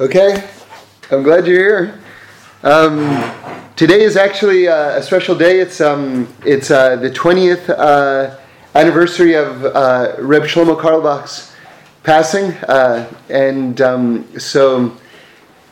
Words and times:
Okay, 0.00 0.44
I'm 1.12 1.22
glad 1.22 1.46
you're 1.46 1.56
here. 1.56 2.00
Um, 2.64 3.32
today 3.76 4.02
is 4.02 4.16
actually 4.16 4.66
uh, 4.66 4.98
a 4.98 5.00
special 5.00 5.36
day. 5.36 5.60
It's 5.60 5.80
um, 5.80 6.26
it's 6.44 6.72
uh, 6.72 6.96
the 6.96 7.08
20th 7.08 7.68
uh, 7.68 8.36
anniversary 8.74 9.34
of 9.34 9.64
uh, 9.64 10.16
Reb 10.18 10.42
Shlomo 10.42 10.76
Carlebach's 10.76 11.54
passing, 12.02 12.54
uh, 12.64 13.08
and 13.28 13.80
um, 13.82 14.36
so 14.36 14.96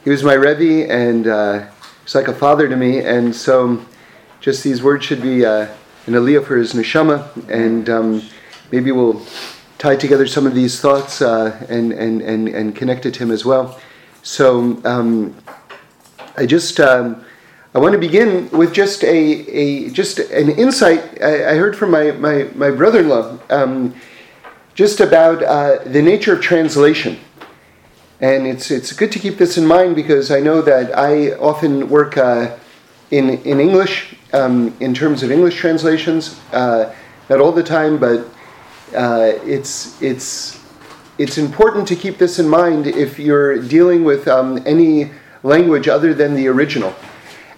he 0.05 0.11
was 0.11 0.23
my 0.23 0.35
Rebbe, 0.35 0.89
and 0.89 1.27
uh, 1.27 1.67
he's 2.05 2.15
like 2.15 2.29
a 2.29 2.35
father 2.35 2.69
to 2.69 2.77
me. 2.77 3.01
And 3.01 3.35
so, 3.35 3.85
just 4.39 4.63
these 4.63 4.85
words 4.85 5.05
should 5.05 5.21
be 5.21 5.43
an 5.43 5.69
aliyah 6.07 6.47
for 6.47 6.57
his 6.59 6.75
neshama, 6.75 7.27
and 7.51 7.91
um, 7.91 8.23
maybe 8.71 8.93
we'll 8.93 9.21
tie 9.79 9.97
together 9.97 10.29
some 10.29 10.47
of 10.47 10.55
these 10.55 10.81
thoughts 10.81 11.21
and, 11.21 11.93
and, 11.93 12.23
and, 12.23 12.49
and 12.49 12.77
connect 12.77 13.05
it 13.05 13.15
to 13.15 13.25
him 13.25 13.33
as 13.33 13.45
well. 13.45 13.81
So 14.23 14.81
um, 14.85 15.37
I 16.37 16.47
just 16.47 16.79
um, 16.79 17.25
I 17.75 17.79
want 17.81 17.93
to 17.93 17.99
begin 17.99 18.49
with 18.51 18.73
just 18.73 19.03
a, 19.03 19.09
a 19.09 19.91
just 19.91 20.21
an 20.21 20.51
insight 20.51 21.21
I, 21.21 21.51
I 21.51 21.55
heard 21.57 21.77
from 21.77 21.91
my 21.91 22.13
my, 22.13 22.49
my 22.55 22.71
brother-in-law 22.71 23.39
um, 23.51 23.95
just 24.75 25.01
about 25.01 25.43
uh, 25.43 25.79
the 25.85 26.01
nature 26.01 26.35
of 26.35 26.41
translation. 26.41 27.19
And 28.21 28.47
it's 28.47 28.71
it's 28.71 28.93
good 28.93 29.11
to 29.11 29.19
keep 29.19 29.39
this 29.39 29.59
in 29.59 29.67
mind 29.67 29.97
because 29.97 30.31
I 30.31 30.39
know 30.39 30.63
that 30.63 30.97
I 30.97 31.33
often 31.33 31.89
work 31.89 32.17
uh, 32.17 32.57
in 33.11 33.31
in 33.41 33.59
English 33.59 34.15
um, 34.33 34.73
in 34.79 34.95
terms 34.95 35.25
of 35.25 35.33
English 35.33 35.57
translations, 35.57 36.39
uh, 36.53 36.95
not 37.29 37.41
all 37.41 37.51
the 37.51 37.65
time, 37.65 37.99
but 37.99 38.21
uh, 38.95 39.33
it's 39.45 40.01
it's 40.01 40.62
it's 41.19 41.39
important 41.39 41.87
to 41.89 41.97
keep 41.97 42.19
this 42.19 42.39
in 42.39 42.49
mind 42.49 42.87
if 42.87 43.19
you're 43.19 43.61
dealing 43.63 44.05
with 44.05 44.27
um, 44.29 44.63
any 44.67 45.11
language 45.43 45.89
other 45.89 46.15
than 46.15 46.35
the 46.35 46.49
original. 46.49 46.95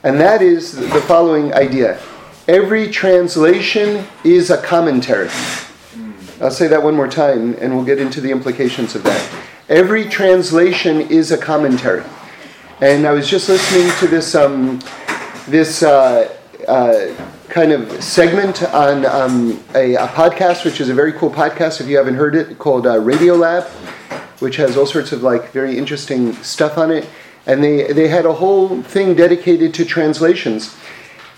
And 0.03 0.21
that 0.21 0.43
is 0.43 0.73
the 0.73 1.01
following 1.03 1.55
idea 1.55 2.01
every 2.47 2.91
translation 2.91 4.05
is 4.23 4.51
a 4.51 4.61
commentary. 4.61 5.31
I'll 6.41 6.51
say 6.51 6.69
that 6.69 6.83
one 6.83 6.95
more 6.95 7.09
time 7.09 7.55
and 7.59 7.75
we'll 7.75 7.87
get 7.87 7.99
into 7.99 8.21
the 8.21 8.31
implications 8.31 8.95
of 8.95 9.03
that. 9.05 9.45
Every 9.71 10.05
translation 10.09 11.01
is 11.01 11.33
a 11.33 11.39
commentary. 11.39 12.05
And 12.83 13.07
I 13.07 13.13
was 13.13 13.31
just 13.31 13.49
listening 13.49 13.91
to 14.01 14.07
this, 14.09 14.35
um, 14.35 14.81
this 15.47 15.83
uh, 15.83 16.37
uh, 16.69 17.15
kind 17.49 17.73
of 17.73 18.03
segment 18.03 18.63
on 18.63 19.05
um, 19.07 19.63
a, 19.75 19.95
a, 19.95 20.07
podcast, 20.09 20.65
which 20.65 20.81
is 20.81 20.89
a 20.89 20.95
very 20.95 21.13
cool 21.13 21.31
podcast 21.31 21.81
if 21.81 21.87
you 21.87 21.97
haven't 21.97 22.15
heard 22.15 22.35
it, 22.35 22.59
called 22.59 22.87
uh, 22.87 22.95
Radiolab, 22.95 23.69
which 24.41 24.57
has 24.57 24.77
all 24.77 24.87
sorts 24.87 25.13
of 25.13 25.23
like 25.23 25.51
very 25.51 25.77
interesting 25.77 26.33
stuff 26.43 26.79
on 26.79 26.91
it. 26.91 27.09
And 27.47 27.63
they, 27.63 27.93
they 27.93 28.09
had 28.09 28.25
a 28.25 28.33
whole 28.33 28.83
thing 28.83 29.15
dedicated 29.15 29.75
to 29.75 29.85
translations. 29.85 30.75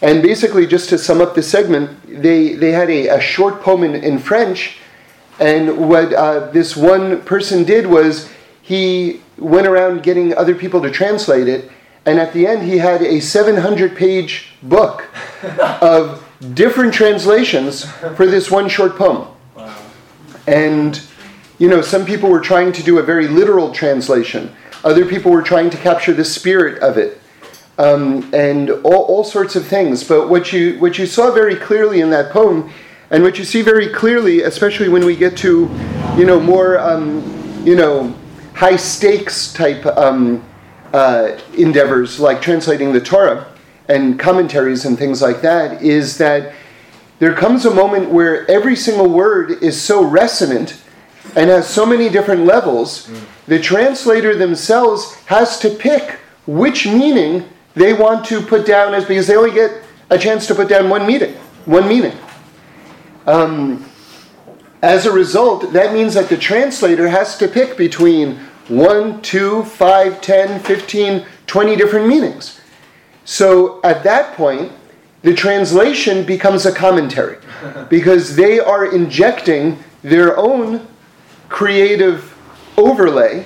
And 0.02 0.22
basically, 0.22 0.66
just 0.66 0.88
to 0.90 0.98
sum 0.98 1.20
up 1.20 1.34
the 1.34 1.42
segment, 1.42 2.22
they, 2.22 2.54
they 2.54 2.70
had 2.70 2.90
a, 2.90 3.08
a 3.08 3.20
short 3.20 3.60
poem 3.60 3.82
in, 3.82 3.94
in 3.96 4.18
French. 4.18 4.78
And 5.40 5.88
what 5.88 6.12
uh, 6.12 6.50
this 6.50 6.76
one 6.76 7.22
person 7.22 7.64
did 7.64 7.86
was 7.86 8.30
he 8.62 9.22
went 9.38 9.66
around 9.66 10.02
getting 10.02 10.34
other 10.36 10.54
people 10.54 10.80
to 10.82 10.90
translate 10.90 11.48
it 11.48 11.70
and 12.06 12.20
at 12.20 12.32
the 12.32 12.46
end, 12.46 12.62
he 12.62 12.78
had 12.78 13.02
a 13.02 13.20
700 13.20 13.96
page 13.96 14.50
book 14.62 15.08
of 15.82 16.24
different 16.54 16.94
translations 16.94 17.84
for 18.14 18.26
this 18.26 18.48
one 18.48 18.68
short 18.68 18.96
poem. 18.96 19.26
And, 20.46 21.02
you 21.58 21.68
know, 21.68 21.82
some 21.82 22.06
people 22.06 22.30
were 22.30 22.40
trying 22.40 22.72
to 22.72 22.82
do 22.84 22.98
a 22.98 23.02
very 23.02 23.26
literal 23.26 23.72
translation, 23.72 24.54
other 24.84 25.04
people 25.04 25.32
were 25.32 25.42
trying 25.42 25.68
to 25.70 25.76
capture 25.76 26.12
the 26.12 26.24
spirit 26.24 26.80
of 26.80 26.96
it. 26.96 27.20
Um, 27.78 28.32
and 28.32 28.70
all, 28.70 29.02
all 29.04 29.24
sorts 29.24 29.54
of 29.54 29.66
things. 29.66 30.02
But 30.02 30.30
what 30.30 30.50
you, 30.50 30.78
what 30.78 30.98
you 30.98 31.04
saw 31.04 31.30
very 31.30 31.56
clearly 31.56 32.00
in 32.00 32.08
that 32.10 32.30
poem, 32.30 32.72
and 33.10 33.22
what 33.22 33.38
you 33.38 33.44
see 33.44 33.60
very 33.60 33.88
clearly, 33.88 34.42
especially 34.42 34.88
when 34.88 35.04
we 35.04 35.14
get 35.14 35.36
to, 35.38 35.68
you 36.16 36.24
know, 36.24 36.40
more, 36.40 36.78
um, 36.78 37.22
you 37.66 37.76
know, 37.76 38.14
high 38.54 38.76
stakes 38.76 39.52
type 39.52 39.84
um, 39.84 40.42
uh, 40.96 41.38
endeavors 41.58 42.18
like 42.18 42.40
translating 42.40 42.90
the 42.90 43.00
Torah 43.00 43.46
and 43.86 44.18
commentaries 44.18 44.86
and 44.86 44.98
things 44.98 45.20
like 45.20 45.42
that 45.42 45.82
is 45.82 46.16
that 46.16 46.54
there 47.18 47.34
comes 47.34 47.66
a 47.66 47.74
moment 47.74 48.08
where 48.08 48.50
every 48.50 48.74
single 48.74 49.10
word 49.10 49.62
is 49.62 49.80
so 49.80 50.02
resonant 50.02 50.82
and 51.36 51.50
has 51.50 51.68
so 51.68 51.84
many 51.84 52.08
different 52.08 52.46
levels, 52.46 53.08
mm. 53.08 53.20
the 53.46 53.60
translator 53.60 54.34
themselves 54.34 55.14
has 55.26 55.58
to 55.58 55.68
pick 55.68 56.18
which 56.46 56.86
meaning 56.86 57.44
they 57.74 57.92
want 57.92 58.24
to 58.24 58.40
put 58.40 58.64
down 58.64 58.94
as 58.94 59.04
because 59.04 59.26
they 59.26 59.36
only 59.36 59.52
get 59.52 59.84
a 60.08 60.16
chance 60.16 60.46
to 60.46 60.54
put 60.54 60.66
down 60.66 60.88
one 60.88 61.06
meaning, 61.06 61.34
one 61.66 61.86
meaning. 61.86 62.16
Um, 63.26 63.84
as 64.80 65.04
a 65.04 65.12
result, 65.12 65.74
that 65.74 65.92
means 65.92 66.14
that 66.14 66.30
the 66.30 66.38
translator 66.38 67.08
has 67.08 67.36
to 67.36 67.48
pick 67.48 67.76
between 67.76 68.40
1, 68.68 69.22
2, 69.22 69.64
5, 69.64 70.20
10, 70.20 70.60
15, 70.60 71.26
20 71.46 71.76
different 71.76 72.08
meanings. 72.08 72.60
So 73.24 73.80
at 73.82 74.02
that 74.04 74.34
point, 74.34 74.72
the 75.22 75.34
translation 75.34 76.24
becomes 76.24 76.66
a 76.66 76.72
commentary 76.72 77.38
because 77.90 78.36
they 78.36 78.58
are 78.60 78.94
injecting 78.94 79.78
their 80.02 80.36
own 80.36 80.86
creative 81.48 82.36
overlay 82.76 83.44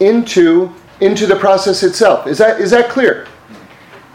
into, 0.00 0.72
into 1.00 1.26
the 1.26 1.36
process 1.36 1.82
itself. 1.82 2.26
Is 2.26 2.38
that, 2.38 2.60
is 2.60 2.70
that 2.70 2.90
clear? 2.90 3.26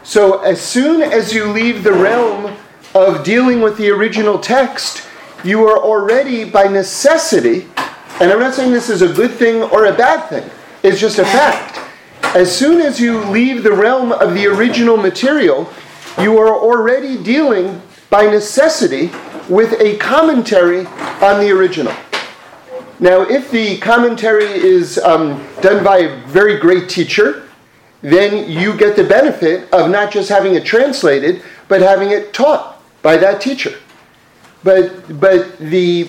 So 0.02 0.40
as 0.40 0.60
soon 0.60 1.02
as 1.02 1.32
you 1.32 1.46
leave 1.46 1.84
the 1.84 1.92
realm 1.92 2.56
of 2.94 3.24
dealing 3.24 3.60
with 3.60 3.76
the 3.78 3.90
original 3.90 4.38
text, 4.38 5.06
you 5.44 5.66
are 5.66 5.78
already 5.78 6.44
by 6.44 6.64
necessity 6.64 7.68
and 8.22 8.30
I'm 8.30 8.38
not 8.38 8.54
saying 8.54 8.70
this 8.70 8.88
is 8.88 9.02
a 9.02 9.12
good 9.12 9.32
thing 9.32 9.64
or 9.64 9.86
a 9.86 9.92
bad 9.92 10.28
thing, 10.28 10.48
it's 10.84 11.00
just 11.00 11.18
a 11.18 11.24
fact. 11.24 11.80
As 12.36 12.56
soon 12.56 12.80
as 12.80 13.00
you 13.00 13.18
leave 13.24 13.64
the 13.64 13.72
realm 13.72 14.12
of 14.12 14.34
the 14.34 14.46
original 14.46 14.96
material, 14.96 15.68
you 16.20 16.38
are 16.38 16.54
already 16.54 17.20
dealing 17.20 17.82
by 18.10 18.26
necessity 18.26 19.10
with 19.48 19.72
a 19.80 19.96
commentary 19.96 20.86
on 21.20 21.40
the 21.40 21.50
original. 21.50 21.92
Now, 23.00 23.22
if 23.22 23.50
the 23.50 23.78
commentary 23.78 24.44
is 24.44 24.98
um, 24.98 25.44
done 25.60 25.82
by 25.82 25.98
a 25.98 26.16
very 26.26 26.60
great 26.60 26.88
teacher, 26.88 27.48
then 28.02 28.48
you 28.48 28.76
get 28.76 28.94
the 28.94 29.02
benefit 29.02 29.68
of 29.72 29.90
not 29.90 30.12
just 30.12 30.28
having 30.28 30.54
it 30.54 30.64
translated, 30.64 31.42
but 31.66 31.80
having 31.80 32.12
it 32.12 32.32
taught 32.32 32.80
by 33.02 33.16
that 33.16 33.40
teacher. 33.40 33.74
But, 34.62 35.18
but 35.18 35.58
the, 35.58 36.08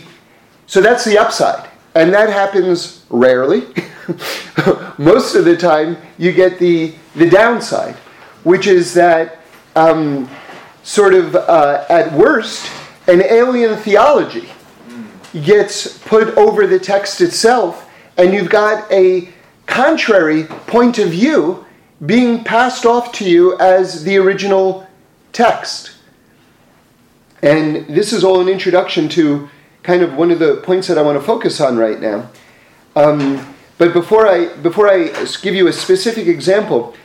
so 0.68 0.80
that's 0.80 1.04
the 1.06 1.18
upside. 1.18 1.73
And 1.96 2.14
that 2.14 2.30
happens 2.30 3.06
rarely. 3.10 3.62
Most 4.98 5.36
of 5.36 5.46
the 5.46 5.56
time, 5.58 5.98
you 6.18 6.32
get 6.32 6.60
the, 6.60 6.94
the 7.16 7.30
downside, 7.30 7.96
which 8.44 8.68
is 8.68 8.94
that, 8.96 9.40
um, 9.76 10.30
sort 10.84 11.14
of 11.14 11.36
uh, 11.36 11.86
at 11.90 12.12
worst, 12.14 12.70
an 13.08 13.24
alien 13.24 13.78
theology 13.78 14.50
gets 15.44 15.98
put 16.00 16.38
over 16.38 16.68
the 16.68 16.80
text 16.80 17.22
itself, 17.22 17.90
and 18.18 18.34
you've 18.34 18.50
got 18.50 18.90
a 18.92 19.30
contrary 19.66 20.44
point 20.68 21.00
of 21.00 21.10
view 21.10 21.66
being 22.06 22.44
passed 22.44 22.86
off 22.86 23.12
to 23.14 23.26
you 23.28 23.58
as 23.60 24.04
the 24.04 24.18
original 24.18 24.88
text. 25.32 25.96
And 27.42 27.88
this 27.88 28.14
is 28.14 28.24
all 28.24 28.42
an 28.42 28.48
introduction 28.48 29.10
to 29.10 29.50
kind 29.84 30.02
of 30.02 30.16
one 30.16 30.32
of 30.32 30.40
the 30.40 30.56
points 30.58 30.88
that 30.88 30.98
I 30.98 31.02
want 31.02 31.20
to 31.20 31.24
focus 31.24 31.62
on 31.62 31.78
right 31.78 32.00
now. 32.00 32.30
Um, 32.96 33.56
but 33.78 33.94
before 33.94 34.28
I 34.28 34.56
before 34.58 34.90
I 34.90 35.08
give 35.42 35.56
you 35.56 35.68
a 35.68 35.74
specific 35.74 36.28
example, 36.28 36.96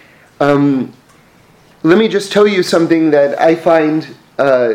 um, 0.41 0.93
let 1.82 1.99
me 1.99 2.08
just 2.08 2.32
tell 2.32 2.47
you 2.47 2.62
something 2.62 3.11
that 3.11 3.41
I 3.41 3.55
find 3.55 4.14
uh, 4.38 4.75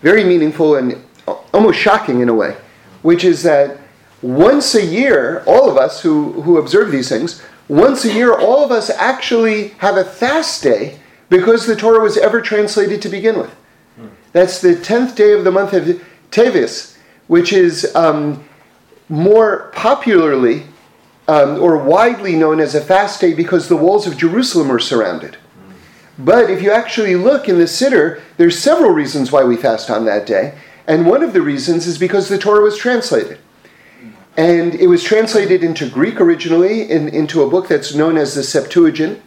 very 0.00 0.24
meaningful 0.24 0.76
and 0.76 1.02
almost 1.52 1.78
shocking 1.78 2.20
in 2.20 2.28
a 2.28 2.34
way, 2.34 2.56
which 3.02 3.24
is 3.24 3.42
that 3.42 3.78
once 4.22 4.74
a 4.74 4.84
year, 4.84 5.42
all 5.46 5.70
of 5.70 5.76
us 5.76 6.00
who, 6.00 6.42
who 6.42 6.58
observe 6.58 6.90
these 6.90 7.08
things, 7.08 7.42
once 7.68 8.04
a 8.04 8.12
year, 8.12 8.34
all 8.34 8.64
of 8.64 8.70
us 8.70 8.90
actually 8.90 9.68
have 9.78 9.96
a 9.96 10.04
fast 10.04 10.62
day 10.62 10.98
because 11.28 11.66
the 11.66 11.76
Torah 11.76 12.02
was 12.02 12.16
ever 12.16 12.40
translated 12.40 13.00
to 13.02 13.08
begin 13.08 13.38
with. 13.38 13.54
That's 14.32 14.60
the 14.60 14.74
10th 14.74 15.14
day 15.14 15.32
of 15.32 15.44
the 15.44 15.52
month 15.52 15.72
of 15.72 16.02
Tevis, 16.34 16.96
which 17.28 17.52
is 17.52 17.94
um, 17.94 18.44
more 19.08 19.70
popularly 19.72 20.64
um, 21.28 21.62
or 21.62 21.78
widely 21.78 22.34
known 22.34 22.60
as 22.60 22.74
a 22.74 22.80
fast 22.80 23.20
day 23.20 23.32
because 23.32 23.68
the 23.68 23.76
walls 23.76 24.06
of 24.06 24.16
Jerusalem 24.16 24.70
are 24.70 24.80
surrounded. 24.80 25.36
But 26.18 26.50
if 26.50 26.62
you 26.62 26.70
actually 26.70 27.16
look 27.16 27.48
in 27.48 27.58
the 27.58 27.64
Siddur, 27.64 28.20
there's 28.36 28.58
several 28.58 28.90
reasons 28.90 29.32
why 29.32 29.44
we 29.44 29.56
fast 29.56 29.90
on 29.90 30.04
that 30.04 30.26
day. 30.26 30.58
And 30.86 31.06
one 31.06 31.22
of 31.22 31.32
the 31.32 31.42
reasons 31.42 31.86
is 31.86 31.98
because 31.98 32.28
the 32.28 32.38
Torah 32.38 32.62
was 32.62 32.76
translated. 32.76 33.38
and 34.36 34.74
it 34.74 34.88
was 34.88 35.04
translated 35.04 35.62
into 35.62 35.88
Greek 35.88 36.20
originally 36.20 36.90
in, 36.90 37.08
into 37.08 37.42
a 37.42 37.48
book 37.48 37.68
that's 37.68 37.94
known 37.94 38.16
as 38.16 38.34
the 38.34 38.42
Septuagint. 38.42 39.22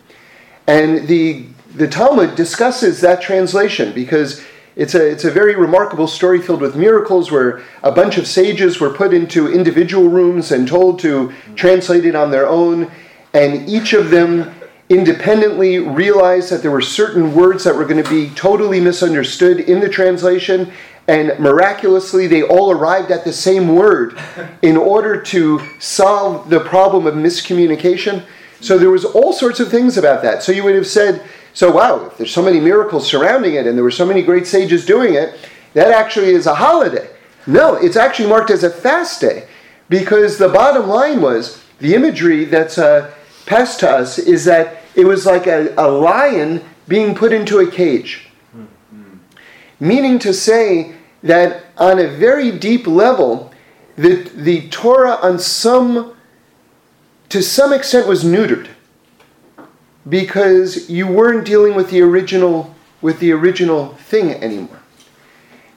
And 0.68 1.08
the, 1.08 1.46
the 1.74 1.88
Talmud 1.88 2.36
discusses 2.36 3.00
that 3.02 3.22
translation 3.22 3.94
because 3.94 4.44
it's 4.78 4.94
a, 4.94 5.10
it's 5.10 5.26
a 5.26 5.32
very 5.32 5.56
remarkable 5.56 6.08
story 6.08 6.40
filled 6.40 6.62
with 6.62 6.76
miracles 6.76 7.32
where 7.32 7.64
a 7.82 7.92
bunch 7.92 8.20
of 8.20 8.28
sages 8.28 8.80
were 8.80 8.92
put 8.92 9.12
into 9.12 9.52
individual 9.52 10.08
rooms 10.08 10.52
and 10.52 10.68
told 10.68 11.00
to 11.00 11.34
translate 11.56 12.06
it 12.06 12.14
on 12.14 12.30
their 12.30 12.48
own. 12.48 12.92
And 13.34 13.68
each 13.68 13.94
of 13.94 14.12
them 14.12 14.54
independently 14.90 15.80
realized 15.80 16.52
that 16.52 16.62
there 16.62 16.70
were 16.70 16.82
certain 16.82 17.34
words 17.34 17.64
that 17.64 17.76
were 17.76 17.86
going 17.86 18.02
to 18.02 18.10
be 18.10 18.30
totally 18.36 18.80
misunderstood 18.80 19.62
in 19.62 19.80
the 19.80 19.90
translation. 19.90 20.72
And 21.08 21.38
miraculously 21.40 22.28
they 22.28 22.44
all 22.44 22.70
arrived 22.70 23.10
at 23.10 23.26
the 23.26 23.34
same 23.34 23.74
word 23.74 24.20
in 24.62 24.78
order 24.78 25.20
to 25.24 25.60
solve 25.80 26.52
the 26.52 26.60
problem 26.60 27.08
of 27.08 27.16
miscommunication. 27.16 28.24
So 28.62 28.78
there 28.78 28.92
was 28.92 29.06
all 29.06 29.34
sorts 29.34 29.60
of 29.60 29.72
things 29.72 29.98
about 29.98 30.22
that. 30.22 30.44
So 30.44 30.52
you 30.52 30.64
would 30.64 30.76
have 30.76 30.88
said 30.88 31.28
so 31.58 31.72
wow 31.72 32.06
if 32.06 32.16
there's 32.20 32.32
so 32.32 32.44
many 32.44 32.60
miracles 32.60 33.08
surrounding 33.08 33.56
it 33.56 33.66
and 33.66 33.76
there 33.76 33.84
were 33.84 33.90
so 33.90 34.06
many 34.06 34.22
great 34.22 34.46
sages 34.46 34.86
doing 34.86 35.16
it 35.16 35.40
that 35.74 35.90
actually 35.92 36.30
is 36.30 36.46
a 36.46 36.54
holiday. 36.54 37.10
No 37.48 37.74
it's 37.74 37.96
actually 37.96 38.30
marked 38.30 38.52
as 38.52 38.64
a 38.64 38.70
fast 38.70 39.22
day 39.22 39.48
because 39.90 40.38
the 40.38 40.50
bottom 40.50 40.88
line 40.88 41.20
was 41.20 41.64
the 41.80 41.96
imagery 41.96 42.46
that's 42.46 42.78
uh, 42.78 43.12
passed 43.48 43.80
to 43.80 43.90
us 43.90 44.20
is 44.20 44.46
that 44.46 44.84
it 44.94 45.06
was 45.06 45.26
like 45.26 45.48
a, 45.48 45.74
a 45.80 45.88
lion 45.90 46.64
being 46.88 47.16
put 47.16 47.34
into 47.34 47.58
a 47.58 47.72
cage. 47.72 48.30
Meaning 49.80 50.20
to 50.20 50.36
say 50.36 50.94
that 51.24 51.66
on 51.76 51.98
a 51.98 52.08
very 52.08 52.52
deep 52.52 52.86
level, 52.86 53.52
the, 53.96 54.30
the 54.36 54.70
Torah 54.70 55.18
on 55.24 55.40
some 55.40 56.14
to 57.30 57.42
some 57.42 57.74
extent 57.74 58.08
was 58.08 58.24
neutered 58.24 58.68
because 60.10 60.90
you 60.90 61.08
weren't 61.08 61.46
dealing 61.46 61.76
with 61.76 61.90
the 61.90 62.02
original 62.02 62.74
with 63.02 63.20
the 63.20 63.32
original 63.32 63.90
thing 63.96 64.32
anymore. 64.32 64.80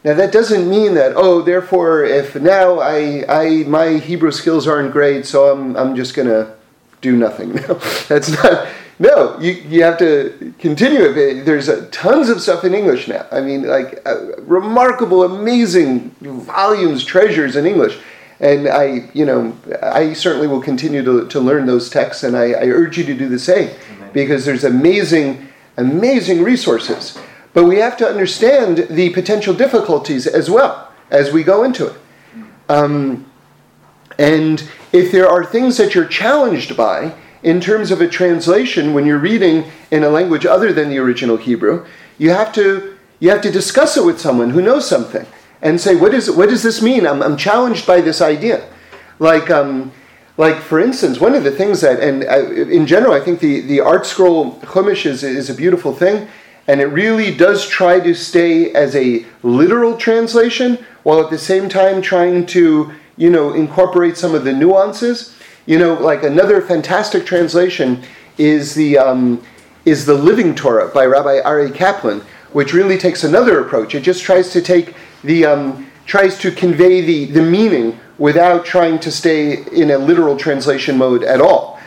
Now 0.04 0.14
that 0.14 0.32
doesn't 0.32 0.68
mean 0.68 0.94
that 0.94 1.12
oh 1.16 1.42
therefore 1.42 2.04
if 2.04 2.34
now 2.36 2.78
I, 2.78 3.24
I 3.28 3.48
my 3.64 3.98
Hebrew 3.98 4.30
skills 4.30 4.66
aren't 4.66 4.92
great 4.92 5.26
so 5.26 5.52
I'm 5.52 5.76
I'm 5.76 5.96
just 5.96 6.14
gonna 6.14 6.54
do 7.00 7.16
nothing. 7.16 7.52
No, 7.68 7.74
that's 8.08 8.30
not 8.30 8.68
no, 9.00 9.40
you, 9.40 9.52
you 9.52 9.82
have 9.82 9.96
to 10.00 10.52
continue 10.58 11.00
it. 11.00 11.44
There's 11.46 11.68
a, 11.68 11.86
tons 11.86 12.28
of 12.28 12.42
stuff 12.42 12.64
in 12.64 12.74
English 12.74 13.08
now. 13.08 13.26
I 13.32 13.40
mean, 13.40 13.66
like 13.66 13.98
uh, 14.04 14.36
remarkable, 14.42 15.24
amazing 15.24 16.10
volumes, 16.20 17.02
treasures 17.02 17.56
in 17.56 17.64
English. 17.64 17.98
And 18.40 18.68
I, 18.68 19.08
you 19.14 19.24
know, 19.24 19.56
I 19.82 20.12
certainly 20.12 20.48
will 20.48 20.60
continue 20.60 21.02
to, 21.02 21.26
to 21.28 21.40
learn 21.40 21.64
those 21.64 21.88
texts, 21.88 22.24
and 22.24 22.36
I, 22.36 22.52
I 22.52 22.64
urge 22.66 22.98
you 22.98 23.04
to 23.04 23.14
do 23.14 23.26
the 23.26 23.38
same 23.38 23.70
because 24.12 24.44
there's 24.44 24.64
amazing, 24.64 25.48
amazing 25.76 26.42
resources. 26.42 27.18
But 27.52 27.64
we 27.64 27.76
have 27.78 27.96
to 27.98 28.08
understand 28.08 28.86
the 28.90 29.10
potential 29.10 29.54
difficulties 29.54 30.26
as 30.26 30.48
well 30.50 30.92
as 31.10 31.32
we 31.32 31.42
go 31.42 31.64
into 31.64 31.86
it. 31.86 31.96
Um, 32.68 33.30
and 34.18 34.62
if 34.92 35.10
there 35.10 35.28
are 35.28 35.44
things 35.44 35.76
that 35.78 35.94
you're 35.94 36.06
challenged 36.06 36.76
by, 36.76 37.14
in 37.42 37.60
terms 37.60 37.90
of 37.90 38.00
a 38.00 38.08
translation, 38.08 38.92
when 38.92 39.06
you're 39.06 39.18
reading 39.18 39.70
in 39.90 40.04
a 40.04 40.10
language 40.10 40.44
other 40.46 40.72
than 40.72 40.90
the 40.90 40.98
original 40.98 41.36
Hebrew, 41.36 41.86
you 42.18 42.30
have 42.30 42.52
to, 42.52 42.96
you 43.18 43.30
have 43.30 43.40
to 43.42 43.50
discuss 43.50 43.96
it 43.96 44.04
with 44.04 44.20
someone 44.20 44.50
who 44.50 44.60
knows 44.60 44.88
something 44.88 45.26
and 45.62 45.80
say, 45.80 45.96
what, 45.96 46.14
is, 46.14 46.30
what 46.30 46.48
does 46.48 46.62
this 46.62 46.82
mean? 46.82 47.06
I'm, 47.06 47.22
I'm 47.22 47.36
challenged 47.36 47.86
by 47.86 48.00
this 48.00 48.20
idea. 48.20 48.68
Like, 49.18 49.50
um, 49.50 49.92
like, 50.40 50.62
for 50.62 50.80
instance, 50.80 51.20
one 51.20 51.34
of 51.34 51.44
the 51.44 51.50
things 51.50 51.82
that, 51.82 52.00
and 52.00 52.24
uh, 52.24 52.50
in 52.50 52.86
general, 52.86 53.12
I 53.12 53.20
think 53.20 53.40
the, 53.40 53.60
the 53.60 53.76
ArtScroll 53.76 54.58
Chumash 54.60 55.04
is, 55.04 55.22
is 55.22 55.50
a 55.50 55.54
beautiful 55.54 55.94
thing, 55.94 56.28
and 56.66 56.80
it 56.80 56.86
really 56.86 57.36
does 57.36 57.68
try 57.68 58.00
to 58.00 58.14
stay 58.14 58.72
as 58.72 58.96
a 58.96 59.26
literal 59.42 59.98
translation 59.98 60.78
while 61.02 61.20
at 61.22 61.28
the 61.28 61.36
same 61.36 61.68
time 61.68 62.00
trying 62.00 62.46
to, 62.46 62.90
you 63.18 63.28
know, 63.28 63.52
incorporate 63.52 64.16
some 64.16 64.34
of 64.34 64.44
the 64.44 64.52
nuances. 64.54 65.36
You 65.66 65.78
know, 65.78 65.92
like 65.92 66.22
another 66.22 66.62
fantastic 66.62 67.26
translation 67.26 68.02
is 68.38 68.74
the 68.74 68.96
um, 68.96 69.44
is 69.84 70.06
the 70.06 70.14
Living 70.14 70.54
Torah 70.54 70.88
by 70.88 71.04
Rabbi 71.04 71.42
Aryeh 71.42 71.74
Kaplan, 71.74 72.22
which 72.52 72.72
really 72.72 72.96
takes 72.96 73.24
another 73.24 73.60
approach. 73.60 73.94
It 73.94 74.00
just 74.04 74.22
tries 74.22 74.50
to 74.52 74.62
take 74.62 74.94
the 75.22 75.44
um, 75.44 75.90
tries 76.06 76.38
to 76.38 76.50
convey 76.50 77.02
the 77.02 77.26
the 77.26 77.42
meaning 77.42 78.00
without 78.20 78.64
trying 78.64 79.00
to 79.00 79.10
stay 79.10 79.64
in 79.72 79.90
a 79.90 79.98
literal 79.98 80.36
translation 80.36 80.96
mode 80.96 81.24
at 81.24 81.40
all. 81.40 81.80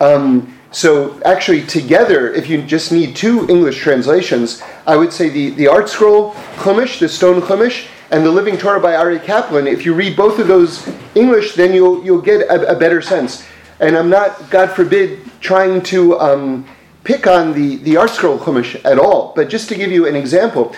Um, 0.00 0.56
so 0.70 1.20
actually, 1.24 1.66
together, 1.66 2.32
if 2.32 2.48
you 2.48 2.62
just 2.62 2.92
need 2.92 3.16
two 3.16 3.46
English 3.48 3.80
translations, 3.80 4.62
I 4.86 4.96
would 4.96 5.12
say 5.12 5.28
the, 5.28 5.50
the 5.50 5.64
ArtScroll 5.64 6.32
Chumash, 6.62 7.00
the 7.00 7.08
Stone 7.08 7.42
Chumash, 7.42 7.88
and 8.12 8.24
the 8.24 8.30
Living 8.30 8.56
Torah 8.56 8.80
by 8.80 8.92
Aryeh 8.92 9.22
Kaplan, 9.22 9.66
if 9.66 9.84
you 9.84 9.92
read 9.92 10.16
both 10.16 10.38
of 10.38 10.46
those 10.46 10.88
English, 11.16 11.54
then 11.54 11.74
you'll, 11.74 12.04
you'll 12.04 12.22
get 12.22 12.42
a, 12.42 12.76
a 12.76 12.78
better 12.78 13.02
sense. 13.02 13.44
And 13.80 13.96
I'm 13.96 14.08
not, 14.08 14.48
God 14.48 14.70
forbid, 14.70 15.28
trying 15.40 15.82
to 15.82 16.18
um, 16.20 16.66
pick 17.02 17.26
on 17.26 17.52
the, 17.52 17.76
the 17.76 17.94
ArtScroll 17.94 18.38
Chumash 18.38 18.80
at 18.84 18.98
all, 18.98 19.32
but 19.34 19.48
just 19.48 19.68
to 19.70 19.74
give 19.74 19.90
you 19.90 20.06
an 20.06 20.14
example, 20.14 20.74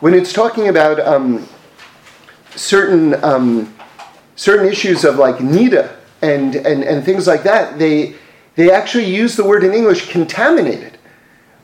when 0.00 0.14
it's 0.14 0.32
talking 0.32 0.68
about 0.68 1.00
um, 1.00 1.46
certain, 2.54 3.22
um, 3.22 3.74
certain 4.36 4.68
issues 4.68 5.04
of 5.04 5.16
like 5.16 5.36
nida 5.36 5.96
and, 6.22 6.56
and, 6.56 6.82
and 6.82 7.04
things 7.04 7.26
like 7.26 7.42
that, 7.42 7.78
they, 7.78 8.14
they 8.56 8.70
actually 8.70 9.04
use 9.04 9.36
the 9.36 9.44
word 9.44 9.64
in 9.64 9.72
English 9.72 10.10
contaminated, 10.10 10.98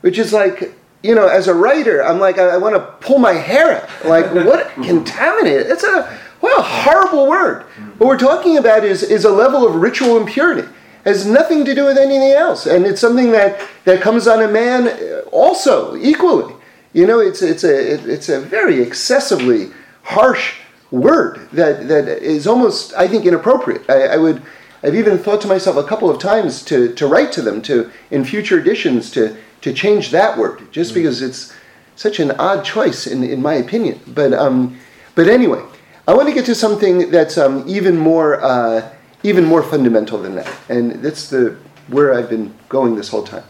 which 0.01 0.17
is 0.17 0.33
like, 0.33 0.75
you 1.03 1.15
know, 1.15 1.27
as 1.27 1.47
a 1.47 1.53
writer, 1.53 2.03
I'm 2.03 2.19
like, 2.19 2.37
I, 2.37 2.49
I 2.49 2.57
want 2.57 2.75
to 2.75 2.81
pull 3.05 3.17
my 3.17 3.33
hair 3.33 3.81
out. 3.81 4.05
Like, 4.05 4.33
what 4.45 4.69
contaminated? 4.73 5.67
It's 5.67 5.83
a 5.83 6.19
what 6.41 6.57
a 6.57 6.63
horrible 6.63 7.27
word. 7.27 7.63
What 7.97 8.07
we're 8.07 8.17
talking 8.17 8.57
about 8.57 8.83
is 8.83 9.03
is 9.03 9.25
a 9.25 9.31
level 9.31 9.65
of 9.67 9.75
ritual 9.75 10.17
impurity. 10.17 10.67
It 10.67 11.09
has 11.09 11.25
nothing 11.25 11.65
to 11.65 11.75
do 11.75 11.85
with 11.85 11.97
anything 11.97 12.31
else, 12.31 12.65
and 12.65 12.85
it's 12.85 12.99
something 12.99 13.31
that 13.31 13.61
that 13.85 14.01
comes 14.01 14.27
on 14.27 14.41
a 14.41 14.47
man 14.47 14.87
uh, 14.87 15.21
also 15.31 15.95
equally. 15.95 16.53
You 16.93 17.07
know, 17.07 17.19
it's 17.19 17.41
it's 17.41 17.63
a 17.63 17.93
it's 18.11 18.29
a 18.29 18.41
very 18.41 18.81
excessively 18.81 19.71
harsh 20.03 20.55
word 20.91 21.49
that 21.51 21.87
that 21.87 22.07
is 22.07 22.45
almost, 22.45 22.93
I 22.93 23.07
think, 23.07 23.25
inappropriate. 23.25 23.89
I, 23.89 24.07
I 24.07 24.17
would. 24.17 24.41
I've 24.83 24.95
even 24.95 25.19
thought 25.19 25.41
to 25.41 25.47
myself 25.47 25.77
a 25.77 25.83
couple 25.83 26.09
of 26.09 26.19
times 26.19 26.63
to, 26.63 26.91
to 26.95 27.05
write 27.05 27.31
to 27.33 27.43
them 27.43 27.61
to 27.63 27.91
in 28.09 28.25
future 28.25 28.59
editions 28.59 29.11
to 29.11 29.37
to 29.61 29.73
change 29.73 30.09
that 30.09 30.37
word 30.37 30.71
just 30.71 30.91
mm. 30.91 30.95
because 30.95 31.21
it's 31.21 31.53
such 31.95 32.19
an 32.19 32.31
odd 32.31 32.65
choice 32.65 33.05
in, 33.05 33.23
in 33.23 33.41
my 33.41 33.53
opinion. 33.53 33.99
But 34.07 34.33
um, 34.33 34.79
but 35.15 35.27
anyway, 35.27 35.63
I 36.07 36.13
want 36.13 36.27
to 36.27 36.33
get 36.33 36.45
to 36.45 36.55
something 36.55 37.11
that's 37.11 37.37
um, 37.37 37.63
even 37.67 37.97
more 37.97 38.43
uh, 38.43 38.91
even 39.23 39.45
more 39.45 39.63
fundamental 39.63 40.17
than 40.21 40.35
that, 40.35 40.51
and 40.69 40.93
that's 41.03 41.29
the 41.29 41.57
where 41.87 42.13
I've 42.13 42.29
been 42.29 42.53
going 42.69 42.95
this 42.95 43.09
whole 43.09 43.23
time, 43.23 43.43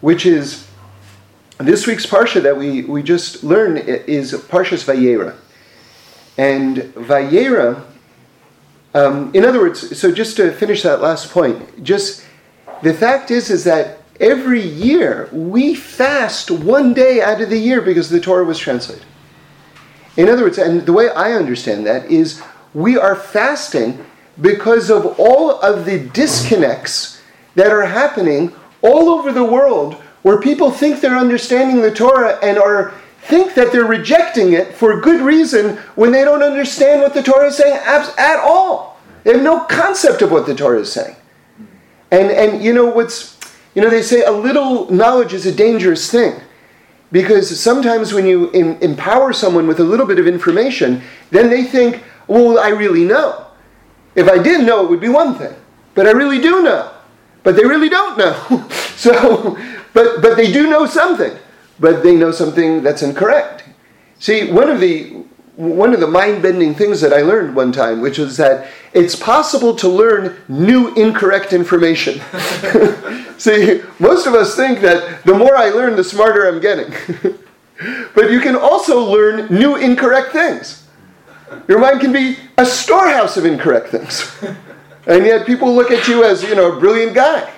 which 0.00 0.24
is 0.24 0.68
this 1.58 1.86
week's 1.86 2.06
parsha 2.06 2.42
that 2.42 2.56
we 2.56 2.82
we 2.82 3.02
just 3.02 3.44
learned 3.44 3.78
is 3.78 4.32
Parshas 4.32 4.84
Vayera, 4.84 5.36
and 6.36 6.78
Vayera. 6.94 7.84
Um, 8.94 9.30
in 9.34 9.44
other 9.44 9.60
words, 9.60 9.98
so 9.98 10.12
just 10.12 10.36
to 10.36 10.52
finish 10.52 10.82
that 10.82 11.00
last 11.00 11.30
point, 11.30 11.82
just 11.82 12.24
the 12.82 12.92
fact 12.92 13.30
is 13.30 13.50
is 13.50 13.64
that 13.64 14.02
every 14.20 14.60
year 14.60 15.28
we 15.32 15.74
fast 15.74 16.50
one 16.50 16.92
day 16.94 17.22
out 17.22 17.40
of 17.40 17.50
the 17.50 17.58
year 17.58 17.80
because 17.80 18.10
the 18.10 18.20
Torah 18.20 18.44
was 18.44 18.58
translated. 18.58 19.04
In 20.16 20.28
other 20.28 20.42
words, 20.42 20.58
and 20.58 20.84
the 20.84 20.92
way 20.92 21.08
I 21.08 21.32
understand 21.32 21.86
that 21.86 22.10
is 22.10 22.42
we 22.74 22.98
are 22.98 23.16
fasting 23.16 24.04
because 24.40 24.90
of 24.90 25.18
all 25.18 25.60
of 25.60 25.84
the 25.84 26.08
disconnects 26.10 27.22
that 27.54 27.70
are 27.70 27.86
happening 27.86 28.54
all 28.82 29.08
over 29.08 29.32
the 29.32 29.44
world 29.44 29.94
where 30.22 30.40
people 30.40 30.70
think 30.70 31.00
they're 31.00 31.16
understanding 31.16 31.82
the 31.82 31.90
Torah 31.90 32.38
and 32.42 32.58
are 32.58 32.94
think 33.22 33.54
that 33.54 33.72
they're 33.72 33.84
rejecting 33.84 34.52
it 34.52 34.74
for 34.74 35.00
good 35.00 35.20
reason 35.20 35.76
when 35.94 36.12
they 36.12 36.24
don't 36.24 36.42
understand 36.42 37.02
what 37.02 37.14
the 37.14 37.22
Torah 37.22 37.48
is 37.48 37.56
saying 37.56 37.80
at 37.84 38.38
all. 38.38 39.00
They 39.24 39.32
have 39.32 39.42
no 39.42 39.60
concept 39.64 40.22
of 40.22 40.30
what 40.30 40.46
the 40.46 40.54
Torah 40.54 40.80
is 40.80 40.92
saying. 40.92 41.16
And 42.10 42.30
and 42.30 42.62
you 42.62 42.72
know 42.74 42.86
what's 42.86 43.32
you 43.74 43.80
know, 43.80 43.88
they 43.88 44.02
say 44.02 44.22
a 44.22 44.30
little 44.30 44.90
knowledge 44.90 45.32
is 45.32 45.46
a 45.46 45.54
dangerous 45.54 46.10
thing. 46.10 46.40
Because 47.10 47.58
sometimes 47.58 48.12
when 48.12 48.26
you 48.26 48.50
em- 48.52 48.78
empower 48.80 49.32
someone 49.32 49.66
with 49.66 49.80
a 49.80 49.84
little 49.84 50.06
bit 50.06 50.18
of 50.18 50.26
information, 50.26 51.02
then 51.30 51.50
they 51.50 51.64
think, 51.64 52.02
well, 52.26 52.58
I 52.58 52.68
really 52.68 53.04
know. 53.04 53.46
If 54.14 54.28
I 54.28 54.42
didn't 54.42 54.66
know, 54.66 54.84
it 54.84 54.90
would 54.90 55.00
be 55.00 55.08
one 55.08 55.34
thing. 55.34 55.54
But 55.94 56.06
I 56.06 56.10
really 56.10 56.40
do 56.40 56.62
know. 56.62 56.90
But 57.42 57.56
they 57.56 57.64
really 57.64 57.88
don't 57.88 58.16
know. 58.16 58.68
so, 58.96 59.58
but, 59.92 60.22
but 60.22 60.36
they 60.36 60.50
do 60.52 60.68
know 60.68 60.86
something. 60.86 61.36
But 61.82 62.04
they 62.04 62.14
know 62.14 62.30
something 62.30 62.82
that's 62.84 63.02
incorrect. 63.02 63.64
See, 64.20 64.52
one 64.52 64.70
of 64.70 64.78
the 64.80 65.24
one 65.56 65.92
of 65.92 66.00
the 66.00 66.06
mind-bending 66.06 66.74
things 66.76 67.00
that 67.02 67.12
I 67.12 67.20
learned 67.20 67.54
one 67.54 67.72
time, 67.72 68.00
which 68.00 68.18
was 68.18 68.38
that 68.38 68.68
it's 68.94 69.14
possible 69.14 69.74
to 69.76 69.88
learn 69.88 70.36
new 70.48 70.94
incorrect 70.94 71.52
information. 71.52 72.22
See, 73.38 73.82
most 73.98 74.26
of 74.26 74.34
us 74.34 74.56
think 74.56 74.80
that 74.80 75.24
the 75.24 75.34
more 75.34 75.54
I 75.56 75.68
learn, 75.68 75.96
the 75.96 76.04
smarter 76.04 76.48
I'm 76.48 76.60
getting. 76.60 76.94
but 78.14 78.30
you 78.30 78.40
can 78.40 78.56
also 78.56 79.04
learn 79.04 79.52
new 79.52 79.76
incorrect 79.76 80.32
things. 80.32 80.86
Your 81.68 81.80
mind 81.80 82.00
can 82.00 82.12
be 82.12 82.36
a 82.56 82.64
storehouse 82.64 83.36
of 83.36 83.44
incorrect 83.44 83.88
things. 83.88 84.32
And 85.04 85.26
yet 85.26 85.46
people 85.46 85.74
look 85.74 85.90
at 85.90 86.06
you 86.06 86.22
as, 86.22 86.44
you 86.44 86.54
know, 86.54 86.76
a 86.76 86.78
brilliant 86.78 87.12
guy. 87.12 87.52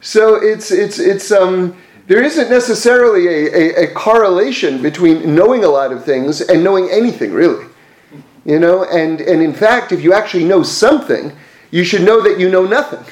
So 0.00 0.34
it's 0.34 0.72
it's 0.72 0.98
it's 0.98 1.30
um 1.30 1.76
there 2.08 2.22
isn't 2.22 2.48
necessarily 2.48 3.26
a, 3.28 3.54
a, 3.54 3.84
a, 3.84 3.94
correlation 3.94 4.80
between 4.80 5.34
knowing 5.34 5.62
a 5.62 5.68
lot 5.68 5.92
of 5.92 6.04
things 6.04 6.40
and 6.40 6.64
knowing 6.64 6.88
anything, 6.90 7.32
really. 7.32 7.66
You 8.46 8.58
know, 8.58 8.84
and, 8.84 9.20
and 9.20 9.42
in 9.42 9.52
fact, 9.52 9.92
if 9.92 10.02
you 10.02 10.14
actually 10.14 10.44
know 10.44 10.62
something, 10.62 11.36
you 11.70 11.84
should 11.84 12.02
know 12.02 12.22
that 12.22 12.40
you 12.40 12.48
know 12.48 12.64
nothing. 12.64 13.04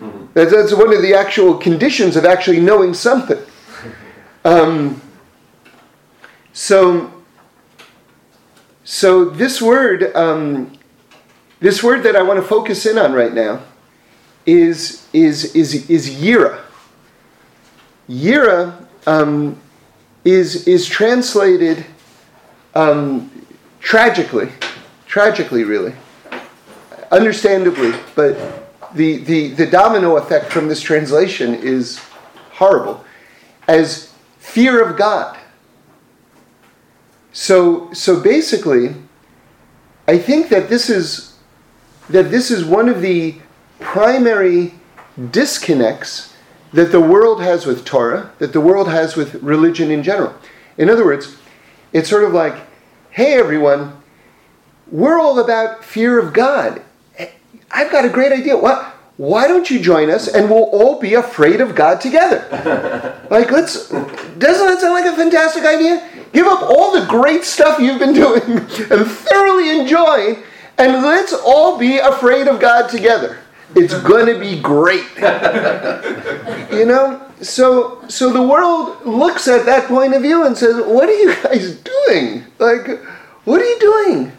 Mm-hmm. 0.00 0.26
That's, 0.34 0.52
that's 0.52 0.72
one 0.72 0.94
of 0.94 1.02
the 1.02 1.14
actual 1.14 1.58
conditions 1.58 2.14
of 2.14 2.24
actually 2.24 2.60
knowing 2.60 2.94
something. 2.94 3.42
Um, 4.44 5.02
so, 6.52 7.12
so 8.84 9.24
this 9.24 9.60
word, 9.60 10.14
um, 10.14 10.78
this 11.58 11.82
word 11.82 12.04
that 12.04 12.14
I 12.14 12.22
want 12.22 12.40
to 12.40 12.46
focus 12.46 12.86
in 12.86 12.98
on 12.98 13.12
right 13.12 13.34
now, 13.34 13.64
is 14.46 15.06
is 15.12 15.56
is 15.56 15.90
is 15.90 16.08
yira. 16.08 16.62
Yira 18.08 18.86
um, 19.06 19.58
is, 20.24 20.66
is 20.66 20.86
translated 20.86 21.84
um, 22.74 23.30
tragically, 23.80 24.50
tragically, 25.06 25.64
really, 25.64 25.94
understandably, 27.10 27.92
but 28.14 28.36
the, 28.94 29.18
the, 29.18 29.48
the 29.48 29.66
domino 29.66 30.16
effect 30.16 30.50
from 30.50 30.68
this 30.68 30.80
translation 30.80 31.54
is 31.54 31.98
horrible, 32.52 33.04
as 33.66 34.12
fear 34.38 34.82
of 34.82 34.96
God. 34.96 35.38
So, 37.32 37.92
so 37.92 38.20
basically, 38.20 38.94
I 40.08 40.18
think 40.18 40.48
that 40.48 40.68
this 40.68 40.88
is 40.88 41.28
that 42.08 42.30
this 42.30 42.50
is 42.50 42.64
one 42.64 42.88
of 42.88 43.02
the 43.02 43.36
primary 43.80 44.72
disconnects 45.30 46.27
that 46.72 46.92
the 46.92 47.00
world 47.00 47.42
has 47.42 47.66
with 47.66 47.84
Torah, 47.84 48.32
that 48.38 48.52
the 48.52 48.60
world 48.60 48.88
has 48.88 49.16
with 49.16 49.34
religion 49.42 49.90
in 49.90 50.02
general. 50.02 50.34
In 50.76 50.90
other 50.90 51.04
words, 51.04 51.36
it's 51.92 52.08
sort 52.08 52.24
of 52.24 52.32
like, 52.32 52.54
hey 53.10 53.34
everyone, 53.34 54.00
we're 54.90 55.18
all 55.18 55.38
about 55.38 55.84
fear 55.84 56.18
of 56.18 56.32
God. 56.32 56.82
I've 57.70 57.90
got 57.90 58.04
a 58.04 58.08
great 58.08 58.32
idea. 58.32 58.56
What? 58.56 58.94
Why 59.18 59.48
don't 59.48 59.68
you 59.68 59.80
join 59.80 60.10
us 60.10 60.28
and 60.28 60.48
we'll 60.48 60.70
all 60.70 61.00
be 61.00 61.14
afraid 61.14 61.60
of 61.60 61.74
God 61.74 62.00
together? 62.00 62.46
like, 63.30 63.50
let's, 63.50 63.88
doesn't 63.88 64.66
that 64.66 64.80
sound 64.80 64.94
like 64.94 65.12
a 65.12 65.16
fantastic 65.16 65.64
idea? 65.64 66.08
Give 66.32 66.46
up 66.46 66.62
all 66.62 66.92
the 66.92 67.04
great 67.06 67.44
stuff 67.44 67.80
you've 67.80 67.98
been 67.98 68.12
doing 68.12 68.42
and 68.48 69.06
thoroughly 69.06 69.80
enjoy, 69.80 70.38
and 70.78 71.02
let's 71.02 71.32
all 71.32 71.78
be 71.78 71.98
afraid 71.98 72.46
of 72.46 72.60
God 72.60 72.88
together. 72.88 73.38
It's 73.74 73.98
going 74.00 74.26
to 74.26 74.38
be 74.38 74.60
great. 74.60 75.06
you 76.72 76.86
know? 76.86 77.22
So 77.40 78.02
so 78.08 78.32
the 78.32 78.42
world 78.42 79.04
looks 79.06 79.46
at 79.46 79.64
that 79.66 79.86
point 79.86 80.14
of 80.14 80.22
view 80.22 80.44
and 80.44 80.56
says, 80.56 80.74
"What 80.84 81.08
are 81.08 81.12
you 81.12 81.34
guys 81.42 81.76
doing? 81.76 82.44
Like 82.58 83.00
what 83.44 83.60
are 83.60 83.64
you 83.64 83.78
doing?" 83.78 84.32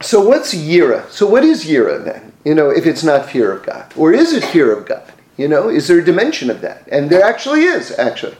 So 0.00 0.20
what's 0.26 0.54
yira? 0.54 1.08
So 1.10 1.26
what 1.26 1.44
is 1.44 1.64
yira 1.64 2.04
then? 2.04 2.32
You 2.44 2.54
know, 2.54 2.70
if 2.70 2.86
it's 2.86 3.04
not 3.04 3.30
fear 3.30 3.52
of 3.52 3.64
God, 3.64 3.92
or 3.96 4.12
is 4.12 4.32
it 4.32 4.44
fear 4.44 4.76
of 4.76 4.86
God? 4.86 5.12
You 5.36 5.48
know, 5.48 5.68
is 5.68 5.88
there 5.88 5.98
a 5.98 6.04
dimension 6.04 6.50
of 6.50 6.60
that? 6.62 6.88
And 6.90 7.10
there 7.10 7.22
actually 7.22 7.64
is, 7.64 7.96
actually. 7.98 8.36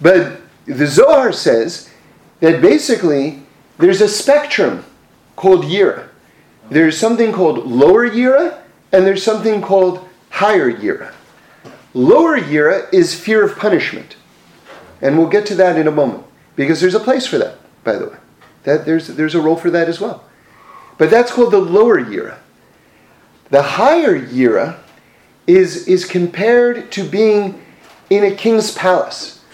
But 0.00 0.40
the 0.66 0.86
Zohar 0.86 1.32
says 1.32 1.90
that 2.40 2.60
basically 2.60 3.42
there's 3.78 4.00
a 4.00 4.08
spectrum 4.08 4.84
called 5.36 5.64
yira. 5.64 6.08
There's 6.72 6.96
something 6.96 7.32
called 7.32 7.66
lower 7.66 8.08
yira, 8.08 8.62
and 8.92 9.06
there's 9.06 9.22
something 9.22 9.60
called 9.60 10.08
higher 10.30 10.72
yira. 10.72 11.12
Lower 11.92 12.40
yira 12.40 12.90
is 12.94 13.14
fear 13.14 13.44
of 13.44 13.58
punishment. 13.58 14.16
And 15.02 15.18
we'll 15.18 15.28
get 15.28 15.44
to 15.46 15.54
that 15.56 15.76
in 15.76 15.86
a 15.86 15.90
moment, 15.90 16.24
because 16.56 16.80
there's 16.80 16.94
a 16.94 17.00
place 17.00 17.26
for 17.26 17.36
that, 17.36 17.58
by 17.84 17.96
the 17.96 18.08
way. 18.08 18.16
That 18.62 18.86
there's, 18.86 19.08
there's 19.08 19.34
a 19.34 19.40
role 19.42 19.56
for 19.56 19.68
that 19.70 19.86
as 19.86 20.00
well. 20.00 20.24
But 20.96 21.10
that's 21.10 21.30
called 21.30 21.52
the 21.52 21.58
lower 21.58 22.02
yira. 22.02 22.38
The 23.50 23.62
higher 23.62 24.18
yira 24.18 24.78
is, 25.46 25.86
is 25.86 26.06
compared 26.06 26.90
to 26.92 27.04
being 27.06 27.62
in 28.08 28.24
a 28.24 28.34
king's 28.34 28.72
palace. 28.72 29.44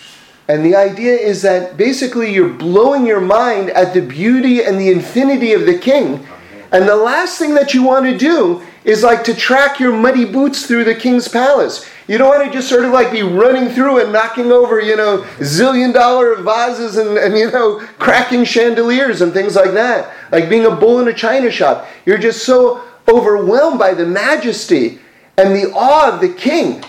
And 0.47 0.65
the 0.65 0.77
idea 0.77 1.15
is 1.17 1.43
that 1.43 1.77
basically 1.77 2.33
you're 2.33 2.49
blowing 2.49 3.07
your 3.07 3.21
mind 3.21 3.71
at 3.71 3.93
the 3.93 4.03
beauty 4.03 4.63
and 4.63 4.79
the 4.79 4.93
infinity 4.93 5.53
of 5.53 5.67
the 5.67 5.77
king 5.77 6.25
and 6.71 6.87
the 6.87 6.97
last 6.97 7.39
thing 7.39 7.55
that 7.55 7.73
you 7.73 7.83
want 7.83 8.05
to 8.05 8.17
do 8.17 8.63
is 8.85 9.03
like 9.03 9.25
to 9.25 9.35
track 9.35 9.81
your 9.81 9.93
muddy 9.93 10.25
boots 10.25 10.67
through 10.67 10.85
the 10.85 10.95
king's 10.95 11.27
palace. 11.27 11.89
You 12.07 12.19
don't 12.19 12.29
want 12.29 12.47
to 12.47 12.53
just 12.53 12.69
sort 12.69 12.85
of 12.85 12.93
like 12.93 13.11
be 13.11 13.23
running 13.23 13.71
through 13.71 14.01
and 14.01 14.13
knocking 14.13 14.53
over, 14.53 14.81
you 14.81 14.97
know, 14.97 15.23
zillion 15.39 15.95
dollar 15.95 16.37
vases 16.37 16.97
and, 16.97 17.17
and, 17.17 17.37
you 17.37 17.51
know, 17.51 17.81
cracking 17.99 18.45
chandeliers 18.45 19.23
and 19.23 19.33
things 19.33 19.57
like 19.57 19.73
that. 19.73 20.15
Like 20.31 20.49
being 20.51 20.67
a 20.67 20.75
bull 20.75 21.01
in 21.01 21.09
a 21.09 21.15
china 21.15 21.51
shop. 21.51 21.87
You're 22.05 22.19
just 22.19 22.45
so 22.45 22.83
overwhelmed 23.09 23.79
by 23.79 23.95
the 23.95 24.07
majesty 24.07 25.01
and 25.39 25.55
the 25.55 25.73
awe 25.73 26.13
of 26.13 26.21
the 26.21 26.33
king. 26.33 26.85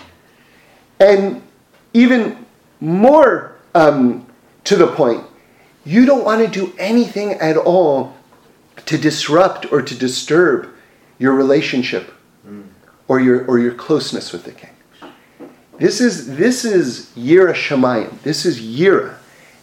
And 1.00 1.42
even 1.94 2.46
more 2.82 3.56
um, 3.76 4.26
to 4.66 4.76
the 4.76 4.88
point, 4.88 5.24
you 5.86 6.06
don't 6.06 6.26
want 6.26 6.42
to 6.42 6.48
do 6.48 6.74
anything 6.78 7.34
at 7.34 7.56
all 7.56 8.16
to 8.90 8.98
disrupt 8.98 9.72
or 9.72 9.84
to 9.84 9.94
disturb 9.94 10.68
your 11.20 11.36
relationship 11.36 12.12
or 13.08 13.20
your, 13.20 13.46
or 13.46 13.60
your 13.60 13.76
closeness 13.76 14.34
with 14.34 14.46
the 14.46 14.52
king. 14.52 14.72
This 15.78 16.02
is, 16.02 16.36
this 16.38 16.66
is 16.66 17.12
Yira 17.16 17.54
Shemayim. 17.54 18.20
This 18.24 18.48
is 18.48 18.60
Yira. 18.60 19.14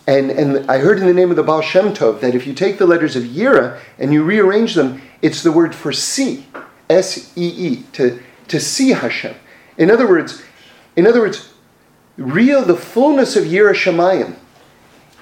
And, 0.06 0.30
and 0.30 0.71
I 0.71 0.78
heard 0.78 1.00
in 1.00 1.09
the 1.09 1.12
name 1.12 1.30
of 1.30 1.37
the 1.37 1.42
Baal 1.42 1.61
Shem 1.61 1.92
Tov 1.92 2.21
that 2.21 2.37
if 2.37 2.47
you 2.47 2.54
take 2.54 2.78
the 2.78 2.87
letters 2.87 3.16
of 3.16 3.25
Yira 3.25 3.80
and 3.99 4.12
you 4.12 4.23
rearrange 4.23 4.75
them, 4.75 5.02
it's 5.23 5.42
the 5.42 5.50
word 5.50 5.75
for 5.75 5.92
see, 5.92 6.47
S-E-E, 6.88 7.83
to, 7.95 8.23
to 8.47 8.61
see 8.61 8.90
Hashem. 8.90 9.35
In 9.76 9.90
other 9.90 10.06
words, 10.06 10.40
in 10.95 11.04
other 11.04 11.18
words, 11.18 11.52
real 12.16 12.64
the 12.64 12.76
fullness 12.76 13.35
of 13.35 13.42
Yira 13.42 13.75
Shemayim 13.75 14.37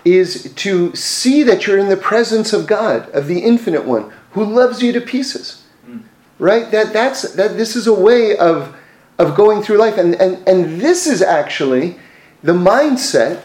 is 0.05 0.53
to 0.55 0.95
see 0.95 1.43
that 1.43 1.67
you're 1.67 1.79
in 1.79 1.89
the 1.89 1.97
presence 1.97 2.53
of 2.53 2.67
God, 2.67 3.09
of 3.11 3.27
the 3.27 3.41
Infinite 3.41 3.85
One, 3.85 4.13
who 4.33 4.45
loves 4.45 4.83
you 4.83 4.93
to 4.93 5.01
pieces. 5.01 5.65
Mm. 5.89 6.03
Right? 6.39 6.71
That 6.71 6.93
that's 6.93 7.35
that 7.35 7.57
this 7.57 7.75
is 7.75 7.87
a 7.87 7.95
way 7.95 8.37
of 8.37 8.77
of 9.19 9.35
going 9.35 9.63
through 9.63 9.79
life. 9.79 9.97
And, 9.97 10.15
and, 10.17 10.47
and 10.49 10.81
this 10.81 11.07
is 11.07 11.23
actually 11.23 11.97
the 12.43 12.53
mindset 12.53 13.43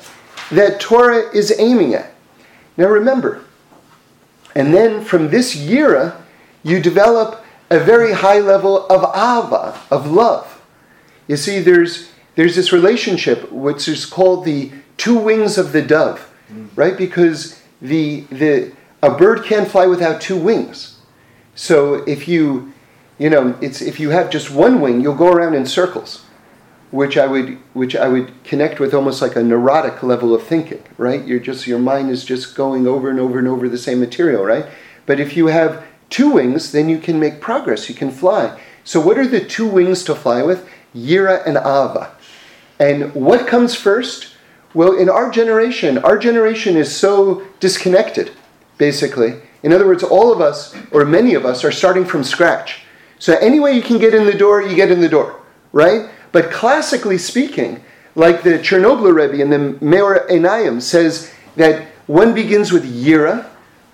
that 0.51 0.79
Torah 0.79 1.29
is 1.33 1.53
aiming 1.59 1.93
at. 1.93 2.11
Now 2.75 2.87
remember, 2.87 3.43
and 4.55 4.73
then 4.73 5.03
from 5.03 5.29
this 5.29 5.55
yira, 5.55 6.19
you 6.63 6.81
develop 6.81 7.43
a 7.69 7.79
very 7.79 8.13
high 8.13 8.39
level 8.39 8.87
of 8.87 9.03
ava, 9.15 9.79
of 9.91 10.09
love. 10.09 10.61
You 11.27 11.37
see, 11.37 11.59
there's 11.59 12.11
there's 12.35 12.55
this 12.55 12.71
relationship 12.71 13.51
which 13.51 13.87
is 13.87 14.05
called 14.05 14.45
the 14.45 14.71
two 14.97 15.17
wings 15.17 15.57
of 15.57 15.71
the 15.71 15.81
dove 15.81 16.28
right? 16.79 16.98
Because 16.98 17.62
the, 17.81 18.21
the, 18.31 18.71
a 19.03 19.12
bird 19.12 19.43
can't 19.43 19.69
fly 19.69 19.86
without 19.86 20.21
two 20.21 20.38
wings. 20.38 20.98
So 21.53 21.95
if 22.05 22.25
you, 22.25 22.71
you 23.17 23.29
know, 23.29 23.57
it's, 23.59 23.81
if 23.81 24.00
you 24.00 24.12
have 24.12 24.29
just 24.29 24.50
one 24.50 24.79
wing, 24.79 25.01
you'll 25.01 25.13
go 25.13 25.27
around 25.27 25.55
in 25.55 25.65
circles, 25.65 26.24
which 26.91 27.17
I 27.17 27.27
would, 27.27 27.57
which 27.74 27.98
I 27.98 28.07
would 28.07 28.31
connect 28.45 28.79
with 28.79 28.93
almost 28.93 29.21
like 29.21 29.36
a 29.36 29.43
neurotic 29.43 30.01
level 30.03 30.33
of 30.33 30.43
thinking, 30.43 30.81
right? 30.98 31.27
You're 31.27 31.41
just, 31.41 31.67
your 31.67 31.79
mind 31.79 32.12
is 32.12 32.24
just 32.24 32.55
going 32.55 32.88
over 32.88 33.09
and 33.09 33.19
over 33.19 33.38
and 33.39 33.48
over 33.50 33.67
the 33.67 33.77
same 33.77 34.00
material, 34.00 34.45
right? 34.45 34.65
But 35.05 35.19
if 35.19 35.36
you 35.36 35.48
have 35.48 35.83
two 36.09 36.29
wings, 36.29 36.71
then 36.71 36.88
you 36.88 36.98
can 36.98 37.19
make 37.19 37.41
progress. 37.41 37.89
You 37.89 37.95
can 37.95 38.09
fly. 38.09 38.57
So 38.86 39.01
what 39.01 39.17
are 39.17 39.27
the 39.27 39.43
two 39.43 39.67
wings 39.67 40.05
to 40.05 40.15
fly 40.15 40.43
with? 40.43 40.65
Yira 40.95 41.45
and 41.45 41.57
Ava. 41.57 42.15
And 42.79 43.13
what 43.13 43.48
comes 43.48 43.75
first? 43.75 44.29
Well, 44.73 44.97
in 44.97 45.09
our 45.09 45.31
generation, 45.31 45.97
our 45.99 46.17
generation 46.17 46.77
is 46.77 46.95
so 46.95 47.43
disconnected, 47.59 48.31
basically. 48.77 49.41
In 49.63 49.73
other 49.73 49.88
words, 49.88 50.03
all 50.03 50.31
of 50.31 50.41
us, 50.41 50.75
or 50.91 51.05
many 51.05 51.33
of 51.33 51.45
us, 51.45 51.63
are 51.63 51.71
starting 51.71 52.05
from 52.05 52.23
scratch. 52.23 52.83
So, 53.17 53.35
any 53.38 53.59
way 53.59 53.73
you 53.73 53.81
can 53.81 53.97
get 53.97 54.13
in 54.13 54.25
the 54.25 54.38
door, 54.38 54.61
you 54.61 54.75
get 54.75 54.91
in 54.91 55.01
the 55.01 55.09
door, 55.09 55.41
right? 55.73 56.09
But 56.31 56.51
classically 56.51 57.17
speaking, 57.17 57.83
like 58.15 58.43
the 58.43 58.59
Chernobyl 58.59 59.13
Rebbe 59.13 59.41
and 59.41 59.51
the 59.51 59.83
Meor 59.83 60.27
Einayim 60.29 60.81
says 60.81 61.31
that 61.55 61.88
one 62.07 62.33
begins 62.33 62.71
with 62.71 62.85
yira, 62.85 63.45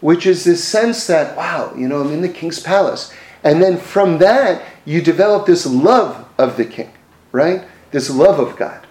which 0.01 0.25
is 0.25 0.43
this 0.43 0.63
sense 0.63 1.07
that, 1.07 1.35
wow, 1.35 1.73
you 1.75 1.87
know, 1.87 2.01
I'm 2.01 2.11
in 2.11 2.21
the 2.21 2.29
king's 2.29 2.59
palace. 2.59 3.13
And 3.43 3.61
then 3.61 3.77
from 3.77 4.17
that, 4.19 4.63
you 4.85 5.01
develop 5.01 5.45
this 5.45 5.65
love 5.65 6.27
of 6.37 6.57
the 6.57 6.65
king, 6.65 6.91
right? 7.31 7.63
This 7.91 8.09
love 8.09 8.39
of 8.39 8.57
God. 8.57 8.84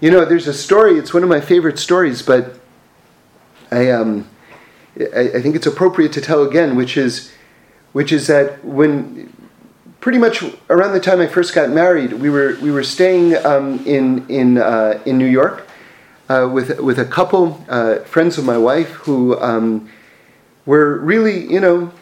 You 0.00 0.10
know, 0.12 0.24
there's 0.24 0.46
a 0.46 0.54
story, 0.54 0.96
it's 0.96 1.12
one 1.12 1.24
of 1.24 1.28
my 1.28 1.40
favorite 1.40 1.78
stories, 1.78 2.22
but 2.22 2.58
I, 3.70 3.90
um, 3.90 4.28
I, 4.98 5.30
I 5.34 5.42
think 5.42 5.56
it's 5.56 5.66
appropriate 5.66 6.12
to 6.12 6.20
tell 6.20 6.44
again, 6.44 6.76
which 6.76 6.96
is, 6.96 7.32
which 7.92 8.12
is 8.12 8.28
that 8.28 8.64
when 8.64 9.32
pretty 10.00 10.18
much 10.18 10.44
around 10.70 10.92
the 10.92 11.00
time 11.00 11.20
I 11.20 11.26
first 11.26 11.54
got 11.54 11.70
married, 11.70 12.12
we 12.12 12.30
were 12.30 12.56
we 12.62 12.70
were 12.70 12.84
staying 12.84 13.34
um, 13.44 13.84
in 13.86 14.26
in 14.28 14.58
uh, 14.58 15.00
in 15.04 15.18
New 15.18 15.26
York 15.26 15.66
uh, 16.28 16.48
with 16.52 16.78
with 16.80 16.98
a 16.98 17.04
couple 17.04 17.64
uh, 17.68 17.98
friends 18.00 18.38
of 18.38 18.44
my 18.44 18.58
wife 18.58 18.90
who 18.90 19.38
um, 19.40 19.88
were 20.66 20.98
really 20.98 21.50
you 21.52 21.60
know 21.60 21.92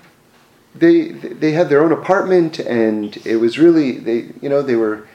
they 0.74 1.08
they 1.12 1.52
had 1.52 1.68
their 1.68 1.82
own 1.82 1.92
apartment 1.92 2.58
and 2.58 3.16
it 3.24 3.36
was 3.36 3.58
really 3.58 3.98
they 3.98 4.28
you 4.42 4.48
know 4.48 4.62
they 4.62 4.76
were 4.76 5.06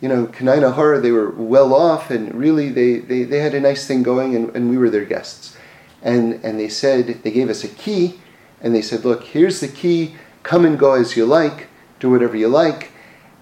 you 0.00 0.08
know 0.08 0.26
Kanina 0.26 0.72
Hora 0.72 1.00
they 1.00 1.12
were 1.12 1.30
well 1.30 1.74
off 1.74 2.10
and 2.10 2.34
really 2.34 2.70
they, 2.70 2.98
they, 2.98 3.24
they 3.24 3.38
had 3.38 3.54
a 3.54 3.60
nice 3.60 3.86
thing 3.86 4.02
going 4.02 4.34
and, 4.34 4.54
and 4.56 4.70
we 4.70 4.78
were 4.78 4.90
their 4.90 5.04
guests 5.04 5.56
and 6.02 6.42
and 6.44 6.58
they 6.58 6.68
said 6.68 7.22
they 7.22 7.30
gave 7.30 7.50
us 7.50 7.64
a 7.64 7.68
key 7.68 8.20
and 8.60 8.74
they 8.74 8.82
said 8.82 9.04
look 9.04 9.24
here's 9.24 9.60
the 9.60 9.68
key 9.68 10.14
come 10.42 10.64
and 10.64 10.78
go 10.78 10.94
as 10.94 11.16
you 11.16 11.26
like 11.26 11.68
do 12.00 12.10
whatever 12.10 12.36
you 12.36 12.48
like. 12.48 12.90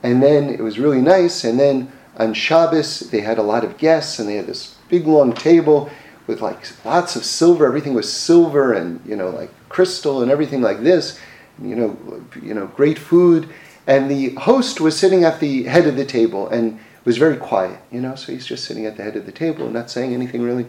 And 0.03 0.23
then 0.23 0.50
it 0.50 0.61
was 0.61 0.79
really 0.79 1.00
nice. 1.00 1.45
And 1.45 1.59
then 1.59 1.91
on 2.17 2.35
Shabbos, 2.35 3.00
they 3.11 3.21
had 3.21 3.38
a 3.38 3.43
lot 3.43 3.65
of 3.65 3.79
guests, 3.79 4.19
and 4.19 4.29
they 4.29 4.35
had 4.35 4.47
this 4.47 4.75
big 4.88 5.07
long 5.07 5.33
table 5.33 5.88
with 6.27 6.43
like 6.43 6.59
lots 6.85 7.17
of 7.17 7.25
silver. 7.25 7.67
Everything 7.67 7.95
was 7.95 8.12
silver 8.12 8.75
and 8.75 9.00
you 9.07 9.17
know 9.17 9.31
like 9.31 9.50
crystal 9.71 10.21
and 10.21 10.31
everything 10.31 10.61
like 10.61 10.83
this. 10.83 11.19
You 11.62 11.75
know, 11.75 12.25
you 12.43 12.55
know, 12.55 12.67
great 12.67 12.99
food. 12.99 13.49
And 13.88 14.11
the 14.11 14.35
host 14.35 14.80
was 14.80 14.97
sitting 14.97 15.25
at 15.25 15.40
the 15.40 15.64
head 15.64 15.87
of 15.87 15.97
the 15.97 16.04
table 16.04 16.47
and 16.49 16.78
was 17.07 17.16
very 17.16 17.38
quiet. 17.38 17.80
You 17.90 18.02
know, 18.02 18.14
so 18.14 18.30
he's 18.30 18.47
just 18.47 18.64
sitting 18.64 18.85
at 18.85 18.99
the 18.99 19.02
head 19.02 19.16
of 19.16 19.25
the 19.26 19.33
table, 19.33 19.68
not 19.71 19.90
saying 19.90 20.12
anything 20.12 20.42
really. 20.42 20.66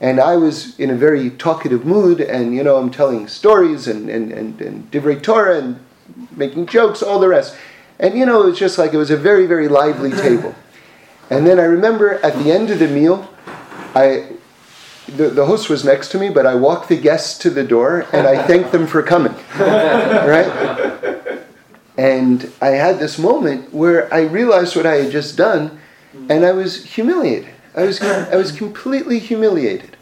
And 0.00 0.18
I 0.18 0.36
was 0.36 0.78
in 0.78 0.88
a 0.88 0.94
very 0.94 1.28
talkative 1.30 1.84
mood, 1.84 2.20
and 2.20 2.54
you 2.54 2.62
know, 2.62 2.76
I'm 2.76 2.90
telling 2.90 3.28
stories 3.28 3.86
and 3.88 4.08
and 4.08 4.32
and, 4.32 4.60
and 4.62 4.90
divrei 4.90 5.20
Torah 5.22 5.58
and 5.58 5.80
making 6.36 6.66
jokes, 6.66 7.02
all 7.02 7.18
the 7.18 7.28
rest. 7.28 7.56
And 7.98 8.16
you 8.16 8.24
know, 8.24 8.42
it 8.44 8.46
was 8.46 8.58
just 8.58 8.78
like 8.78 8.94
it 8.94 8.98
was 8.98 9.10
a 9.10 9.16
very, 9.16 9.46
very 9.46 9.68
lively 9.68 10.10
table. 10.28 10.54
And 11.28 11.46
then 11.46 11.58
I 11.58 11.64
remember 11.64 12.14
at 12.24 12.34
the 12.38 12.52
end 12.52 12.70
of 12.70 12.78
the 12.78 12.88
meal, 12.88 13.28
I 13.94 14.28
the, 15.16 15.28
the 15.28 15.44
host 15.44 15.68
was 15.68 15.84
next 15.84 16.10
to 16.10 16.18
me, 16.18 16.30
but 16.30 16.46
I 16.46 16.54
walked 16.54 16.88
the 16.88 16.96
guests 16.96 17.36
to 17.40 17.50
the 17.50 17.64
door 17.64 18.06
and 18.12 18.28
I 18.28 18.46
thanked 18.46 18.70
them 18.70 18.86
for 18.86 19.02
coming. 19.02 19.34
right? 19.58 21.19
And 22.00 22.50
I 22.62 22.68
had 22.68 22.98
this 22.98 23.18
moment 23.18 23.74
where 23.74 24.12
I 24.12 24.22
realized 24.22 24.74
what 24.74 24.86
I 24.86 24.94
had 24.94 25.12
just 25.12 25.36
done 25.36 25.78
and 26.30 26.46
I 26.46 26.52
was 26.52 26.82
humiliated. 26.82 27.50
I 27.76 27.82
was, 27.82 28.00
I 28.00 28.36
was 28.36 28.52
completely 28.52 29.18
humiliated. 29.18 29.98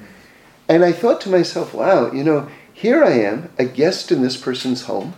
And 0.68 0.84
I 0.84 0.92
thought 0.92 1.20
to 1.22 1.28
myself, 1.28 1.74
wow, 1.74 2.12
you 2.12 2.22
know, 2.22 2.48
here 2.72 3.02
I 3.02 3.14
am, 3.14 3.50
a 3.58 3.64
guest 3.64 4.12
in 4.12 4.22
this 4.22 4.36
person's 4.36 4.82
home 4.82 5.14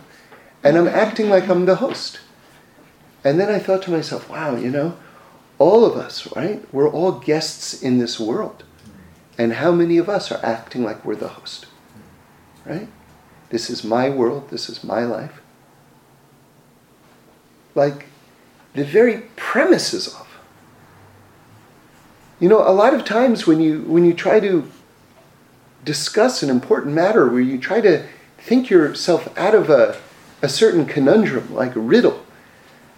and 0.63 0.75
I'm 0.75 0.87
acting 0.87 1.29
like 1.29 1.47
I'm 1.47 1.67
the 1.67 1.75
host. 1.75 2.19
And 3.23 3.39
then 3.39 3.51
I 3.53 3.59
thought 3.59 3.83
to 3.83 3.91
myself, 3.91 4.27
wow, 4.27 4.55
you 4.55 4.71
know, 4.71 4.97
all 5.59 5.85
of 5.85 5.95
us, 5.95 6.35
right? 6.35 6.65
We're 6.73 6.89
all 6.89 7.11
guests 7.11 7.79
in 7.79 7.99
this 7.99 8.19
world. 8.19 8.63
And 9.37 9.53
how 9.53 9.71
many 9.71 9.99
of 9.99 10.09
us 10.09 10.31
are 10.31 10.43
acting 10.43 10.83
like 10.83 11.05
we're 11.05 11.15
the 11.15 11.27
host? 11.27 11.67
Right? 12.65 12.87
This 13.51 13.69
is 13.69 13.83
my 13.83 14.09
world, 14.09 14.49
this 14.49 14.67
is 14.67 14.83
my 14.83 15.03
life. 15.03 15.40
Like 17.75 18.07
the 18.73 18.83
very 18.83 19.23
premises 19.35 20.07
of. 20.07 20.27
You 22.39 22.49
know, 22.49 22.67
a 22.67 22.73
lot 22.73 22.93
of 22.93 23.05
times 23.05 23.45
when 23.45 23.59
you 23.59 23.81
when 23.81 24.05
you 24.05 24.13
try 24.13 24.39
to 24.39 24.69
discuss 25.85 26.43
an 26.43 26.49
important 26.49 26.93
matter 26.93 27.27
where 27.27 27.41
you 27.41 27.57
try 27.57 27.81
to 27.81 28.05
think 28.37 28.69
yourself 28.69 29.27
out 29.37 29.55
of 29.55 29.69
a 29.69 29.97
a 30.41 30.49
certain 30.49 30.85
conundrum, 30.85 31.53
like 31.53 31.75
a 31.75 31.79
riddle, 31.79 32.25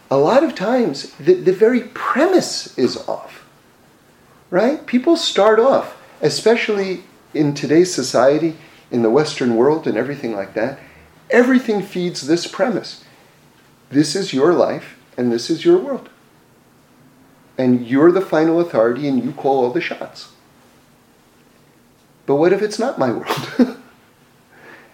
a 0.10 0.18
lot 0.18 0.44
of 0.44 0.56
times 0.56 1.12
the, 1.20 1.34
the 1.34 1.52
very 1.52 1.82
premise 1.94 2.78
is 2.78 2.98
off. 3.08 3.46
Right? 4.50 4.86
People 4.86 5.18
start 5.18 5.60
off, 5.60 5.98
especially 6.22 7.04
in 7.34 7.54
today's 7.54 7.94
society, 7.94 8.56
in 8.92 9.02
the 9.02 9.10
Western 9.10 9.56
world 9.56 9.88
and 9.88 9.98
everything 9.98 10.34
like 10.36 10.54
that, 10.54 10.80
everything 11.32 11.82
feeds 11.82 12.28
this 12.28 12.46
premise. 12.46 13.03
This 13.94 14.16
is 14.16 14.34
your 14.34 14.54
life 14.54 14.98
and 15.18 15.32
this 15.32 15.50
is 15.50 15.64
your 15.64 15.78
world. 15.78 16.10
And 17.58 17.86
you're 17.88 18.12
the 18.12 18.22
final 18.22 18.60
authority 18.60 19.08
and 19.08 19.24
you 19.24 19.32
call 19.32 19.64
all 19.64 19.72
the 19.72 19.82
shots. 19.82 20.32
But 22.26 22.36
what 22.36 22.54
if 22.54 22.62
it's 22.62 22.80
not 22.80 22.98
my 22.98 23.12
world? 23.12 23.78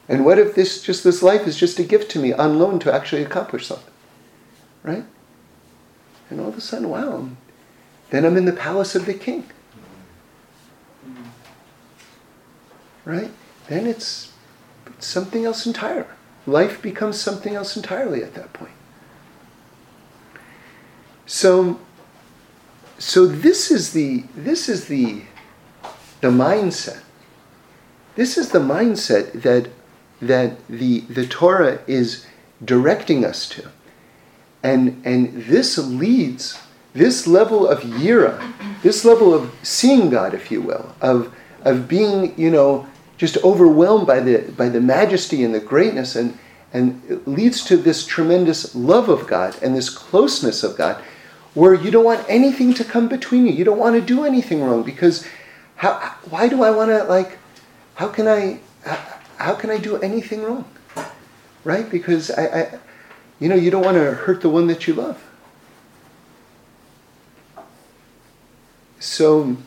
And 0.10 0.26
what 0.26 0.40
if 0.40 0.56
this 0.56 0.82
just 0.82 1.04
this 1.04 1.22
life 1.22 1.46
is 1.46 1.56
just 1.56 1.78
a 1.78 1.84
gift 1.84 2.10
to 2.12 2.20
me 2.20 2.34
on 2.34 2.58
loan 2.58 2.80
to 2.80 2.92
actually 2.92 3.22
accomplish 3.22 3.68
something? 3.68 3.94
Right? 4.82 5.06
And 6.32 6.42
all 6.42 6.48
of 6.48 6.58
a 6.58 6.62
sudden, 6.62 6.90
wow, 6.90 7.30
then 8.10 8.26
I'm 8.26 8.36
in 8.36 8.46
the 8.46 8.52
palace 8.52 8.96
of 8.96 9.06
the 9.06 9.14
king. 9.14 9.48
Right? 13.06 13.30
Then 13.68 13.86
it's, 13.86 14.34
it's 14.88 15.06
something 15.06 15.46
else 15.46 15.68
entirely. 15.68 16.08
Life 16.48 16.82
becomes 16.82 17.22
something 17.22 17.54
else 17.54 17.78
entirely 17.78 18.24
at 18.24 18.34
that 18.34 18.52
point. 18.52 18.72
So 21.30 21.80
so 22.98 23.28
this 23.28 23.70
is 23.70 23.94
the 23.94 24.24
this 24.36 24.68
is 24.68 24.86
the 24.86 25.22
the 26.22 26.30
mindset. 26.30 27.04
This 28.16 28.36
is 28.36 28.50
the 28.50 28.60
mindset 28.60 29.44
that 29.44 29.70
that 30.22 30.68
the, 30.68 31.02
the 31.02 31.26
Torah 31.26 31.80
is 31.88 32.26
directing 32.64 33.24
us 33.26 33.48
to. 33.50 33.70
And, 34.64 35.02
and 35.06 35.44
this 35.44 35.78
leads, 35.78 36.60
this 36.94 37.26
level 37.26 37.68
of 37.68 37.80
yira, 37.82 38.54
this 38.82 39.06
level 39.06 39.34
of 39.34 39.54
seeing 39.64 40.10
God, 40.10 40.34
if 40.34 40.52
you 40.52 40.62
will, 40.62 40.94
of, 41.02 41.34
of 41.62 41.88
being, 41.88 42.38
you 42.38 42.52
know, 42.52 42.88
just 43.18 43.38
overwhelmed 43.44 44.08
by 44.08 44.20
the, 44.20 44.52
by 44.58 44.70
the 44.70 44.82
majesty 44.82 45.44
and 45.44 45.54
the 45.54 45.60
greatness, 45.60 46.16
and, 46.16 46.38
and 46.74 47.22
leads 47.26 47.64
to 47.66 47.78
this 47.78 48.06
tremendous 48.06 48.76
love 48.76 49.10
of 49.10 49.28
God 49.28 49.56
and 49.62 49.76
this 49.76 49.90
closeness 49.90 50.64
of 50.64 50.78
God, 50.78 51.02
where 51.60 51.74
you 51.74 51.92
don't 51.92 52.06
want 52.06 52.26
anything 52.30 52.74
to 52.74 52.86
come 52.86 53.10
between 53.10 53.46
you. 53.46 53.52
You 53.52 53.66
don't 53.66 53.78
want 53.78 53.96
to 53.96 54.02
do 54.02 54.24
anything 54.24 54.64
wrong 54.64 54.82
because 54.82 55.28
how, 55.76 55.94
why 56.30 56.48
do 56.48 56.64
I 56.64 56.72
want 56.72 56.90
to, 56.90 57.04
like, 57.04 57.38
how 57.96 58.08
can 58.08 58.30
I, 58.30 58.60
how 59.36 59.56
can 59.56 59.70
I 59.70 59.78
do 59.78 59.98
anything 59.98 60.42
wrong? 60.42 60.64
Right? 61.66 61.90
Because 61.90 62.32
I, 62.32 62.46
I 62.46 62.80
you 63.42 63.50
know, 63.50 63.56
you 63.56 63.72
don't 63.72 63.84
want 63.84 63.96
to 63.96 64.14
hurt 64.14 64.40
the 64.40 64.48
one 64.48 64.68
that 64.68 64.88
you 64.88 64.94
love. 64.94 65.22
So, 69.02 69.58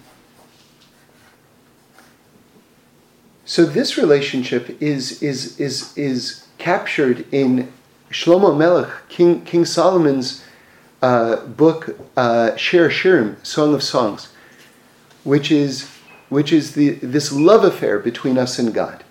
so 3.44 3.64
this 3.66 3.98
relationship 3.98 4.81
is 4.81 5.22
is 5.22 5.59
is 5.59 5.96
is 5.96 6.46
captured 6.59 7.26
in 7.33 7.72
Shlomo 8.11 8.57
Melech, 8.57 9.09
King 9.09 9.42
King 9.44 9.64
Solomon's 9.64 10.44
uh, 11.03 11.45
book 11.47 11.99
uh, 12.17 12.57
Shir 12.57 12.88
Shirim, 12.88 13.45
Song 13.45 13.75
of 13.75 13.83
Songs, 13.83 14.33
which 15.25 15.51
is 15.51 15.91
which 16.29 16.53
is 16.53 16.75
the 16.75 16.91
this 16.91 17.33
love 17.33 17.65
affair 17.65 17.99
between 17.99 18.38
us 18.38 18.59
and 18.59 18.73
God. 18.73 19.05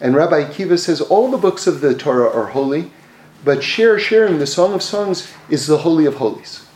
And 0.00 0.14
Rabbi 0.14 0.44
Akiva 0.44 0.78
says 0.78 1.00
all 1.00 1.30
the 1.30 1.38
books 1.38 1.66
of 1.66 1.80
the 1.80 1.94
Torah 1.94 2.30
are 2.30 2.48
holy, 2.48 2.90
but 3.44 3.62
Shir 3.62 3.98
Shirim, 3.98 4.38
the 4.38 4.46
Song 4.46 4.74
of 4.74 4.82
Songs, 4.82 5.32
is 5.48 5.66
the 5.66 5.78
Holy 5.78 6.06
of 6.06 6.16
Holies. 6.16 6.66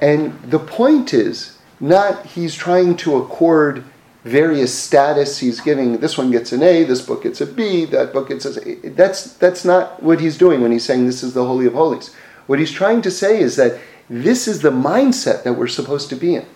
And 0.00 0.40
the 0.42 0.58
point 0.58 1.14
is 1.14 1.58
not 1.80 2.26
he's 2.26 2.54
trying 2.54 2.96
to 2.98 3.16
accord 3.16 3.84
various 4.24 4.76
status. 4.76 5.38
He's 5.38 5.60
giving 5.60 5.98
this 5.98 6.16
one 6.16 6.30
gets 6.30 6.52
an 6.52 6.62
A, 6.62 6.84
this 6.84 7.02
book 7.02 7.22
gets 7.22 7.40
a 7.40 7.46
B, 7.46 7.84
that 7.86 8.12
book 8.12 8.28
gets 8.28 8.46
a. 8.46 8.74
That's 8.90 9.34
that's 9.34 9.64
not 9.64 10.02
what 10.02 10.20
he's 10.20 10.38
doing 10.38 10.62
when 10.62 10.72
he's 10.72 10.84
saying 10.84 11.06
this 11.06 11.22
is 11.22 11.34
the 11.34 11.44
Holy 11.44 11.66
of 11.66 11.74
Holies. 11.74 12.14
What 12.46 12.58
he's 12.58 12.72
trying 12.72 13.02
to 13.02 13.10
say 13.10 13.40
is 13.40 13.56
that 13.56 13.78
this 14.08 14.46
is 14.46 14.60
the 14.60 14.70
mindset 14.70 15.44
that 15.44 15.54
we're 15.54 15.66
supposed 15.66 16.08
to 16.10 16.16
be 16.16 16.34
in. 16.36 16.46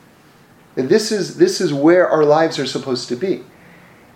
This 0.74 1.11
is 1.11 1.38
this 1.38 1.61
is 1.61 1.72
where 1.72 2.09
our 2.09 2.24
lives 2.24 2.59
are 2.59 2.66
supposed 2.66 3.09
to 3.09 3.16
be. 3.16 3.42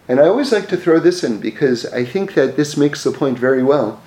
And 0.09 0.21
I 0.21 0.27
always 0.27 0.53
like 0.53 0.69
to 0.69 0.77
throw 0.77 1.01
this 1.01 1.25
in 1.25 1.41
because 1.41 1.87
I 1.87 2.05
think 2.05 2.35
that 2.35 2.57
this 2.57 2.77
makes 2.77 3.05
the 3.05 3.11
point 3.11 3.39
very 3.39 3.63
well, 3.63 4.03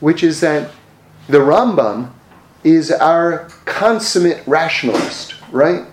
which 0.00 0.22
is 0.22 0.40
that 0.40 0.70
the 1.28 1.38
Rambam 1.38 2.12
is 2.64 2.90
our 2.90 3.48
consummate 3.64 4.42
rationalist, 4.46 5.34
right? 5.52 5.84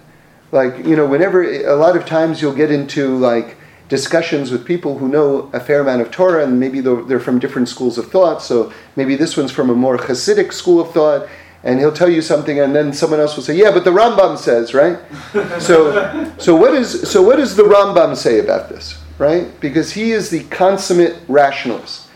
Like, 0.52 0.86
you 0.86 0.96
know, 0.96 1.06
whenever, 1.06 1.44
a 1.44 1.76
lot 1.76 1.98
of 1.98 2.06
times 2.06 2.42
you'll 2.42 2.56
get 2.56 2.72
into 2.72 3.18
like 3.18 3.58
discussions 3.88 4.52
with 4.52 4.66
people 4.66 4.98
who 4.98 5.08
know 5.08 5.50
a 5.54 5.60
fair 5.60 5.82
amount 5.82 6.02
of 6.02 6.12
Torah, 6.12 6.44
and 6.44 6.60
maybe 6.60 6.82
they're, 6.82 7.04
they're 7.04 7.20
from 7.20 7.40
different 7.40 7.70
schools 7.70 7.98
of 7.98 8.10
thought. 8.10 8.42
So 8.42 8.74
maybe 8.96 9.16
this 9.16 9.38
one's 9.38 9.52
from 9.52 9.70
a 9.70 9.76
more 9.76 9.98
Hasidic 9.98 10.54
school 10.54 10.82
of 10.82 10.92
thought, 10.92 11.28
and 11.64 11.80
he'll 11.80 11.92
tell 11.92 12.10
you 12.10 12.22
something, 12.22 12.60
and 12.60 12.76
then 12.76 12.94
someone 12.94 13.20
else 13.20 13.36
will 13.36 13.44
say, 13.44 13.56
"Yeah, 13.56 13.72
but 13.72 13.84
the 13.84 13.92
Rambam 13.92 14.38
says, 14.38 14.74
right?" 14.74 15.00
so, 15.62 16.32
so 16.38 16.56
what 16.56 16.74
is 16.74 17.10
so 17.10 17.22
what 17.22 17.38
does 17.38 17.56
the 17.56 17.64
Rambam 17.64 18.16
say 18.16 18.40
about 18.40 18.70
this, 18.70 19.02
right? 19.18 19.60
Because 19.60 19.92
he 19.92 20.12
is 20.12 20.30
the 20.30 20.44
consummate 20.46 21.18
rationalist. 21.28 22.08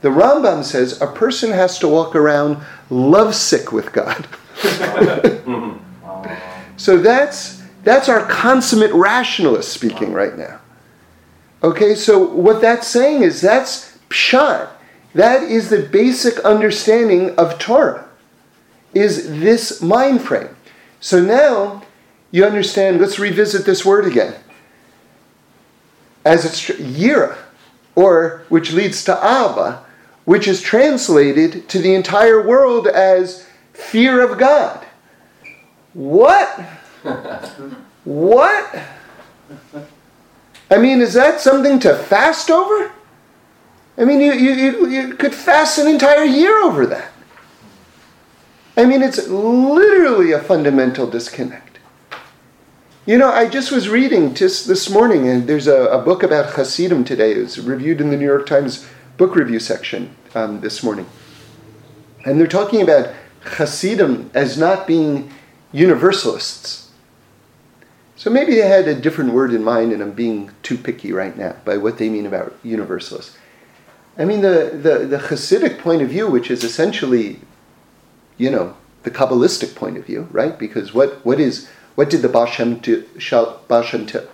The 0.00 0.10
Rambam 0.10 0.62
says 0.62 1.00
a 1.00 1.06
person 1.06 1.50
has 1.50 1.78
to 1.80 1.88
walk 1.88 2.14
around 2.14 2.58
lovesick 2.90 3.72
with 3.72 3.92
God. 3.92 4.28
so 6.76 6.98
that's 6.98 7.62
that's 7.82 8.08
our 8.08 8.26
consummate 8.26 8.92
rationalist 8.92 9.72
speaking 9.72 10.12
right 10.12 10.36
now. 10.36 10.60
Okay, 11.62 11.94
so 11.94 12.18
what 12.18 12.60
that's 12.60 12.86
saying 12.86 13.22
is 13.22 13.40
that's 13.40 13.98
pshat. 14.08 14.68
That 15.14 15.42
is 15.42 15.70
the 15.70 15.82
basic 15.82 16.38
understanding 16.40 17.34
of 17.36 17.58
Torah 17.58 18.08
is 18.94 19.40
this 19.40 19.82
mind 19.82 20.22
frame. 20.22 20.54
So 21.00 21.20
now 21.20 21.82
you 22.30 22.44
understand, 22.44 23.00
let's 23.00 23.18
revisit 23.18 23.64
this 23.64 23.84
word 23.84 24.06
again. 24.06 24.34
As 26.24 26.44
it's 26.44 26.60
yira, 26.78 27.36
or 27.94 28.44
which 28.48 28.72
leads 28.72 29.02
to 29.04 29.12
ava, 29.12 29.84
which 30.24 30.46
is 30.46 30.60
translated 30.60 31.68
to 31.68 31.78
the 31.78 31.94
entire 31.94 32.46
world 32.46 32.86
as 32.86 33.46
fear 33.72 34.20
of 34.20 34.38
God. 34.38 34.86
What? 35.94 36.48
what? 38.04 38.82
I 40.70 40.78
mean, 40.78 41.00
is 41.00 41.14
that 41.14 41.40
something 41.40 41.78
to 41.80 41.96
fast 41.96 42.50
over? 42.50 42.92
I 43.96 44.04
mean, 44.04 44.20
you, 44.20 44.32
you, 44.32 44.86
you 44.88 45.14
could 45.14 45.34
fast 45.34 45.78
an 45.78 45.88
entire 45.88 46.24
year 46.24 46.62
over 46.62 46.86
that. 46.86 47.10
I 48.76 48.84
mean, 48.84 49.02
it's 49.02 49.26
literally 49.26 50.32
a 50.32 50.40
fundamental 50.40 51.10
disconnect. 51.10 51.80
You 53.06 53.16
know, 53.16 53.30
I 53.30 53.48
just 53.48 53.72
was 53.72 53.88
reading 53.88 54.34
just 54.34 54.68
this 54.68 54.90
morning, 54.90 55.26
and 55.28 55.48
there's 55.48 55.66
a, 55.66 55.86
a 55.86 56.02
book 56.02 56.22
about 56.22 56.54
Hasidim 56.54 57.04
today. 57.04 57.32
It 57.32 57.38
was 57.38 57.58
reviewed 57.58 58.00
in 58.00 58.10
the 58.10 58.16
New 58.16 58.26
York 58.26 58.46
Times 58.46 58.86
book 59.16 59.34
review 59.34 59.58
section 59.58 60.14
um, 60.34 60.60
this 60.60 60.82
morning. 60.82 61.06
And 62.24 62.38
they're 62.38 62.46
talking 62.46 62.82
about 62.82 63.14
Hasidim 63.40 64.30
as 64.34 64.58
not 64.58 64.86
being 64.86 65.32
universalists. 65.72 66.87
So 68.18 68.28
maybe 68.28 68.54
they 68.54 68.68
had 68.68 68.86
a 68.86 68.94
different 68.94 69.32
word 69.32 69.54
in 69.54 69.64
mind, 69.64 69.92
and 69.92 70.02
I'm 70.02 70.12
being 70.12 70.50
too 70.62 70.76
picky 70.76 71.12
right 71.12 71.36
now 71.36 71.56
by 71.64 71.78
what 71.78 71.96
they 71.96 72.10
mean 72.10 72.26
about 72.26 72.54
universalists. 72.62 73.38
I 74.18 74.24
mean, 74.24 74.42
the, 74.42 74.70
the, 74.74 75.06
the 75.06 75.18
Hasidic 75.18 75.78
point 75.78 76.02
of 76.02 76.10
view, 76.10 76.28
which 76.28 76.50
is 76.50 76.64
essentially 76.64 77.38
you 78.38 78.50
know, 78.50 78.76
the 79.02 79.10
Kabbalistic 79.10 79.74
point 79.74 79.98
of 79.98 80.06
view, 80.06 80.28
right? 80.30 80.58
Because 80.58 80.94
what, 80.94 81.24
what 81.26 81.38
is 81.38 81.68
what 81.96 82.08
did 82.08 82.22
the 82.22 82.28
Baal 82.28 82.46
Shem, 82.46 82.78
do, 82.78 83.04
Baal 83.68 83.82
Shem 83.82 84.06
Tov, 84.06 84.28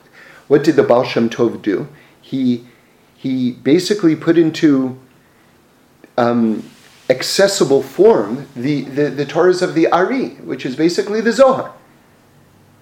what 0.48 0.62
did 0.62 0.76
the 0.76 0.82
Baal 0.82 1.02
Shem 1.02 1.30
Tov 1.30 1.62
do? 1.62 1.88
He 2.20 2.66
he 3.16 3.52
basically 3.52 4.14
put 4.14 4.36
into 4.36 5.00
um, 6.18 6.68
accessible 7.08 7.82
form 7.82 8.46
the, 8.54 8.82
the, 8.82 9.08
the 9.08 9.24
Torahs 9.24 9.62
of 9.62 9.74
the 9.74 9.90
Ari, 9.90 10.28
which 10.44 10.66
is 10.66 10.76
basically 10.76 11.22
the 11.22 11.32
Zohar. 11.32 11.74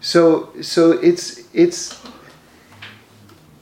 So 0.03 0.53
so 0.61 0.93
it's 0.93 1.43
it's 1.55 1.99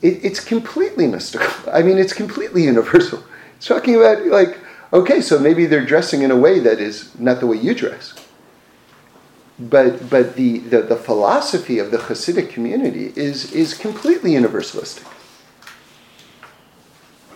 it, 0.02 0.24
it's 0.24 0.40
completely 0.40 1.06
mystical. 1.06 1.46
I 1.72 1.82
mean, 1.82 1.98
it's 1.98 2.12
completely 2.12 2.64
universal. 2.64 3.22
It's 3.56 3.66
talking 3.66 3.94
about 3.94 4.26
like 4.26 4.58
Okay, 4.92 5.20
so 5.20 5.38
maybe 5.38 5.66
they're 5.66 5.84
dressing 5.84 6.22
in 6.22 6.30
a 6.30 6.36
way 6.36 6.58
that 6.58 6.80
is 6.80 7.16
not 7.18 7.38
the 7.40 7.46
way 7.46 7.56
you 7.56 7.74
dress. 7.74 8.14
But, 9.58 10.10
but 10.10 10.36
the, 10.36 10.58
the, 10.58 10.82
the 10.82 10.96
philosophy 10.96 11.78
of 11.78 11.90
the 11.90 11.98
Hasidic 11.98 12.50
community 12.50 13.12
is, 13.14 13.52
is 13.52 13.74
completely 13.74 14.32
universalistic. 14.32 15.06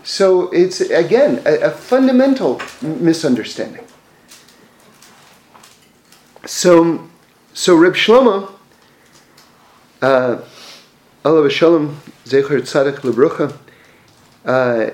So 0.02 0.50
it's, 0.50 0.80
again, 0.80 1.42
a, 1.46 1.60
a 1.60 1.70
fundamental 1.70 2.60
misunderstanding. 2.82 3.86
So, 6.44 7.08
so 7.52 7.76
Reb 7.76 7.94
Shlomo, 7.94 8.53
uh, 10.04 10.44
Allah 11.24 11.48
Shalom, 11.48 12.00
Zecher 12.26 12.60
Tzaddik 12.60 12.98
Lebrucha, 12.98 13.56
uh, 14.44 14.90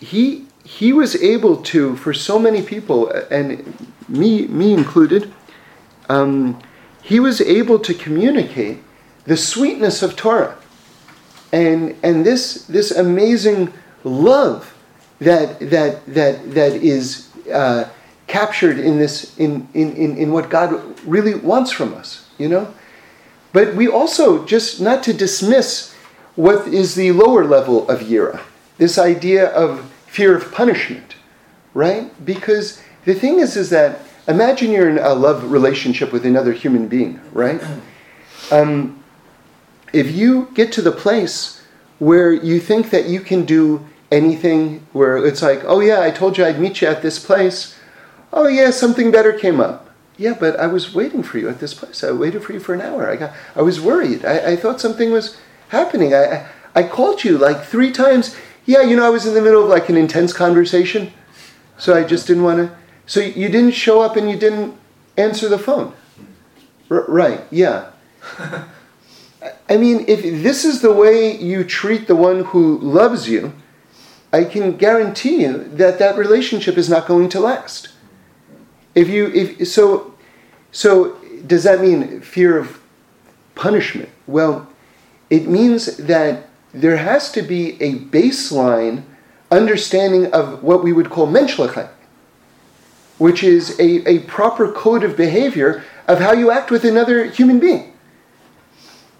he 0.00 0.46
he 0.62 0.92
was 0.92 1.14
able 1.22 1.56
to, 1.62 1.96
for 1.96 2.12
so 2.12 2.38
many 2.38 2.60
people, 2.60 3.08
and 3.30 3.88
me, 4.08 4.46
me 4.48 4.72
included, 4.72 5.32
um, 6.08 6.60
he 7.02 7.20
was 7.20 7.40
able 7.40 7.78
to 7.78 7.94
communicate 7.94 8.78
the 9.24 9.36
sweetness 9.36 10.02
of 10.02 10.16
Torah 10.16 10.56
and, 11.52 11.94
and 12.02 12.26
this, 12.26 12.66
this 12.66 12.90
amazing 12.90 13.72
love 14.02 14.74
that, 15.20 15.60
that, 15.70 16.04
that, 16.06 16.52
that 16.52 16.72
is 16.72 17.30
uh, 17.52 17.88
captured 18.26 18.80
in, 18.80 18.98
this, 18.98 19.38
in, 19.38 19.68
in, 19.72 19.92
in, 19.94 20.16
in 20.16 20.32
what 20.32 20.50
God 20.50 21.00
really 21.06 21.34
wants 21.34 21.70
from 21.70 21.94
us, 21.94 22.28
you 22.38 22.48
know? 22.48 22.74
But 23.56 23.74
we 23.74 23.88
also, 23.88 24.44
just 24.44 24.82
not 24.82 25.02
to 25.04 25.14
dismiss 25.14 25.94
what 26.34 26.68
is 26.68 26.94
the 26.94 27.12
lower 27.12 27.42
level 27.42 27.88
of 27.88 28.00
Yira, 28.00 28.42
this 28.76 28.98
idea 28.98 29.48
of 29.48 29.90
fear 30.06 30.36
of 30.36 30.52
punishment, 30.52 31.14
right? 31.72 32.12
Because 32.22 32.82
the 33.06 33.14
thing 33.14 33.38
is, 33.38 33.56
is 33.56 33.70
that 33.70 34.00
imagine 34.28 34.72
you're 34.72 34.90
in 34.90 34.98
a 34.98 35.14
love 35.14 35.50
relationship 35.50 36.12
with 36.12 36.26
another 36.26 36.52
human 36.52 36.86
being, 36.86 37.18
right? 37.32 37.58
Um, 38.50 39.02
if 39.90 40.14
you 40.14 40.50
get 40.52 40.70
to 40.72 40.82
the 40.82 40.92
place 40.92 41.62
where 41.98 42.30
you 42.30 42.60
think 42.60 42.90
that 42.90 43.06
you 43.06 43.20
can 43.20 43.46
do 43.46 43.86
anything, 44.12 44.86
where 44.92 45.16
it's 45.16 45.40
like, 45.40 45.62
oh 45.64 45.80
yeah, 45.80 46.02
I 46.02 46.10
told 46.10 46.36
you 46.36 46.44
I'd 46.44 46.60
meet 46.60 46.82
you 46.82 46.88
at 46.88 47.00
this 47.00 47.18
place. 47.18 47.74
Oh 48.34 48.48
yeah, 48.48 48.70
something 48.70 49.10
better 49.10 49.32
came 49.32 49.60
up. 49.60 49.85
Yeah, 50.18 50.34
but 50.38 50.58
I 50.58 50.66
was 50.66 50.94
waiting 50.94 51.22
for 51.22 51.38
you 51.38 51.48
at 51.48 51.60
this 51.60 51.74
place. 51.74 52.02
I 52.02 52.10
waited 52.12 52.42
for 52.42 52.52
you 52.52 52.60
for 52.60 52.74
an 52.74 52.80
hour. 52.80 53.10
I 53.10 53.16
got, 53.16 53.34
I 53.54 53.62
was 53.62 53.80
worried. 53.80 54.24
I, 54.24 54.52
I 54.52 54.56
thought 54.56 54.80
something 54.80 55.10
was 55.10 55.36
happening. 55.68 56.14
I, 56.14 56.48
I 56.74 56.84
called 56.84 57.22
you 57.22 57.36
like 57.36 57.64
three 57.64 57.92
times. 57.92 58.34
Yeah, 58.64 58.82
you 58.82 58.96
know, 58.96 59.06
I 59.06 59.10
was 59.10 59.26
in 59.26 59.34
the 59.34 59.42
middle 59.42 59.62
of 59.62 59.68
like 59.68 59.88
an 59.88 59.96
intense 59.96 60.32
conversation, 60.32 61.12
so 61.76 61.94
I 61.94 62.04
just 62.04 62.26
didn't 62.26 62.44
want 62.44 62.58
to. 62.58 62.76
So 63.06 63.20
you 63.20 63.48
didn't 63.48 63.72
show 63.72 64.00
up 64.00 64.16
and 64.16 64.30
you 64.30 64.38
didn't 64.38 64.76
answer 65.16 65.48
the 65.48 65.58
phone. 65.58 65.94
R- 66.90 67.04
right, 67.08 67.42
yeah. 67.50 67.90
I 69.68 69.76
mean, 69.76 70.04
if 70.08 70.22
this 70.22 70.64
is 70.64 70.80
the 70.80 70.92
way 70.92 71.36
you 71.36 71.62
treat 71.62 72.08
the 72.08 72.16
one 72.16 72.44
who 72.44 72.78
loves 72.78 73.28
you, 73.28 73.52
I 74.32 74.44
can 74.44 74.76
guarantee 74.76 75.42
you 75.42 75.64
that 75.74 75.98
that 75.98 76.16
relationship 76.16 76.76
is 76.76 76.88
not 76.88 77.06
going 77.06 77.28
to 77.30 77.40
last. 77.40 77.90
If 78.96 79.08
you, 79.08 79.26
if 79.28 79.68
so, 79.68 80.14
so 80.72 81.16
does 81.46 81.62
that 81.64 81.80
mean 81.80 82.22
fear 82.22 82.58
of 82.58 82.80
punishment? 83.54 84.08
Well, 84.26 84.66
it 85.28 85.46
means 85.46 85.98
that 85.98 86.48
there 86.72 86.96
has 86.96 87.30
to 87.32 87.42
be 87.42 87.80
a 87.80 87.96
baseline 87.96 89.04
understanding 89.50 90.32
of 90.32 90.62
what 90.62 90.82
we 90.82 90.92
would 90.92 91.10
call 91.10 91.26
menschlichkeit, 91.26 91.90
which 93.18 93.44
is 93.44 93.78
a, 93.78 94.08
a 94.08 94.20
proper 94.20 94.72
code 94.72 95.04
of 95.04 95.16
behavior 95.16 95.84
of 96.08 96.18
how 96.18 96.32
you 96.32 96.50
act 96.50 96.70
with 96.70 96.84
another 96.84 97.26
human 97.26 97.60
being. 97.60 97.92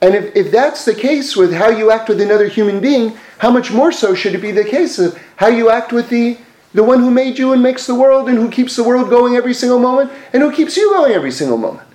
And 0.00 0.14
if, 0.14 0.34
if 0.36 0.50
that's 0.50 0.84
the 0.86 0.94
case 0.94 1.36
with 1.36 1.52
how 1.52 1.68
you 1.68 1.90
act 1.90 2.08
with 2.08 2.20
another 2.20 2.48
human 2.48 2.80
being, 2.80 3.16
how 3.38 3.50
much 3.50 3.72
more 3.72 3.92
so 3.92 4.14
should 4.14 4.34
it 4.34 4.42
be 4.42 4.52
the 4.52 4.64
case 4.64 4.98
of 4.98 5.18
how 5.36 5.48
you 5.48 5.70
act 5.70 5.92
with 5.92 6.08
the, 6.08 6.38
the 6.76 6.82
one 6.82 7.00
who 7.00 7.10
made 7.10 7.38
you 7.38 7.54
and 7.54 7.62
makes 7.62 7.86
the 7.86 7.94
world 7.94 8.28
and 8.28 8.36
who 8.36 8.50
keeps 8.50 8.76
the 8.76 8.84
world 8.84 9.08
going 9.08 9.34
every 9.34 9.54
single 9.54 9.78
moment 9.78 10.12
and 10.34 10.42
who 10.42 10.52
keeps 10.52 10.76
you 10.76 10.90
going 10.90 11.12
every 11.12 11.30
single 11.30 11.56
moment? 11.56 11.88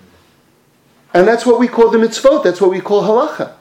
And 1.13 1.27
that's 1.27 1.45
what 1.45 1.59
we 1.59 1.67
call 1.67 1.91
the 1.91 1.99
mitzvot, 1.99 2.43
that's 2.43 2.59
what 2.59 2.71
we 2.71 2.81
call 2.81 3.03
halacha. 3.03 3.53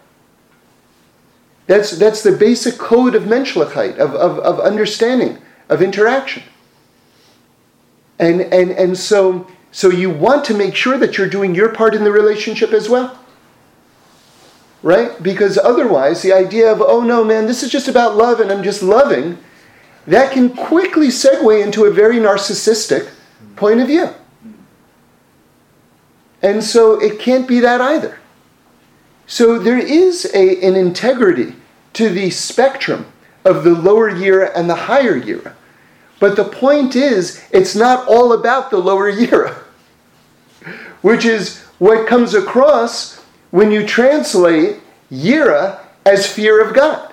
That's, 1.66 1.90
that's 1.90 2.22
the 2.22 2.32
basic 2.32 2.78
code 2.78 3.14
of 3.14 3.24
menschlichkeit, 3.24 3.98
of, 3.98 4.14
of, 4.14 4.38
of 4.38 4.60
understanding, 4.60 5.36
of 5.68 5.82
interaction. 5.82 6.42
And, 8.18 8.40
and, 8.40 8.70
and 8.70 8.96
so, 8.96 9.46
so 9.72 9.90
you 9.90 10.08
want 10.08 10.46
to 10.46 10.54
make 10.54 10.74
sure 10.74 10.96
that 10.96 11.18
you're 11.18 11.28
doing 11.28 11.54
your 11.54 11.68
part 11.68 11.94
in 11.94 12.02
the 12.02 12.12
relationship 12.12 12.72
as 12.72 12.88
well. 12.88 13.18
Right? 14.82 15.22
Because 15.22 15.58
otherwise, 15.58 16.22
the 16.22 16.32
idea 16.32 16.72
of, 16.72 16.80
oh 16.80 17.02
no, 17.02 17.24
man, 17.24 17.44
this 17.44 17.62
is 17.62 17.70
just 17.70 17.88
about 17.88 18.16
love 18.16 18.40
and 18.40 18.50
I'm 18.50 18.62
just 18.62 18.82
loving, 18.82 19.36
that 20.10 20.32
can 20.32 20.50
quickly 20.50 21.06
segue 21.06 21.62
into 21.62 21.84
a 21.84 21.90
very 21.90 22.16
narcissistic 22.16 23.08
point 23.54 23.78
of 23.78 23.86
view. 23.86 24.08
And 26.42 26.64
so 26.64 27.00
it 27.00 27.20
can't 27.20 27.46
be 27.46 27.60
that 27.60 27.80
either. 27.80 28.18
So 29.28 29.56
there 29.60 29.78
is 29.78 30.28
a, 30.34 30.66
an 30.66 30.74
integrity 30.74 31.54
to 31.92 32.08
the 32.08 32.30
spectrum 32.30 33.06
of 33.44 33.62
the 33.62 33.70
lower 33.70 34.10
yira 34.10 34.50
and 34.56 34.68
the 34.68 34.74
higher 34.74 35.18
yira. 35.18 35.54
But 36.18 36.34
the 36.34 36.44
point 36.44 36.96
is, 36.96 37.44
it's 37.52 37.76
not 37.76 38.08
all 38.08 38.32
about 38.32 38.70
the 38.70 38.78
lower 38.78 39.12
yira, 39.12 39.54
which 41.02 41.24
is 41.24 41.60
what 41.78 42.08
comes 42.08 42.34
across 42.34 43.20
when 43.52 43.70
you 43.70 43.86
translate 43.86 44.80
yira 45.10 45.78
as 46.04 46.26
fear 46.26 46.60
of 46.60 46.74
God. 46.74 47.09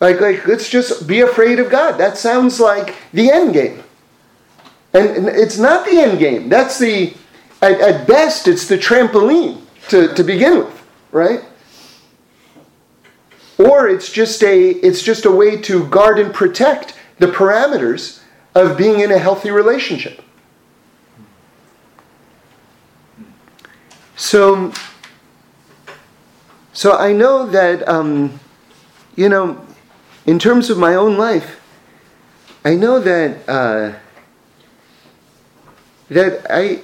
Like, 0.00 0.20
like, 0.20 0.46
let's 0.46 0.68
just 0.68 1.06
be 1.06 1.20
afraid 1.20 1.58
of 1.58 1.70
God. 1.70 1.98
That 1.98 2.16
sounds 2.16 2.58
like 2.58 2.96
the 3.12 3.30
end 3.30 3.52
game. 3.52 3.82
And, 4.94 5.08
and 5.10 5.28
it's 5.28 5.58
not 5.58 5.84
the 5.84 5.98
end 6.00 6.18
game. 6.18 6.48
That's 6.48 6.78
the, 6.78 7.14
at, 7.60 7.80
at 7.80 8.06
best, 8.06 8.48
it's 8.48 8.66
the 8.66 8.78
trampoline 8.78 9.60
to, 9.88 10.12
to 10.14 10.24
begin 10.24 10.58
with, 10.60 10.86
right? 11.12 11.44
Or 13.58 13.88
it's 13.88 14.10
just 14.10 14.42
a 14.42 14.70
it's 14.70 15.02
just 15.02 15.26
a 15.26 15.30
way 15.30 15.58
to 15.58 15.86
guard 15.88 16.18
and 16.18 16.32
protect 16.32 16.94
the 17.18 17.26
parameters 17.26 18.22
of 18.54 18.78
being 18.78 19.00
in 19.00 19.12
a 19.12 19.18
healthy 19.18 19.50
relationship. 19.50 20.22
So, 24.16 24.72
so 26.72 26.96
I 26.96 27.12
know 27.12 27.46
that 27.48 27.86
um, 27.86 28.40
you 29.14 29.28
know, 29.28 29.60
in 30.26 30.38
terms 30.38 30.70
of 30.70 30.78
my 30.78 30.94
own 30.94 31.16
life, 31.16 31.60
I 32.64 32.74
know 32.74 33.00
that 33.00 33.48
uh, 33.48 33.94
that 36.08 36.46
I 36.50 36.82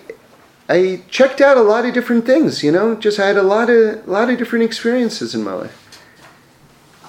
I 0.68 1.02
checked 1.10 1.40
out 1.40 1.56
a 1.56 1.62
lot 1.62 1.84
of 1.84 1.94
different 1.94 2.26
things. 2.26 2.62
You 2.62 2.72
know, 2.72 2.94
just 2.94 3.18
I 3.18 3.26
had 3.26 3.36
a 3.36 3.42
lot 3.42 3.70
of 3.70 4.06
lot 4.08 4.30
of 4.30 4.38
different 4.38 4.64
experiences 4.64 5.34
in 5.34 5.44
my 5.44 5.52
life. 5.52 5.82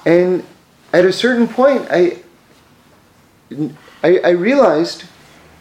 And 0.05 0.43
at 0.93 1.03
a 1.03 1.11
certain 1.11 1.47
point, 1.47 1.85
I, 1.91 2.19
I, 4.01 4.19
I 4.19 4.29
realized 4.29 5.03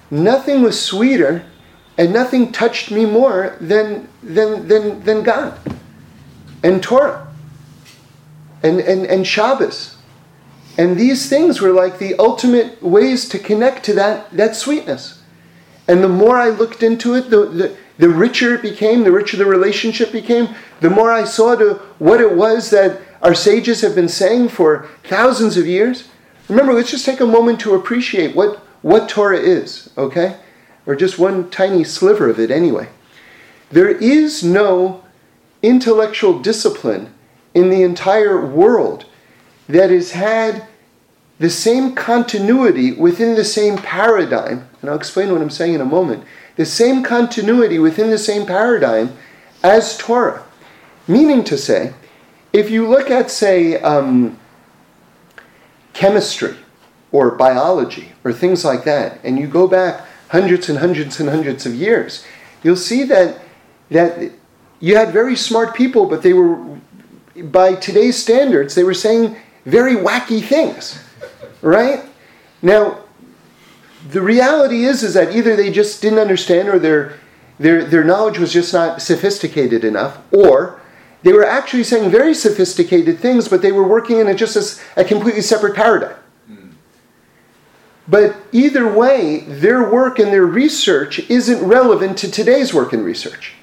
nothing 0.09 0.63
was 0.63 0.81
sweeter 0.81 1.45
and 1.99 2.13
nothing 2.13 2.53
touched 2.53 2.91
me 2.91 3.07
more 3.07 3.57
than, 3.61 4.09
than, 4.23 4.69
than, 4.69 5.03
than 5.03 5.23
God 5.25 5.59
and 6.63 6.83
Torah 6.83 7.27
and, 8.63 8.79
and, 8.81 9.07
and 9.07 9.27
Shabbos. 9.27 9.96
And 10.79 10.97
these 10.97 11.29
things 11.29 11.61
were 11.61 11.73
like 11.73 11.99
the 11.99 12.15
ultimate 12.19 12.83
ways 12.83 13.29
to 13.31 13.39
connect 13.39 13.85
to 13.85 13.95
that, 13.95 14.31
that 14.31 14.57
sweetness. 14.57 15.23
And 15.89 16.03
the 16.03 16.09
more 16.09 16.37
I 16.37 16.51
looked 16.51 16.83
into 16.83 17.15
it, 17.15 17.31
the, 17.31 17.47
the, 17.47 17.77
the 17.99 18.09
richer 18.09 18.55
it 18.55 18.63
became, 18.63 19.05
the 19.05 19.13
richer 19.13 19.37
the 19.37 19.47
relationship 19.47 20.13
became, 20.13 20.55
the 20.81 20.91
more 20.91 21.13
I 21.13 21.25
saw 21.25 21.55
to 21.55 21.75
what 21.99 22.21
it 22.21 22.37
was 22.37 22.71
that 22.71 23.01
our 23.23 23.35
sages 23.35 23.81
have 23.81 23.95
been 23.95 24.09
saying 24.09 24.49
for 24.51 24.89
thousands 25.05 25.57
of 25.57 25.67
years. 25.67 26.09
Remember, 26.49 26.75
let's 26.75 26.91
just 26.91 27.07
take 27.07 27.21
a 27.21 27.27
moment 27.27 27.61
to 27.61 27.75
appreciate 27.75 28.37
what, 28.37 28.59
what 28.83 29.09
Torah 29.09 29.39
is, 29.39 29.91
okay? 29.97 30.37
Or 30.85 30.95
just 30.95 31.19
one 31.19 31.51
tiny 31.51 31.85
sliver 31.85 32.29
of 32.29 32.39
it 32.39 32.51
anyway. 32.51 32.89
There 33.71 33.89
is 33.89 34.45
no 34.45 35.05
intellectual 35.63 36.39
discipline 36.39 37.13
in 37.55 37.71
the 37.71 37.83
entire 37.83 38.45
world 38.45 39.07
that 39.69 39.91
has 39.91 40.13
had 40.13 40.67
the 41.39 41.51
same 41.51 41.95
continuity 41.95 42.93
within 42.93 43.35
the 43.35 43.45
same 43.45 43.77
paradigm, 43.77 44.69
and 44.81 44.91
I'll 44.91 44.97
explain 44.97 45.31
what 45.33 45.43
I'm 45.43 45.51
saying 45.51 45.75
in 45.75 45.81
a 45.81 45.87
moment, 45.87 46.25
the 46.57 46.65
same 46.65 47.03
continuity 47.03 47.79
within 47.79 48.11
the 48.11 48.19
same 48.19 48.47
paradigm 48.47 49.17
as 49.63 49.99
Torah. 49.99 50.45
Meaning 51.07 51.45
to 51.45 51.59
say, 51.59 51.93
if 52.53 52.71
you 52.71 52.89
look 52.89 53.11
at, 53.11 53.31
say, 53.31 53.81
um, 53.81 54.39
chemistry 55.93 56.57
or 57.13 57.33
biology 57.33 58.13
or 58.25 58.33
things 58.33 58.65
like 58.65 58.85
that, 58.85 59.21
and 59.23 59.39
you 59.39 59.47
go 59.47 59.69
back 59.69 60.07
hundreds 60.29 60.69
and 60.69 60.79
hundreds 60.79 61.21
and 61.21 61.29
hundreds 61.29 61.67
of 61.67 61.75
years, 61.75 62.25
you'll 62.63 62.77
see 62.77 63.05
that, 63.05 63.41
that 63.91 64.33
you 64.81 64.97
had 64.97 65.13
very 65.13 65.37
smart 65.37 65.75
people, 65.75 66.07
but 66.07 66.23
they 66.23 66.33
were, 66.33 66.57
by 67.37 67.75
today's 67.75 68.21
standards, 68.21 68.75
they 68.75 68.85
were 68.85 68.95
saying 68.95 69.37
very 69.67 69.97
wacky 69.97 70.43
things, 70.43 71.03
right? 71.61 72.05
Now, 72.63 73.01
the 74.09 74.23
reality 74.23 74.85
is, 74.85 75.03
is 75.03 75.15
that 75.15 75.35
either 75.35 75.57
they 75.57 75.71
just 75.71 76.01
didn't 76.01 76.21
understand 76.21 76.69
or 76.69 76.79
their, 76.79 77.19
their, 77.59 77.85
their 77.85 78.05
knowledge 78.05 78.39
was 78.39 78.53
just 78.53 78.73
not 78.73 79.03
sophisticated 79.03 79.85
enough, 79.85 80.19
or 80.33 80.81
they 81.23 81.33
were 81.33 81.45
actually 81.45 81.83
saying 81.83 82.11
very 82.11 82.33
sophisticated 82.33 83.19
things, 83.19 83.49
but 83.49 83.61
they 83.61 83.73
were 83.73 83.87
working 83.87 84.21
in 84.21 84.29
a, 84.29 84.35
just 84.35 84.55
as 84.55 84.81
a 84.97 85.05
completely 85.05 85.43
separate 85.43 85.75
paradigm. 85.75 86.17
Hmm. 86.47 86.69
But 88.07 88.37
either 88.53 88.87
way, 88.87 89.41
their 89.41 89.91
work 89.91 90.21
and 90.21 90.29
their 90.29 90.47
research 90.47 91.19
isn't 91.29 91.67
relevant 91.67 92.17
to 92.19 92.31
today's 92.31 92.73
work 92.73 92.93
and 92.93 93.05
research. 93.05 93.55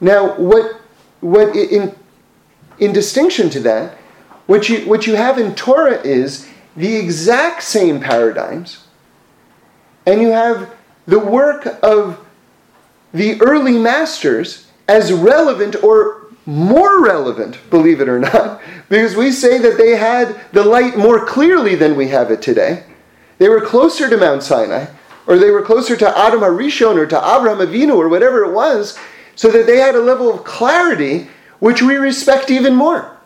Now, 0.00 0.34
what, 0.36 0.80
what 1.20 1.54
in, 1.54 1.94
in 2.78 2.94
distinction 2.94 3.50
to 3.50 3.60
that, 3.60 3.98
what 4.50 4.68
you, 4.68 4.80
what 4.80 5.06
you 5.06 5.14
have 5.14 5.38
in 5.38 5.54
Torah 5.54 6.02
is 6.02 6.48
the 6.74 6.96
exact 6.96 7.62
same 7.62 8.00
paradigms, 8.00 8.84
and 10.04 10.20
you 10.20 10.30
have 10.30 10.74
the 11.06 11.20
work 11.20 11.68
of 11.84 12.18
the 13.14 13.40
early 13.40 13.78
masters 13.78 14.66
as 14.88 15.12
relevant 15.12 15.80
or 15.84 16.26
more 16.46 17.00
relevant, 17.00 17.60
believe 17.70 18.00
it 18.00 18.08
or 18.08 18.18
not, 18.18 18.60
because 18.88 19.14
we 19.14 19.30
say 19.30 19.56
that 19.56 19.78
they 19.78 19.90
had 19.96 20.40
the 20.50 20.64
light 20.64 20.98
more 20.98 21.24
clearly 21.24 21.76
than 21.76 21.94
we 21.94 22.08
have 22.08 22.32
it 22.32 22.42
today. 22.42 22.82
They 23.38 23.48
were 23.48 23.60
closer 23.60 24.10
to 24.10 24.16
Mount 24.16 24.42
Sinai, 24.42 24.86
or 25.28 25.38
they 25.38 25.52
were 25.52 25.62
closer 25.62 25.96
to 25.96 26.18
Adam 26.18 26.40
HaRishon 26.40 26.96
or 26.96 27.06
to 27.06 27.16
Abraham 27.16 27.64
Avinu 27.64 27.94
or 27.94 28.08
whatever 28.08 28.42
it 28.42 28.52
was, 28.52 28.98
so 29.36 29.48
that 29.52 29.66
they 29.66 29.76
had 29.76 29.94
a 29.94 30.02
level 30.02 30.28
of 30.28 30.42
clarity 30.42 31.28
which 31.60 31.82
we 31.82 31.94
respect 31.94 32.50
even 32.50 32.74
more. 32.74 33.16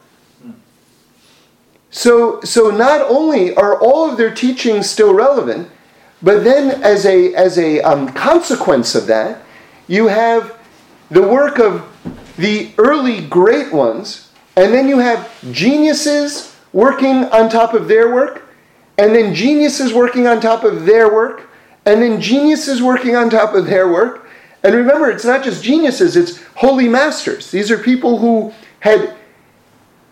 So, 1.95 2.41
so 2.41 2.71
not 2.71 3.03
only 3.03 3.55
are 3.55 3.79
all 3.81 4.11
of 4.11 4.17
their 4.17 4.35
teachings 4.35 4.91
still 4.91 5.15
relevant, 5.15 5.71
but 6.21 6.43
then 6.43 6.83
as 6.83 7.07
a, 7.07 7.33
as 7.37 7.57
a 7.57 7.81
um, 7.83 8.13
consequence 8.13 8.97
of 8.97 9.07
that, 9.07 9.43
you 9.87 10.09
have 10.09 10.59
the 11.13 11.23
work 11.23 11.61
of 11.61 11.87
the 12.37 12.73
early 12.79 13.25
great 13.25 13.73
ones, 13.73 14.33
and 14.57 14.75
then 14.75 14.89
you 14.89 14.99
have 14.99 15.31
geniuses 15.53 16.57
working 16.73 17.27
on 17.27 17.49
top 17.49 17.75
of 17.75 17.87
their 17.87 18.13
work, 18.13 18.43
and 18.99 19.15
then 19.15 19.33
geniuses 19.33 19.93
working 19.93 20.27
on 20.27 20.41
top 20.41 20.65
of 20.65 20.87
their 20.87 21.15
work, 21.15 21.49
and 21.87 22.03
then 22.03 22.21
geniuses 22.21 22.83
working 22.83 23.15
on 23.15 23.31
top 23.31 23.55
of 23.55 23.67
their 23.67 23.87
work. 23.87 24.27
And 24.65 24.75
remember, 24.75 25.13
it's 25.13 25.25
not 25.25 25.45
just 25.45 25.63
geniuses, 25.63 26.17
it's 26.17 26.43
holy 26.57 26.89
masters. 26.89 27.53
These 27.53 27.71
are 27.71 27.79
people 27.79 28.19
who 28.19 28.53
had, 28.81 29.15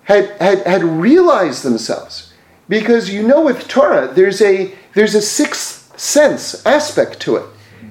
had, 0.04 0.30
had, 0.40 0.66
had 0.66 0.82
realized 0.82 1.62
themselves. 1.62 2.32
Because 2.68 3.10
you 3.10 3.26
know 3.26 3.42
with 3.42 3.68
Torah, 3.68 4.12
there's 4.12 4.40
a, 4.40 4.74
there's 4.94 5.14
a 5.14 5.22
sixth 5.22 5.98
sense 5.98 6.64
aspect 6.66 7.20
to 7.20 7.36
it. 7.36 7.44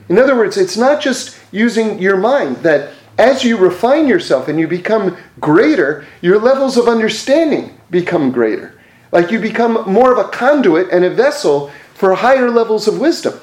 In 0.10 0.18
other 0.18 0.36
words, 0.36 0.58
it's 0.58 0.78
not 0.78 1.02
just 1.02 1.38
using 1.52 2.00
your 2.00 2.18
mind 2.18 2.58
that 2.58 2.94
as 3.18 3.44
you 3.44 3.58
refine 3.58 4.08
yourself 4.08 4.48
and 4.48 4.60
you 4.60 4.68
become 4.68 5.18
greater, 5.40 6.06
your 6.22 6.40
levels 6.40 6.78
of 6.78 6.88
understanding 6.88 7.80
become 7.90 8.32
greater. 8.32 8.80
Like 9.12 9.32
you 9.32 9.40
become 9.40 9.90
more 9.90 10.12
of 10.12 10.18
a 10.18 10.30
conduit 10.30 10.90
and 10.92 11.06
a 11.06 11.10
vessel 11.10 11.72
for 11.94 12.16
higher 12.16 12.50
levels 12.50 12.88
of 12.88 13.00
wisdom. 13.00 13.40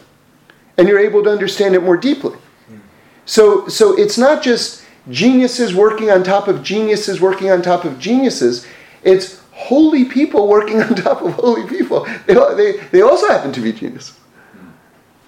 And 0.76 0.88
you're 0.88 0.98
able 0.98 1.22
to 1.24 1.30
understand 1.30 1.74
it 1.74 1.82
more 1.82 1.96
deeply. 1.96 2.36
So, 3.24 3.68
so 3.68 3.96
it's 3.98 4.16
not 4.16 4.42
just 4.42 4.77
geniuses 5.10 5.74
working 5.74 6.10
on 6.10 6.22
top 6.22 6.48
of 6.48 6.62
geniuses 6.62 7.20
working 7.20 7.50
on 7.50 7.62
top 7.62 7.84
of 7.84 7.98
geniuses. 7.98 8.66
It's 9.02 9.40
holy 9.52 10.04
people 10.04 10.48
working 10.48 10.82
on 10.86 10.94
top 10.94 11.22
of 11.22 11.34
holy 11.34 11.68
people. 11.68 12.06
They, 12.26 12.34
they, 12.34 12.76
they 12.92 13.02
also 13.02 13.28
happen 13.28 13.52
to 13.52 13.60
be 13.60 13.72
genius. 13.72 14.18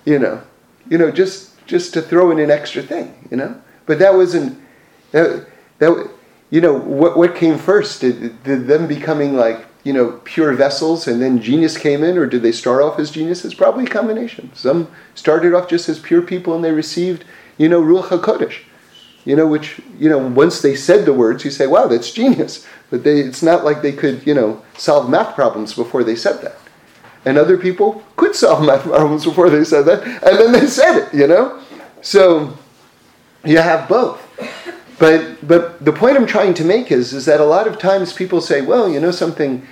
You 0.04 0.18
know, 0.18 0.42
you 0.88 0.98
know, 0.98 1.10
just 1.10 1.50
just 1.66 1.94
to 1.94 2.02
throw 2.02 2.30
in 2.30 2.38
an 2.38 2.50
extra 2.50 2.82
thing, 2.82 3.28
you 3.30 3.36
know. 3.36 3.60
But 3.86 3.98
that 3.98 4.14
wasn't 4.14 4.58
that, 5.12 5.46
that 5.78 6.10
you 6.50 6.60
know 6.60 6.74
what 6.74 7.16
what 7.16 7.34
came 7.36 7.58
first? 7.58 8.00
Did, 8.00 8.42
did 8.42 8.66
them 8.66 8.86
becoming 8.86 9.36
like 9.36 9.66
you 9.84 9.92
know 9.92 10.20
pure 10.24 10.52
vessels 10.54 11.06
and 11.06 11.20
then 11.20 11.40
genius 11.40 11.76
came 11.76 12.02
in, 12.02 12.16
or 12.18 12.26
did 12.26 12.42
they 12.42 12.52
start 12.52 12.82
off 12.82 12.98
as 12.98 13.10
geniuses? 13.10 13.54
Probably 13.54 13.84
a 13.84 13.88
combination. 13.88 14.50
Some 14.54 14.88
started 15.14 15.54
off 15.54 15.68
just 15.68 15.88
as 15.88 15.98
pure 15.98 16.22
people 16.22 16.54
and 16.54 16.64
they 16.64 16.72
received 16.72 17.24
you 17.58 17.68
know 17.68 17.82
ruach 17.82 18.08
hakodesh, 18.08 18.62
you 19.24 19.36
know 19.36 19.46
which 19.46 19.80
you 19.98 20.08
know 20.08 20.18
once 20.18 20.60
they 20.62 20.74
said 20.74 21.04
the 21.04 21.12
words, 21.12 21.44
you 21.44 21.50
say, 21.50 21.66
wow, 21.66 21.86
that's 21.86 22.10
genius. 22.10 22.66
But 22.90 23.04
they, 23.04 23.20
it's 23.20 23.42
not 23.42 23.64
like 23.64 23.82
they 23.82 23.92
could 23.92 24.26
you 24.26 24.34
know 24.34 24.62
solve 24.76 25.08
math 25.08 25.34
problems 25.34 25.74
before 25.74 26.04
they 26.04 26.16
said 26.16 26.40
that. 26.42 26.56
And 27.24 27.36
other 27.36 27.58
people 27.58 28.02
could 28.16 28.34
solve 28.34 28.64
math 28.66 28.82
problems 28.82 29.24
before 29.24 29.50
they 29.50 29.64
said 29.64 29.82
that, 29.86 30.02
and 30.04 30.38
then 30.38 30.52
they 30.52 30.66
said 30.66 30.98
it. 30.98 31.14
You 31.14 31.26
know, 31.26 31.62
so 32.02 32.56
you 33.44 33.58
have 33.58 33.88
both. 33.88 34.26
But, 35.00 35.48
but 35.48 35.82
the 35.82 35.92
point 35.92 36.18
I'm 36.18 36.26
trying 36.26 36.52
to 36.54 36.64
make 36.64 36.92
is, 36.92 37.14
is 37.14 37.24
that 37.24 37.40
a 37.40 37.44
lot 37.44 37.66
of 37.66 37.78
times 37.78 38.12
people 38.12 38.42
say, 38.42 38.60
well, 38.60 38.86
you 38.86 39.00
know 39.00 39.10
something, 39.10 39.66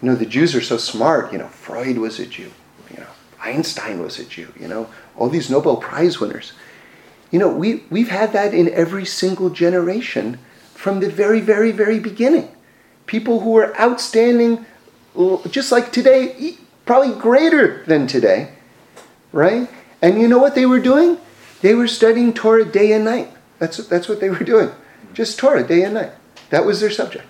you 0.00 0.08
know, 0.08 0.14
the 0.14 0.24
Jews 0.24 0.54
are 0.54 0.62
so 0.62 0.78
smart. 0.78 1.32
You 1.32 1.38
know, 1.38 1.48
Freud 1.48 1.98
was 1.98 2.18
a 2.18 2.24
Jew. 2.24 2.50
You 2.90 3.00
know, 3.00 3.06
Einstein 3.40 4.00
was 4.00 4.18
a 4.18 4.24
Jew. 4.24 4.50
You 4.58 4.68
know, 4.68 4.88
all 5.16 5.28
these 5.28 5.50
Nobel 5.50 5.76
Prize 5.76 6.18
winners. 6.18 6.54
You 7.30 7.38
know, 7.38 7.48
we, 7.48 7.84
we've 7.90 8.08
had 8.08 8.32
that 8.32 8.54
in 8.54 8.68
every 8.70 9.04
single 9.04 9.50
generation 9.50 10.38
from 10.74 11.00
the 11.00 11.10
very, 11.10 11.40
very, 11.40 11.72
very 11.72 11.98
beginning. 11.98 12.48
People 13.06 13.40
who 13.40 13.50
were 13.50 13.78
outstanding, 13.80 14.64
just 15.50 15.70
like 15.70 15.92
today, 15.92 16.56
probably 16.86 17.14
greater 17.20 17.84
than 17.84 18.06
today, 18.06 18.52
right? 19.32 19.68
And 20.02 20.20
you 20.20 20.26
know 20.26 20.38
what 20.38 20.54
they 20.54 20.66
were 20.66 20.80
doing? 20.80 21.18
They 21.60 21.74
were 21.74 21.86
studying 21.86 22.32
Torah 22.32 22.64
day 22.64 22.92
and 22.92 23.04
night. 23.04 23.30
That's, 23.58 23.76
that's 23.88 24.08
what 24.08 24.20
they 24.20 24.30
were 24.30 24.44
doing. 24.44 24.70
Just 25.12 25.38
Torah 25.38 25.66
day 25.66 25.82
and 25.82 25.94
night. 25.94 26.12
That 26.48 26.64
was 26.64 26.80
their 26.80 26.90
subject. 26.90 27.26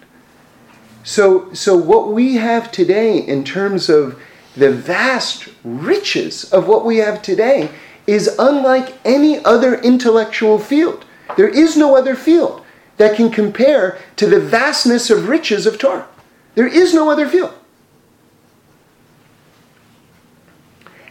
So, 1.03 1.53
so 1.53 1.77
what 1.77 2.13
we 2.13 2.37
have 2.37 2.71
today 2.71 3.19
in 3.19 3.43
terms 3.43 3.89
of 3.89 4.21
the 4.57 4.71
vast 4.71 5.49
riches 5.65 6.45
of 6.53 6.69
what 6.69 6.85
we 6.85 6.99
have 6.99 7.23
today 7.23 7.71
is 8.11 8.35
unlike 8.39 8.99
any 9.05 9.45
other 9.45 9.75
intellectual 9.75 10.59
field. 10.59 11.05
There 11.37 11.49
is 11.49 11.77
no 11.77 11.97
other 11.97 12.15
field 12.15 12.65
that 12.97 13.17
can 13.17 13.31
compare 13.31 13.99
to 14.17 14.27
the 14.27 14.41
vastness 14.41 15.11
of 15.11 15.29
riches 15.29 15.67
of 15.67 15.79
Torah. 15.79 16.07
There 16.55 16.67
is 16.67 16.93
no 16.93 17.11
other 17.11 17.29
field. 17.29 17.55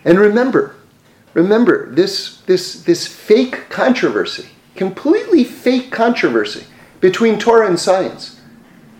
And 0.03 0.19
remember, 0.19 0.75
remember 1.33 1.89
this, 1.93 2.41
this, 2.41 2.83
this 2.83 3.07
fake 3.07 3.69
controversy 3.69 4.49
completely 4.79 5.43
fake 5.43 5.91
controversy 5.91 6.65
between 7.01 7.37
Torah 7.37 7.67
and 7.67 7.77
science. 7.77 8.39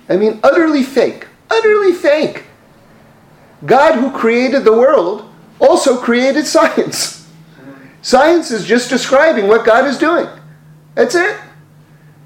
I 0.10 0.18
mean, 0.18 0.42
utterly 0.44 0.84
fake. 0.84 1.28
Utterly 1.50 1.94
fake. 1.94 2.44
God, 3.66 3.96
who 3.96 4.12
created 4.12 4.66
the 4.66 4.74
world, 4.74 5.32
also 5.58 5.98
created 5.98 6.46
science. 6.58 7.19
Science 8.02 8.52
is 8.52 8.66
just 8.66 8.90
describing 8.90 9.48
what 9.48 9.66
God 9.66 9.86
is 9.86 9.98
doing. 9.98 10.28
That's 10.96 11.16
it. 11.16 11.38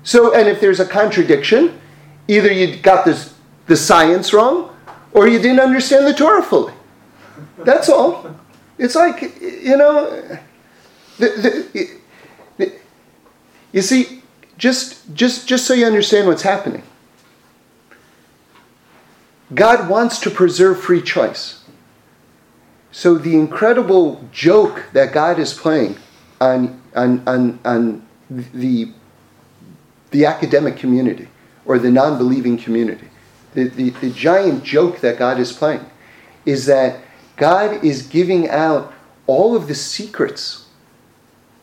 So, 0.04 0.34
and 0.36 0.48
if 0.48 0.60
there's 0.60 0.80
a 0.80 0.86
contradiction, 0.86 1.80
either 2.28 2.52
you 2.52 2.78
got 2.78 3.06
this, 3.06 3.34
the 3.68 3.76
science 3.76 4.34
wrong 4.34 4.76
or 5.14 5.28
you 5.28 5.40
didn't 5.40 5.60
understand 5.60 6.06
the 6.06 6.14
Torah 6.14 6.44
fully. 6.44 6.74
That's 7.60 7.90
all. 7.90 8.36
It's 8.78 8.96
like, 8.96 9.22
you 9.42 9.78
know, 9.78 10.10
the, 11.18 12.00
the, 12.58 12.74
you 13.72 13.82
see, 13.82 14.22
just, 14.58 15.14
just, 15.14 15.48
just 15.48 15.66
so 15.66 15.74
you 15.74 15.86
understand 15.86 16.28
what's 16.28 16.44
happening, 16.44 16.84
God 19.54 19.90
wants 19.90 20.20
to 20.20 20.30
preserve 20.30 20.82
free 20.82 21.02
choice. 21.02 21.63
So 22.94 23.16
the 23.16 23.34
incredible 23.34 24.24
joke 24.32 24.86
that 24.94 25.14
God 25.14 25.40
is 25.40 25.52
playing 25.52 25.98
on, 26.40 26.80
on, 26.96 27.28
on, 27.28 27.60
on 27.66 28.08
the, 28.30 28.92
the 30.12 30.26
academic 30.26 30.78
community 30.78 31.28
or 31.66 31.80
the 31.80 31.90
non 31.90 32.20
believing 32.20 32.56
community, 32.56 33.08
the, 33.56 33.68
the, 33.70 33.90
the 33.90 34.12
giant 34.12 34.64
joke 34.64 35.00
that 35.00 35.18
God 35.18 35.40
is 35.40 35.52
playing 35.52 35.84
is 36.46 36.68
that 36.68 37.02
God 37.36 37.84
is 37.84 38.04
giving 38.04 38.48
out 38.48 38.94
all 39.26 39.56
of 39.56 39.68
the 39.68 39.76
secrets 39.76 40.68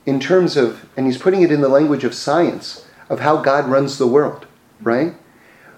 in 0.07 0.19
terms 0.19 0.57
of, 0.57 0.89
and 0.97 1.07
he's 1.07 1.19
putting 1.19 1.43
it 1.43 1.53
in 1.53 1.61
the 1.61 1.69
language 1.69 2.03
of 2.03 2.13
science, 2.13 2.85
of 3.09 3.21
how 3.21 3.37
God 3.37 3.69
runs 3.69 3.99
the 3.99 4.07
world, 4.09 4.47
right? 4.83 5.15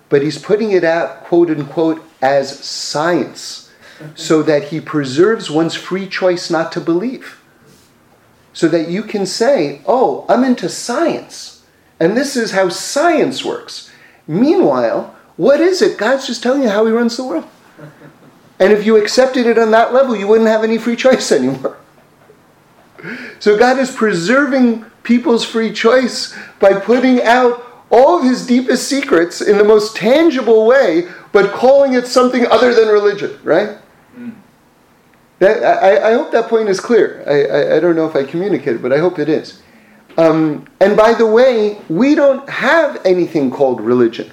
But 0.08 0.22
he's 0.22 0.38
putting 0.38 0.70
it 0.70 0.82
out, 0.82 1.24
quote 1.24 1.50
unquote, 1.50 2.02
as 2.22 2.58
science, 2.64 3.62
so 4.14 4.42
that 4.42 4.64
he 4.64 4.80
preserves 4.80 5.50
one's 5.50 5.74
free 5.74 6.08
choice 6.08 6.50
not 6.50 6.72
to 6.72 6.80
believe. 6.80 7.40
So 8.52 8.68
that 8.68 8.88
you 8.88 9.02
can 9.02 9.24
say, 9.26 9.80
oh, 9.86 10.26
I'm 10.28 10.44
into 10.44 10.68
science, 10.68 11.64
and 11.98 12.16
this 12.16 12.36
is 12.36 12.50
how 12.50 12.68
science 12.68 13.44
works. 13.44 13.90
Meanwhile, 14.26 15.14
what 15.36 15.60
is 15.60 15.80
it? 15.80 15.98
God's 15.98 16.26
just 16.26 16.42
telling 16.42 16.62
you 16.62 16.68
how 16.68 16.84
he 16.84 16.92
runs 16.92 17.16
the 17.16 17.24
world. 17.24 17.48
And 18.58 18.72
if 18.72 18.86
you 18.86 18.96
accepted 18.96 19.46
it 19.46 19.58
on 19.58 19.70
that 19.72 19.92
level, 19.92 20.14
you 20.14 20.28
wouldn't 20.28 20.48
have 20.48 20.62
any 20.62 20.78
free 20.78 20.96
choice 20.96 21.32
anymore. 21.32 21.78
So 23.40 23.58
God 23.58 23.78
is 23.78 23.90
preserving 23.90 24.84
people's 25.02 25.44
free 25.44 25.72
choice 25.72 26.36
by 26.60 26.78
putting 26.78 27.22
out 27.22 27.86
all 27.90 28.18
of 28.18 28.24
his 28.24 28.46
deepest 28.46 28.88
secrets 28.88 29.40
in 29.40 29.58
the 29.58 29.64
most 29.64 29.96
tangible 29.96 30.66
way, 30.66 31.08
but 31.32 31.52
calling 31.52 31.94
it 31.94 32.06
something 32.06 32.46
other 32.46 32.74
than 32.74 32.88
religion, 32.88 33.38
right? 33.42 33.78
That, 35.42 35.64
I, 35.83 36.11
I, 36.11 36.12
hope 36.12 36.31
that 36.31 36.48
point 36.48 36.68
is 36.68 36.78
clear. 36.78 37.24
I, 37.26 37.33
I, 37.33 37.76
I, 37.76 37.81
don't 37.81 37.96
know 37.96 38.07
if 38.07 38.14
I 38.14 38.22
communicated, 38.22 38.81
but 38.81 38.92
I 38.92 38.98
hope 38.98 39.18
it 39.18 39.28
is. 39.28 39.61
Um, 40.16 40.68
and 40.78 40.96
by 40.96 41.14
the 41.14 41.26
way, 41.26 41.81
we 41.88 42.14
don't 42.14 42.48
have 42.48 43.05
anything 43.05 43.50
called 43.50 43.81
religion. 43.81 44.31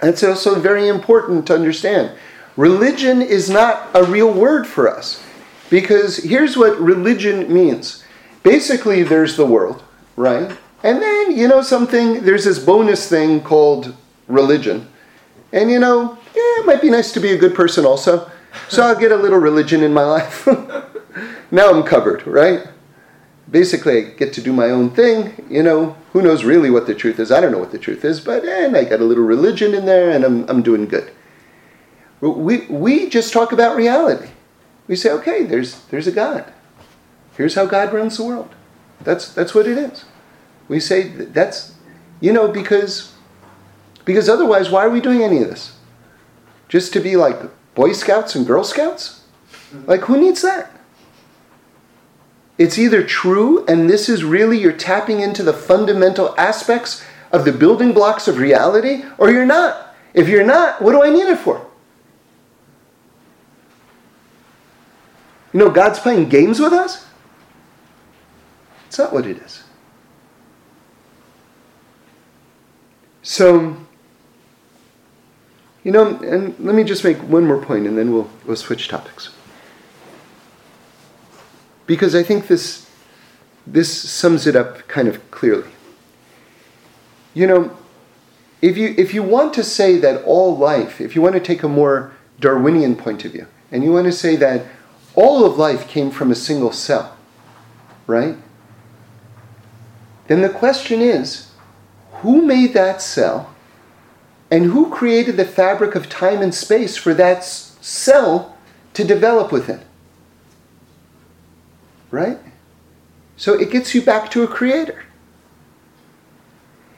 That's 0.00 0.24
also 0.24 0.58
very 0.58 0.88
important 0.88 1.46
to 1.46 1.54
understand. 1.54 2.18
Religion 2.56 3.22
is 3.22 3.48
not 3.48 3.90
a 3.94 4.02
real 4.02 4.32
word 4.32 4.66
for 4.66 4.88
us. 4.88 5.22
Because 5.70 6.16
here's 6.16 6.56
what 6.56 6.80
religion 6.80 7.54
means 7.54 8.02
basically, 8.42 9.04
there's 9.04 9.36
the 9.36 9.46
world, 9.46 9.84
right? 10.16 10.50
And 10.82 11.00
then, 11.00 11.36
you 11.36 11.46
know, 11.46 11.62
something, 11.62 12.24
there's 12.24 12.44
this 12.44 12.58
bonus 12.58 13.08
thing 13.08 13.40
called 13.40 13.94
religion. 14.26 14.88
And, 15.52 15.70
you 15.70 15.78
know, 15.78 16.18
yeah, 16.34 16.60
it 16.60 16.66
might 16.66 16.82
be 16.82 16.90
nice 16.90 17.12
to 17.12 17.20
be 17.20 17.30
a 17.30 17.38
good 17.38 17.54
person 17.54 17.86
also. 17.86 18.28
So 18.68 18.82
I'll 18.82 18.98
get 18.98 19.12
a 19.12 19.16
little 19.16 19.38
religion 19.38 19.82
in 19.82 19.92
my 19.92 20.04
life. 20.04 20.46
now 21.50 21.70
I'm 21.70 21.82
covered, 21.82 22.26
right? 22.26 22.66
Basically, 23.50 23.98
I 23.98 24.10
get 24.10 24.32
to 24.34 24.42
do 24.42 24.52
my 24.52 24.70
own 24.70 24.90
thing. 24.90 25.46
You 25.48 25.62
know, 25.62 25.96
who 26.12 26.22
knows 26.22 26.44
really 26.44 26.70
what 26.70 26.86
the 26.86 26.94
truth 26.94 27.18
is? 27.18 27.32
I 27.32 27.40
don't 27.40 27.52
know 27.52 27.58
what 27.58 27.72
the 27.72 27.78
truth 27.78 28.04
is, 28.04 28.20
but 28.20 28.44
and 28.44 28.76
I 28.76 28.84
got 28.84 29.00
a 29.00 29.04
little 29.04 29.24
religion 29.24 29.74
in 29.74 29.86
there 29.86 30.10
and 30.10 30.24
I'm, 30.24 30.48
I'm 30.50 30.62
doing 30.62 30.86
good. 30.86 31.10
We, 32.20 32.66
we 32.66 33.08
just 33.08 33.32
talk 33.32 33.52
about 33.52 33.76
reality 33.76 34.30
we 34.88 34.96
say, 34.96 35.10
okay, 35.10 35.44
there's, 35.44 35.82
there's 35.86 36.06
a 36.06 36.12
God. 36.12 36.50
Here's 37.36 37.54
how 37.54 37.66
God 37.66 37.92
runs 37.92 38.16
the 38.16 38.24
world. 38.24 38.48
That's, 39.02 39.32
that's 39.32 39.54
what 39.54 39.68
it 39.68 39.78
is. 39.78 40.04
We 40.66 40.80
say 40.80 41.08
that's, 41.08 41.74
you 42.20 42.32
know, 42.32 42.48
because, 42.48 43.14
because 44.04 44.28
otherwise, 44.28 44.70
why 44.70 44.84
are 44.84 44.90
we 44.90 45.00
doing 45.00 45.22
any 45.22 45.42
of 45.42 45.48
this? 45.48 45.76
Just 46.68 46.92
to 46.94 47.00
be 47.00 47.16
like 47.16 47.38
Boy 47.78 47.92
Scouts 47.92 48.34
and 48.34 48.44
Girl 48.44 48.64
Scouts? 48.64 49.20
Like, 49.86 50.00
who 50.00 50.20
needs 50.20 50.42
that? 50.42 50.72
It's 52.58 52.76
either 52.76 53.04
true, 53.04 53.64
and 53.66 53.88
this 53.88 54.08
is 54.08 54.24
really 54.24 54.58
you're 54.58 54.72
tapping 54.72 55.20
into 55.20 55.44
the 55.44 55.52
fundamental 55.52 56.34
aspects 56.36 57.04
of 57.30 57.44
the 57.44 57.52
building 57.52 57.92
blocks 57.92 58.26
of 58.26 58.38
reality, 58.38 59.04
or 59.16 59.30
you're 59.30 59.46
not. 59.46 59.94
If 60.12 60.26
you're 60.28 60.44
not, 60.44 60.82
what 60.82 60.90
do 60.90 61.04
I 61.04 61.10
need 61.10 61.28
it 61.28 61.38
for? 61.38 61.64
You 65.52 65.60
know, 65.60 65.70
God's 65.70 66.00
playing 66.00 66.30
games 66.30 66.58
with 66.58 66.72
us? 66.72 67.06
It's 68.88 68.98
not 68.98 69.12
what 69.12 69.24
it 69.24 69.36
is. 69.36 69.62
So, 73.22 73.76
you 75.84 75.92
know, 75.92 76.16
and 76.18 76.58
let 76.58 76.74
me 76.74 76.84
just 76.84 77.04
make 77.04 77.18
one 77.18 77.46
more 77.46 77.62
point 77.62 77.86
and 77.86 77.96
then 77.96 78.12
we'll, 78.12 78.30
we'll 78.44 78.56
switch 78.56 78.88
topics. 78.88 79.30
Because 81.86 82.14
I 82.14 82.22
think 82.22 82.48
this, 82.48 82.88
this 83.66 84.10
sums 84.10 84.46
it 84.46 84.56
up 84.56 84.86
kind 84.88 85.08
of 85.08 85.30
clearly. 85.30 85.70
You 87.34 87.46
know, 87.46 87.76
if 88.60 88.76
you, 88.76 88.94
if 88.98 89.14
you 89.14 89.22
want 89.22 89.54
to 89.54 89.64
say 89.64 89.98
that 89.98 90.22
all 90.24 90.56
life, 90.56 91.00
if 91.00 91.14
you 91.14 91.22
want 91.22 91.34
to 91.34 91.40
take 91.40 91.62
a 91.62 91.68
more 91.68 92.12
Darwinian 92.40 92.96
point 92.96 93.24
of 93.24 93.32
view, 93.32 93.46
and 93.70 93.84
you 93.84 93.92
want 93.92 94.06
to 94.06 94.12
say 94.12 94.36
that 94.36 94.66
all 95.14 95.44
of 95.44 95.58
life 95.58 95.88
came 95.88 96.10
from 96.10 96.30
a 96.30 96.34
single 96.34 96.72
cell, 96.72 97.16
right? 98.06 98.36
Then 100.26 100.42
the 100.42 100.48
question 100.48 101.00
is 101.00 101.52
who 102.20 102.42
made 102.42 102.74
that 102.74 103.00
cell 103.00 103.54
and 104.50 104.66
who 104.66 104.90
created 104.90 105.36
the 105.36 105.44
fabric 105.44 105.94
of 105.94 106.08
time 106.08 106.40
and 106.40 106.54
space 106.54 106.96
for 106.96 107.14
that 107.14 107.44
cell 107.44 108.56
to 108.94 109.04
develop 109.04 109.52
within? 109.52 109.80
Right? 112.10 112.38
So 113.36 113.54
it 113.54 113.70
gets 113.70 113.94
you 113.94 114.02
back 114.02 114.30
to 114.32 114.42
a 114.42 114.48
creator. 114.48 115.04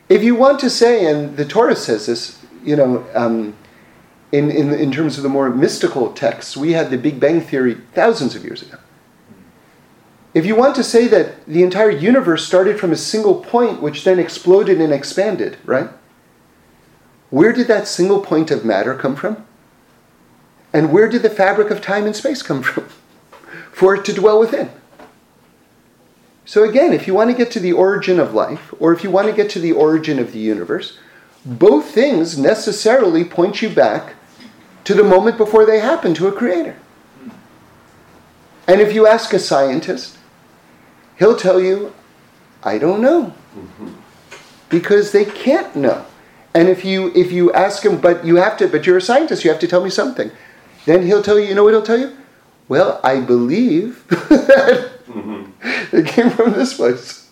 If 0.09 0.22
you 0.24 0.34
want 0.34 0.59
to 0.61 0.70
say, 0.70 1.07
and 1.07 1.36
the 1.36 1.44
Torah 1.44 1.76
says 1.76 2.07
this, 2.07 2.38
you 2.64 2.76
know, 2.76 3.07
um, 3.14 3.57
in, 4.32 4.51
in, 4.51 4.72
in 4.72 4.92
terms 4.92 5.16
of 5.16 5.22
the 5.22 5.28
more 5.28 5.51
mystical 5.51 6.12
texts, 6.12 6.57
we 6.57 6.72
had 6.72 6.90
the 6.90 6.98
Big 6.98 7.20
Bang 7.20 7.40
Theory 7.40 7.74
thousands 7.94 8.34
of 8.34 8.44
years 8.44 8.62
ago. 8.62 8.78
if 10.34 10.46
you 10.46 10.55
want 10.55 10.74
to 10.76 10.84
say 10.84 11.09
that 11.09 11.44
the 11.46 11.62
entire 11.62 11.90
universe 11.90 12.46
started 12.46 12.78
from 12.78 12.92
a 12.92 12.96
single 12.96 13.36
point 13.42 13.82
which 13.82 14.05
then 14.05 14.18
exploded 14.18 14.80
and 14.80 14.92
expanded, 14.92 15.57
right? 15.64 15.90
Where 17.31 17.53
did 17.53 17.68
that 17.68 17.89
single 17.89 18.20
point 18.20 18.51
of 18.51 18.64
matter 18.64 18.95
come 18.95 19.16
from? 19.16 19.47
And 20.72 20.93
where 20.93 21.09
did 21.09 21.22
the 21.22 21.31
fabric 21.31 21.70
of 21.70 21.81
time 21.81 22.07
and 22.07 22.14
space 22.14 22.43
come 22.43 22.62
from? 22.62 22.85
For 23.72 23.95
it 23.95 24.05
to 24.07 24.12
dwell 24.12 24.39
within. 24.39 24.70
So, 26.45 26.68
again, 26.68 26.93
if 26.93 27.07
you 27.07 27.14
want 27.14 27.31
to 27.31 27.37
get 27.37 27.53
to 27.53 27.61
the 27.61 27.72
origin 27.72 28.18
of 28.18 28.35
life, 28.35 28.74
or 28.81 28.93
if 28.93 29.05
you 29.05 29.11
want 29.11 29.28
to 29.28 29.33
get 29.33 29.49
to 29.51 29.61
the 29.61 29.72
origin 29.72 30.18
of 30.18 30.33
the 30.33 30.41
universe, 30.41 30.99
both 31.45 31.91
things 31.91 32.37
necessarily 32.37 33.24
point 33.24 33.62
you 33.62 33.70
back 33.70 34.14
to 34.85 34.95
the 34.95 35.05
moment 35.05 35.37
before 35.37 35.64
they 35.64 35.78
happened 35.78 36.16
to 36.16 36.26
a 36.26 36.33
creator. 36.33 36.76
And 38.66 38.81
if 38.81 38.93
you 38.93 39.07
ask 39.07 39.33
a 39.33 39.39
scientist, 39.39 40.18
he'll 41.18 41.37
tell 41.37 41.61
you, 41.61 41.95
I 42.62 42.78
don't 42.78 43.01
know. 43.01 43.35
Mm-hmm. 43.57 43.95
Because 44.68 45.12
they 45.12 45.24
can't 45.24 45.74
know. 45.74 46.07
And 46.55 46.68
if 46.68 46.84
you 46.84 47.12
if 47.14 47.30
you 47.30 47.53
ask 47.53 47.84
him, 47.84 48.01
but 48.01 48.24
you 48.24 48.36
have 48.36 48.57
to, 48.59 48.68
but 48.68 48.86
you're 48.86 48.96
a 48.96 49.03
scientist, 49.03 49.44
you 49.44 49.51
have 49.51 49.61
to 49.61 49.68
tell 49.68 49.82
me 49.84 49.90
something. 49.90 50.30
Then 50.84 51.07
he'll 51.07 51.22
tell 51.22 51.38
you, 51.38 51.46
you 51.46 51.55
know 51.55 51.64
what 51.64 51.72
he'll 51.72 51.82
tell 51.82 51.98
you? 51.98 52.16
Well, 52.68 53.01
I 53.03 53.20
believe 53.20 54.07
that 54.09 54.90
mm-hmm. 55.07 55.96
it 55.96 56.07
came 56.07 56.30
from 56.30 56.53
this 56.53 56.74
place. 56.74 57.28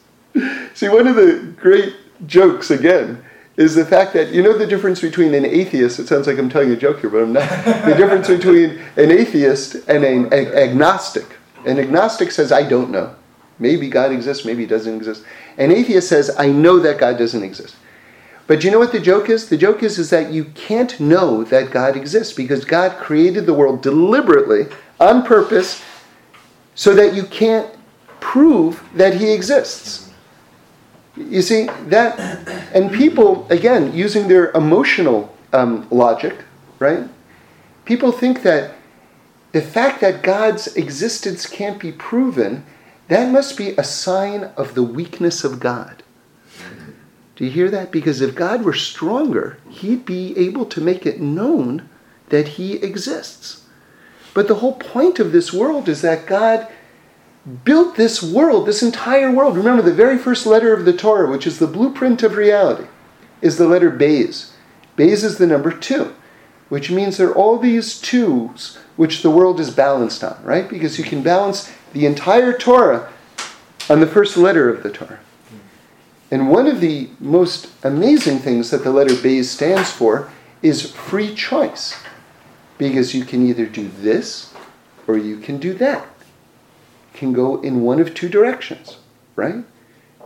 See, 0.75 0.89
one 0.89 1.07
of 1.07 1.16
the 1.16 1.55
great 1.57 1.95
jokes 2.27 2.71
again 2.71 3.25
is 3.57 3.75
the 3.75 3.85
fact 3.85 4.12
that 4.12 4.31
you 4.31 4.43
know 4.43 4.57
the 4.57 4.66
difference 4.66 5.01
between 5.01 5.35
an 5.35 5.45
atheist. 5.45 5.99
It 5.99 6.07
sounds 6.07 6.27
like 6.27 6.39
I'm 6.39 6.49
telling 6.49 6.71
a 6.71 6.77
joke 6.77 7.01
here, 7.01 7.11
but 7.11 7.23
I'm 7.23 7.33
not. 7.33 7.49
the 7.64 7.95
difference 7.97 8.29
between 8.39 8.79
an 8.97 9.11
atheist 9.11 9.75
and 9.89 10.05
an 10.05 10.33
ag- 10.33 10.55
agnostic. 10.55 11.37
An 11.64 11.79
agnostic 11.79 12.31
says, 12.31 12.53
"I 12.53 12.62
don't 12.62 12.91
know. 12.91 13.14
Maybe 13.59 13.89
God 13.89 14.12
exists. 14.12 14.45
Maybe 14.45 14.62
He 14.62 14.69
doesn't 14.69 14.95
exist." 14.95 15.25
An 15.57 15.73
atheist 15.73 16.09
says, 16.09 16.35
"I 16.39 16.47
know 16.47 16.79
that 16.79 16.99
God 16.99 17.19
doesn't 17.19 17.43
exist." 17.43 17.75
But 18.49 18.65
you 18.65 18.71
know 18.71 18.79
what 18.79 18.93
the 18.93 18.99
joke 18.99 19.29
is? 19.29 19.51
The 19.51 19.59
joke 19.59 19.83
is, 19.83 19.99
is 19.99 20.09
that 20.09 20.33
you 20.33 20.47
can't 20.47 20.99
know 20.99 21.45
that 21.45 21.71
God 21.71 21.97
exists 21.97 22.33
because 22.33 22.65
God 22.65 22.97
created 22.97 23.45
the 23.45 23.53
world 23.53 23.83
deliberately, 23.83 24.67
on 24.99 25.23
purpose, 25.23 25.85
so 26.75 26.95
that 26.95 27.15
you 27.15 27.25
can't 27.25 27.69
prove 28.21 28.83
that 28.95 29.15
He 29.15 29.33
exists. 29.33 30.11
You 31.15 31.43
see, 31.43 31.67
that, 31.89 32.19
and 32.73 32.91
people, 32.91 33.47
again, 33.51 33.93
using 33.93 34.29
their 34.29 34.51
emotional 34.53 35.37
um, 35.53 35.87
logic, 35.91 36.43
right? 36.79 37.07
People 37.85 38.13
think 38.13 38.43
that 38.43 38.77
the 39.53 39.61
fact 39.61 40.01
that 40.01 40.23
God's 40.23 40.75
existence 40.75 41.45
can't 41.45 41.79
be 41.79 41.93
proven, 41.93 42.65
that 43.09 43.31
must 43.31 43.59
be 43.59 43.71
a 43.77 43.85
sign 43.85 44.45
of 44.57 44.75
the 44.75 44.83
weakness 44.83 45.45
of 45.45 45.61
God. 45.61 46.03
Do 47.39 47.45
you 47.45 47.53
hear 47.53 47.70
that? 47.70 47.93
Because 47.93 48.20
if 48.20 48.34
God 48.34 48.64
were 48.64 48.74
stronger, 48.74 49.59
he'd 49.70 50.05
be 50.05 50.36
able 50.36 50.66
to 50.66 50.80
make 50.80 51.07
it 51.07 51.20
known 51.20 51.89
that 52.30 52.49
he 52.49 52.74
exists. 52.82 53.64
But 54.34 54.49
the 54.49 54.57
whole 54.57 54.74
point 54.74 55.20
of 55.20 55.30
this 55.30 55.53
world 55.53 55.89
is 55.89 56.03
that 56.03 56.26
God 56.26 56.66
built 57.62 57.95
this 57.95 58.20
world, 58.20 58.66
this 58.66 58.82
entire 58.82 59.30
world. 59.30 59.57
Remember, 59.57 59.82
the 59.82 59.95
very 59.95 60.18
first 60.18 60.47
letter 60.47 60.72
of 60.72 60.84
the 60.84 60.93
Torah, 60.93 61.30
which 61.30 61.47
is 61.47 61.61
the 61.61 61.68
blueprint 61.68 62.24
of 62.24 62.34
reality, 62.34 62.89
is 63.41 63.57
the 63.57 63.68
letter 63.68 63.93
Beis. 63.93 64.51
Beis 64.97 65.22
is 65.22 65.39
the 65.39 65.47
number 65.47 65.70
two, 65.70 66.12
which 66.68 66.91
means 66.91 67.18
there 67.18 67.28
are 67.28 67.36
all 67.36 67.57
these 67.57 68.01
twos 68.01 68.78
which 68.97 69.22
the 69.22 69.30
world 69.30 69.61
is 69.61 69.70
balanced 69.70 70.24
on, 70.24 70.43
right? 70.43 70.68
Because 70.68 70.99
you 70.99 71.05
can 71.05 71.22
balance 71.22 71.72
the 71.93 72.05
entire 72.05 72.53
Torah 72.53 73.12
on 73.89 74.01
the 74.01 74.09
first 74.09 74.36
letter 74.36 74.68
of 74.68 74.82
the 74.82 74.91
Torah. 74.91 75.20
And 76.31 76.51
one 76.51 76.66
of 76.66 76.81
the 76.81 77.09
most 77.20 77.70
amazing 77.83 78.39
things 78.41 78.70
that 78.70 78.85
the 78.85 78.91
letter 78.91 79.14
Beis 79.14 79.45
stands 79.45 79.91
for 79.91 80.31
is 80.62 80.91
free 80.91 81.35
choice. 81.35 82.03
Because 82.76 83.14
you 83.14 83.24
can 83.24 83.47
either 83.47 83.66
do 83.66 83.89
this 83.89 84.53
or 85.07 85.16
you 85.16 85.39
can 85.39 85.59
do 85.59 85.72
that. 85.74 86.07
Can 87.14 87.33
go 87.33 87.61
in 87.62 87.81
one 87.81 87.99
of 87.99 88.14
two 88.14 88.29
directions, 88.29 88.99
right? 89.37 89.55
In 89.55 89.64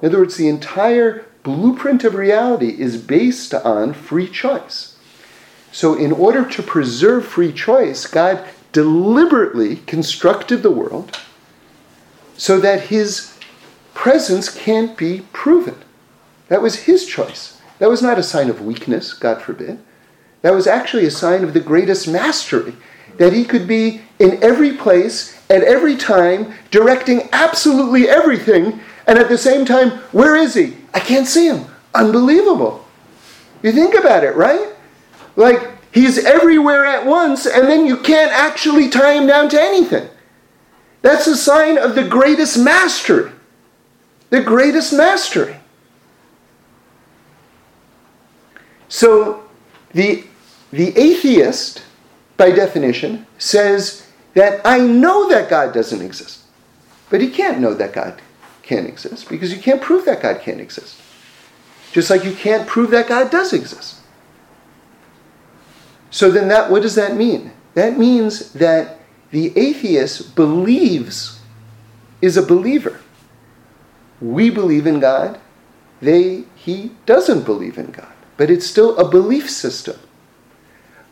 other 0.03 0.19
words, 0.19 0.37
the 0.37 0.49
entire 0.49 1.25
blueprint 1.43 2.05
of 2.05 2.15
reality 2.15 2.81
is 2.81 2.97
based 3.01 3.55
on 3.55 3.95
free 3.95 4.29
choice. 4.29 4.97
So, 5.71 5.95
in 5.95 6.13
order 6.13 6.45
to 6.45 6.63
preserve 6.63 7.25
free 7.25 7.53
choice, 7.53 8.07
God 8.07 8.45
deliberately 8.73 9.77
constructed 9.87 10.63
the 10.63 10.71
world 10.71 11.19
so 12.37 12.61
that 12.61 12.89
his 12.89 13.39
presence 13.95 14.55
can't 14.55 14.97
be 14.99 15.23
proven. 15.33 15.77
That 16.53 16.61
was 16.61 16.81
his 16.81 17.07
choice. 17.07 17.59
That 17.79 17.89
was 17.89 18.03
not 18.03 18.19
a 18.19 18.23
sign 18.23 18.51
of 18.51 18.61
weakness, 18.61 19.15
God 19.15 19.41
forbid. 19.41 19.79
That 20.43 20.53
was 20.53 20.67
actually 20.67 21.07
a 21.07 21.11
sign 21.11 21.45
of 21.45 21.55
the 21.55 21.61
greatest 21.61 22.07
mastery, 22.07 22.77
that 23.17 23.33
he 23.33 23.43
could 23.43 23.67
be 23.67 24.03
in 24.19 24.39
every 24.45 24.75
place, 24.75 25.41
at 25.49 25.63
every 25.63 25.97
time, 25.97 26.53
directing 26.71 27.31
absolutely 27.33 28.07
everything, 28.07 28.81
and 29.07 29.19
at 29.19 29.31
the 29.31 29.39
same 29.39 29.65
time, 29.65 29.93
where 30.13 30.37
is 30.37 30.53
he? 30.53 30.77
I 30.93 31.01
can't 31.01 31.27
see 31.27 31.47
him. 31.47 31.65
Unbelievable. 31.95 32.87
You 33.63 33.73
think 33.73 33.95
about 33.95 34.23
it, 34.23 34.37
right? 34.37 34.75
Like, 35.37 35.71
he's 35.91 36.23
everywhere 36.23 36.85
at 36.85 37.07
once, 37.07 37.47
and 37.47 37.67
then 37.67 37.87
you 37.87 37.97
can't 37.97 38.31
actually 38.31 38.91
tie 38.91 39.15
him 39.15 39.27
down 39.27 39.49
to 39.49 39.59
anything. 39.59 40.07
That's 41.01 41.27
a 41.27 41.35
sign 41.35 41.79
of 41.79 41.95
the 41.95 42.07
greatest 42.07 42.59
mastery. 42.59 43.33
The 44.29 44.43
greatest 44.43 44.93
mastery. 44.93 45.57
So 48.93 49.43
the, 49.95 50.23
the 50.71 50.95
atheist, 50.99 51.83
by 52.37 52.51
definition, 52.51 53.27
says 53.39 54.07
that 54.35 54.61
I 54.67 54.81
know 54.81 55.31
that 55.31 55.49
God 55.49 55.73
doesn't 55.73 56.03
exist. 56.03 56.43
But 57.09 57.23
he 57.23 57.31
can't 57.31 57.59
know 57.59 57.73
that 57.73 57.95
God 57.95 58.21
can't 58.63 58.87
exist 58.87 59.31
because 59.31 59.51
you 59.51 59.63
can't 59.63 59.81
prove 59.81 60.05
that 60.05 60.21
God 60.21 60.43
can't 60.43 60.61
exist. 60.61 61.01
Just 61.93 62.11
like 62.11 62.23
you 62.23 62.35
can't 62.35 62.69
prove 62.69 62.91
that 62.91 63.09
God 63.09 63.31
does 63.31 63.55
exist. 63.55 63.97
So 66.11 66.31
then 66.31 66.49
that 66.49 66.71
what 66.71 66.83
does 66.83 66.95
that 66.97 67.17
mean? 67.17 67.53
That 67.73 67.99
means 67.99 68.53
that 68.53 68.99
the 69.31 69.57
atheist 69.59 70.37
believes 70.37 71.41
is 72.21 72.37
a 72.37 72.43
believer. 72.43 73.01
We 74.21 74.51
believe 74.51 74.87
in 74.87 75.01
God. 75.01 75.41
They 76.03 76.45
he 76.55 76.93
doesn't 77.07 77.47
believe 77.47 77.79
in 77.79 77.91
God 77.91 78.13
but 78.43 78.51
it's 78.51 78.67
still 78.67 78.99
a 78.99 79.09
belief 79.09 79.49
system. 79.49 79.97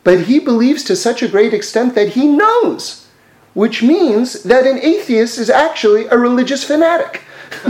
But 0.03 0.23
he 0.23 0.41
believes 0.41 0.83
to 0.83 0.97
such 0.97 1.23
a 1.23 1.29
great 1.29 1.55
extent 1.55 1.95
that 1.95 2.09
he 2.09 2.27
knows, 2.27 3.07
which 3.55 3.85
means 3.85 4.43
that 4.43 4.67
an 4.67 4.79
atheist 4.79 5.39
is 5.39 5.49
actually 5.49 6.07
a 6.07 6.19
religious 6.19 6.65
fanatic. 6.65 7.19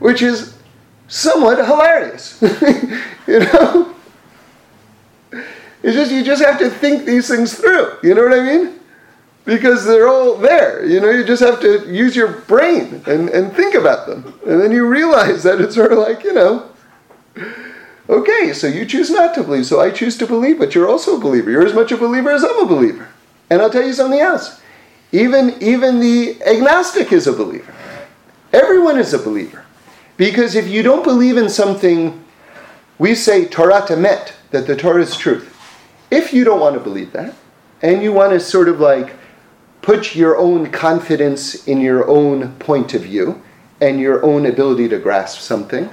which 0.00 0.22
is 0.22 0.58
somewhat 1.06 1.64
hilarious. 1.64 2.42
you 3.28 3.38
know? 3.38 3.94
It's 5.84 5.94
just 5.94 6.10
you 6.10 6.24
just 6.24 6.44
have 6.44 6.58
to 6.58 6.68
think 6.68 7.04
these 7.04 7.28
things 7.28 7.54
through. 7.54 7.98
You 8.02 8.16
know 8.16 8.24
what 8.24 8.32
I 8.36 8.42
mean? 8.42 8.80
Because 9.46 9.86
they're 9.86 10.08
all 10.08 10.36
there. 10.36 10.84
You 10.84 11.00
know, 11.00 11.08
you 11.08 11.24
just 11.24 11.42
have 11.42 11.60
to 11.60 11.90
use 11.90 12.14
your 12.14 12.32
brain 12.42 13.02
and, 13.06 13.30
and 13.30 13.52
think 13.54 13.74
about 13.74 14.06
them. 14.06 14.38
And 14.44 14.60
then 14.60 14.72
you 14.72 14.86
realize 14.86 15.44
that 15.44 15.60
it's 15.60 15.76
sort 15.76 15.92
of 15.92 15.98
like, 15.98 16.24
you 16.24 16.34
know, 16.34 16.68
okay, 18.08 18.52
so 18.52 18.66
you 18.66 18.84
choose 18.84 19.08
not 19.08 19.34
to 19.36 19.44
believe, 19.44 19.64
so 19.64 19.80
I 19.80 19.90
choose 19.90 20.18
to 20.18 20.26
believe, 20.26 20.58
but 20.58 20.74
you're 20.74 20.88
also 20.88 21.16
a 21.16 21.20
believer. 21.20 21.50
You're 21.50 21.64
as 21.64 21.74
much 21.74 21.92
a 21.92 21.96
believer 21.96 22.30
as 22.30 22.44
I'm 22.44 22.58
a 22.58 22.66
believer. 22.66 23.08
And 23.48 23.62
I'll 23.62 23.70
tell 23.70 23.86
you 23.86 23.92
something 23.92 24.20
else. 24.20 24.60
Even, 25.12 25.56
even 25.62 26.00
the 26.00 26.42
agnostic 26.42 27.12
is 27.12 27.28
a 27.28 27.32
believer. 27.32 27.72
Everyone 28.52 28.98
is 28.98 29.14
a 29.14 29.18
believer. 29.18 29.64
Because 30.16 30.56
if 30.56 30.66
you 30.66 30.82
don't 30.82 31.04
believe 31.04 31.36
in 31.36 31.48
something, 31.48 32.24
we 32.98 33.14
say 33.14 33.44
Torah 33.44 33.82
Emet, 33.82 34.32
that 34.50 34.66
the 34.66 34.74
Torah 34.74 35.02
is 35.02 35.16
truth. 35.16 35.52
If 36.10 36.32
you 36.32 36.42
don't 36.42 36.60
want 36.60 36.74
to 36.74 36.80
believe 36.80 37.12
that, 37.12 37.34
and 37.82 38.02
you 38.02 38.12
want 38.12 38.32
to 38.32 38.40
sort 38.40 38.68
of 38.68 38.80
like 38.80 39.14
put 39.86 40.16
your 40.16 40.36
own 40.36 40.68
confidence 40.72 41.64
in 41.68 41.80
your 41.80 42.08
own 42.08 42.52
point 42.54 42.92
of 42.92 43.02
view 43.02 43.40
and 43.80 44.00
your 44.00 44.20
own 44.24 44.44
ability 44.44 44.88
to 44.88 44.98
grasp 44.98 45.38
something, 45.38 45.88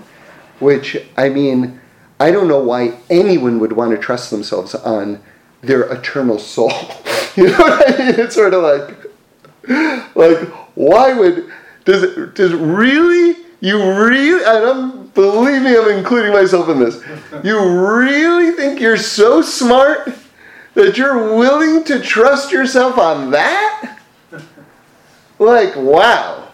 which, 0.58 0.98
I 1.16 1.30
mean, 1.30 1.80
I 2.20 2.32
don't 2.32 2.48
know 2.48 2.58
why 2.58 2.98
anyone 3.12 3.60
would 3.60 3.74
want 3.74 3.92
to 3.92 3.98
trust 4.00 4.32
themselves 4.32 4.74
on 4.74 5.22
their 5.62 5.84
eternal 5.94 6.40
soul. 6.40 6.72
you 7.36 7.52
know 7.52 7.60
what 7.60 7.88
I 7.88 7.98
mean? 8.00 8.20
It's 8.20 8.34
sort 8.34 8.56
of 8.56 8.64
like, 8.64 10.16
like, 10.16 10.40
why 10.74 11.14
would, 11.14 11.52
does 11.86 12.34
does 12.34 12.52
really, 12.52 13.44
you 13.60 13.78
really, 13.78 14.44
and 14.44 14.66
I'm, 14.66 15.08
believe 15.10 15.62
me, 15.62 15.78
I'm 15.78 16.00
including 16.00 16.34
myself 16.34 16.68
in 16.68 16.80
this, 16.80 17.00
you 17.44 17.60
really 17.60 18.54
think 18.54 18.80
you're 18.80 18.98
so 18.98 19.44
smart 19.44 20.10
that 20.74 20.98
you're 20.98 21.36
willing 21.36 21.84
to 21.86 22.00
trust 22.00 22.52
yourself 22.52 22.98
on 22.98 23.32
that? 23.32 24.00
Like, 25.40 25.76
wow. 25.76 26.50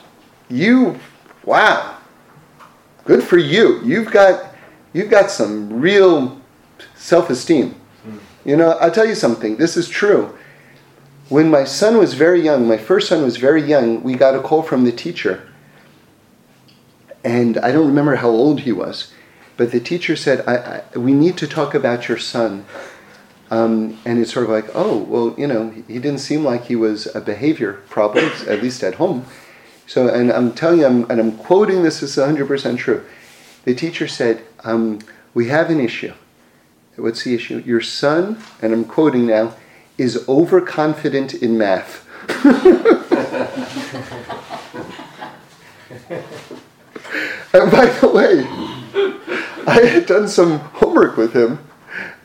You, 0.50 1.00
wow. 1.44 1.98
Good 3.06 3.24
for 3.24 3.38
you. 3.38 3.82
You've 3.84 4.12
got, 4.12 4.56
you've 4.94 5.10
got 5.10 5.32
some 5.32 5.80
real 5.80 6.40
self-esteem. 6.96 7.76
You 8.46 8.56
know, 8.56 8.72
I'll 8.72 8.92
tell 8.92 9.06
you 9.06 9.16
something. 9.16 9.58
This 9.58 9.78
is 9.78 9.88
true. 9.88 10.36
When 11.28 11.52
my 11.52 11.64
son 11.64 11.98
was 11.98 12.16
very 12.16 12.42
young, 12.42 12.68
my 12.68 12.78
first 12.78 13.08
son 13.08 13.22
was 13.24 13.38
very 13.38 13.62
young, 13.62 14.02
we 14.02 14.16
got 14.16 14.34
a 14.34 14.42
call 14.42 14.64
from 14.64 14.86
the 14.86 14.92
teacher. 14.92 15.48
And 17.24 17.58
I 17.60 17.72
don't 17.72 17.88
remember 17.88 18.16
how 18.16 18.30
old 18.30 18.62
he 18.62 18.72
was, 18.72 19.14
but 19.58 19.72
the 19.72 19.80
teacher 19.80 20.16
said, 20.16 20.44
I, 20.48 20.82
I, 20.96 20.98
We 20.98 21.14
need 21.14 21.38
to 21.38 21.48
talk 21.48 21.76
about 21.76 22.08
your 22.08 22.18
son. 22.18 22.66
Um, 23.52 23.98
and 24.06 24.20
it's 24.20 24.34
sort 24.34 24.46
of 24.46 24.52
like, 24.52 24.70
oh, 24.76 24.98
well, 24.98 25.34
you 25.38 25.48
know, 25.48 25.72
he 25.88 26.00
didn't 26.00 26.20
seem 26.20 26.44
like 26.44 26.66
he 26.66 26.76
was 26.76 27.14
a 27.16 27.22
behavior 27.22 27.74
problem, 27.90 28.32
at 28.48 28.62
least 28.62 28.84
at 28.84 28.96
home. 28.96 29.26
So, 29.88 30.08
and 30.08 30.32
I'm 30.32 30.54
telling 30.54 30.82
you, 30.82 30.86
I'm, 30.86 31.10
and 31.10 31.20
I'm 31.20 31.36
quoting 31.38 31.82
this 31.82 32.04
as 32.04 32.16
100% 32.16 32.78
true. 32.78 33.04
The 33.66 33.74
teacher 33.74 34.08
said, 34.08 34.44
um, 34.64 35.00
We 35.34 35.48
have 35.48 35.70
an 35.70 35.80
issue. 35.80 36.14
What's 36.96 37.24
the 37.24 37.34
issue? 37.34 37.64
Your 37.66 37.82
son, 37.82 38.42
and 38.62 38.74
I'm 38.74 38.86
quoting 38.86 39.26
now, 39.26 39.56
is 39.98 40.28
overconfident 40.28 41.34
in 41.34 41.58
math. 41.58 42.06
and 47.54 47.72
by 47.72 47.86
the 47.86 48.10
way, 48.10 48.46
I 49.66 49.82
had 49.86 50.06
done 50.06 50.28
some 50.28 50.60
homework 50.60 51.18
with 51.18 51.34
him, 51.34 51.60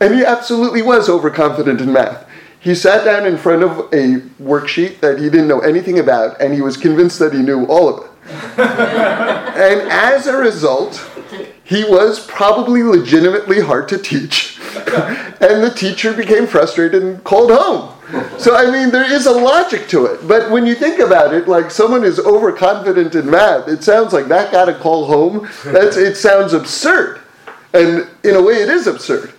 and 0.01 0.15
he 0.15 0.25
absolutely 0.25 0.83
was 0.83 1.09
overconfident 1.09 1.81
in 1.81 1.93
math. 1.93 2.27
He 2.61 2.75
sat 2.75 3.05
down 3.05 3.27
in 3.27 3.37
front 3.37 3.63
of 3.63 3.79
a 3.93 4.21
worksheet 4.43 5.01
that 5.01 5.19
he 5.19 5.25
didn't 5.29 5.49
know 5.49 5.61
anything 5.61 5.99
about, 5.99 6.41
and 6.41 6.55
he 6.55 6.63
was 6.63 6.77
convinced 6.77 7.19
that 7.19 7.35
he 7.35 7.41
knew 7.41 7.67
all 7.67 7.89
of 7.89 8.05
it. 8.05 8.11
and 8.59 9.81
as 9.91 10.27
a 10.27 10.37
result, 10.37 11.11
he 11.63 11.85
was 11.85 12.27
probably 12.27 12.83
legitimately 12.83 13.61
hard 13.61 13.89
to 13.89 13.99
teach. 13.99 14.59
and 14.77 15.63
the 15.63 15.73
teacher 15.77 16.13
became 16.15 16.47
frustrated 16.47 17.03
and 17.03 17.23
called 17.23 17.51
home. 17.51 17.91
So, 18.39 18.55
I 18.55 18.71
mean, 18.71 18.91
there 18.91 19.11
is 19.11 19.27
a 19.27 19.33
logic 19.33 19.89
to 19.89 20.07
it. 20.07 20.27
But 20.27 20.51
when 20.51 20.67
you 20.67 20.75
think 20.75 21.01
about 21.01 21.35
it, 21.35 21.49
like 21.49 21.71
someone 21.71 22.05
is 22.05 22.19
overconfident 22.19 23.15
in 23.15 23.31
math, 23.31 23.69
it 23.69 23.83
sounds 23.83 24.13
like 24.13 24.27
that 24.29 24.53
got 24.53 24.67
to 24.67 24.75
call 24.75 25.07
home. 25.07 25.49
That's, 25.65 25.97
it 25.97 26.17
sounds 26.17 26.53
absurd. 26.53 27.21
And 27.73 28.09
in 28.23 28.37
a 28.37 28.43
way, 28.43 28.55
it 28.55 28.69
is 28.69 28.87
absurd. 28.87 29.33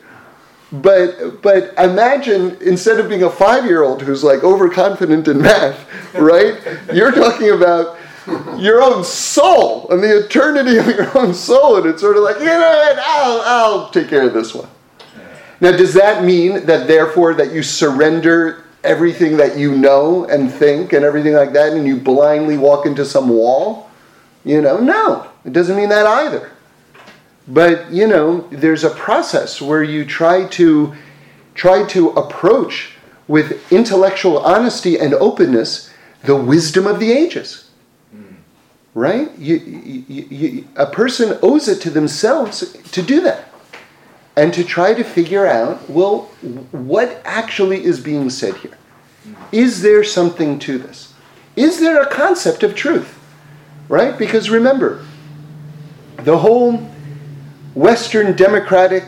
But 0.72 1.41
but 1.41 1.74
imagine 1.78 2.57
instead 2.59 2.99
of 2.99 3.07
being 3.07 3.24
a 3.24 3.30
five 3.30 3.66
year 3.66 3.84
old 3.84 4.01
who's 4.01 4.24
like 4.24 4.43
overconfident 4.43 5.28
in 5.28 5.41
math, 5.41 6.13
right? 6.16 6.59
You're 6.93 7.11
talking 7.11 7.51
about 7.51 7.97
your 8.57 8.82
own 8.82 9.03
soul 9.03 9.88
and 9.89 10.01
the 10.01 10.26
eternity 10.26 10.78
of 10.78 10.88
your 10.88 11.16
own 11.18 11.34
soul, 11.34 11.78
and 11.78 11.86
it's 11.86 12.01
sort 12.01 12.18
of 12.18 12.24
like 12.24 12.39
you 12.39 12.45
know 12.45 12.59
what? 12.59 12.97
I'll 12.99 13.41
I'll 13.41 13.89
take 13.91 14.09
care 14.09 14.28
of 14.28 14.34
this 14.34 14.55
one. 14.55 14.68
Now, 15.61 15.72
does 15.72 15.93
that 15.93 16.24
mean 16.24 16.66
that 16.66 16.88
therefore 16.88 17.34
that 17.36 17.53
you 17.53 17.63
surrender 17.63 18.66
everything 18.84 19.38
that 19.38 19.57
you 19.57 19.76
know 19.76 20.26
and 20.26 20.51
think 20.51 20.93
and 20.93 21.05
everything 21.05 21.34
like 21.34 21.53
that, 21.53 21.74
and 21.74 21.88
you 21.88 21.97
blindly 21.97 22.57
walk 22.57 22.86
into 22.86 23.05
some 23.05 23.30
wall? 23.30 23.89
You 24.43 24.61
know, 24.61 24.80
no, 24.80 25.30
it 25.45 25.53
doesn't 25.53 25.76
mean 25.76 25.89
that 25.89 26.05
either. 26.05 26.51
But 27.47 27.91
you 27.91 28.07
know, 28.07 28.47
there's 28.49 28.83
a 28.83 28.89
process 28.89 29.61
where 29.61 29.83
you 29.83 30.05
try 30.05 30.47
to 30.49 30.95
try 31.53 31.85
to 31.87 32.09
approach 32.11 32.91
with 33.27 33.71
intellectual 33.71 34.39
honesty 34.39 34.99
and 34.99 35.13
openness 35.13 35.91
the 36.23 36.35
wisdom 36.35 36.85
of 36.87 36.99
the 36.99 37.11
ages. 37.11 37.69
Hmm. 38.11 38.35
Right? 38.93 39.31
You, 39.37 39.55
you, 39.57 40.23
you, 40.29 40.67
a 40.75 40.85
person 40.85 41.37
owes 41.41 41.67
it 41.67 41.81
to 41.81 41.89
themselves 41.89 42.73
to 42.91 43.01
do 43.01 43.21
that 43.21 43.49
and 44.35 44.53
to 44.53 44.63
try 44.63 44.93
to 44.93 45.03
figure 45.03 45.45
out 45.45 45.89
well, 45.89 46.23
what 46.71 47.21
actually 47.23 47.83
is 47.83 47.99
being 47.99 48.29
said 48.29 48.55
here? 48.55 48.77
Hmm. 49.23 49.33
Is 49.51 49.81
there 49.81 50.03
something 50.03 50.59
to 50.59 50.77
this? 50.77 51.13
Is 51.55 51.79
there 51.79 52.01
a 52.01 52.09
concept 52.09 52.63
of 52.63 52.75
truth? 52.75 53.19
Right? 53.87 54.17
Because 54.17 54.49
remember, 54.49 55.05
the 56.17 56.39
whole 56.39 56.89
Western 57.76 58.34
democratic 58.38 59.03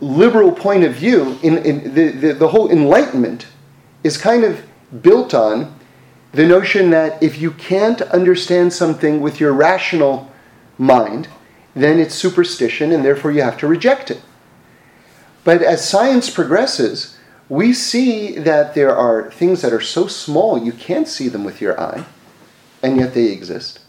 liberal 0.00 0.50
point 0.50 0.84
of 0.84 0.94
view, 0.94 1.38
in, 1.42 1.58
in 1.58 1.94
the, 1.94 2.08
the, 2.08 2.32
the 2.32 2.48
whole 2.48 2.70
Enlightenment 2.70 3.46
is 4.02 4.16
kind 4.16 4.42
of 4.42 4.62
built 5.02 5.34
on 5.34 5.78
the 6.32 6.46
notion 6.46 6.88
that 6.90 7.22
if 7.22 7.38
you 7.38 7.50
can't 7.50 8.00
understand 8.02 8.72
something 8.72 9.20
with 9.20 9.38
your 9.38 9.52
rational 9.52 10.32
mind, 10.78 11.28
then 11.74 11.98
it's 11.98 12.14
superstition 12.14 12.90
and 12.90 13.04
therefore 13.04 13.30
you 13.30 13.42
have 13.42 13.58
to 13.58 13.66
reject 13.66 14.10
it. 14.10 14.22
But 15.44 15.60
as 15.60 15.86
science 15.86 16.30
progresses, 16.30 17.18
we 17.50 17.74
see 17.74 18.38
that 18.38 18.74
there 18.74 18.96
are 18.96 19.30
things 19.30 19.60
that 19.60 19.74
are 19.74 19.80
so 19.80 20.06
small 20.06 20.56
you 20.56 20.72
can't 20.72 21.08
see 21.08 21.28
them 21.28 21.44
with 21.44 21.60
your 21.60 21.78
eye, 21.78 22.06
and 22.82 22.96
yet 22.96 23.12
they 23.12 23.26
exist 23.26 23.80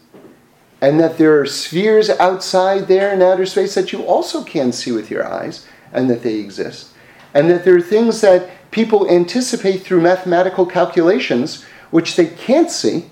and 0.82 0.98
that 0.98 1.16
there 1.16 1.40
are 1.40 1.46
spheres 1.46 2.10
outside 2.10 2.88
there 2.88 3.14
in 3.14 3.22
outer 3.22 3.46
space 3.46 3.76
that 3.76 3.92
you 3.92 4.02
also 4.02 4.42
can 4.42 4.72
see 4.72 4.90
with 4.90 5.12
your 5.12 5.24
eyes, 5.24 5.64
and 5.92 6.10
that 6.10 6.24
they 6.24 6.34
exist. 6.34 6.88
And 7.32 7.48
that 7.48 7.64
there 7.64 7.76
are 7.76 7.80
things 7.80 8.20
that 8.20 8.50
people 8.72 9.08
anticipate 9.08 9.82
through 9.82 10.00
mathematical 10.00 10.66
calculations 10.66 11.64
which 11.92 12.16
they 12.16 12.26
can't 12.26 12.68
see, 12.68 13.06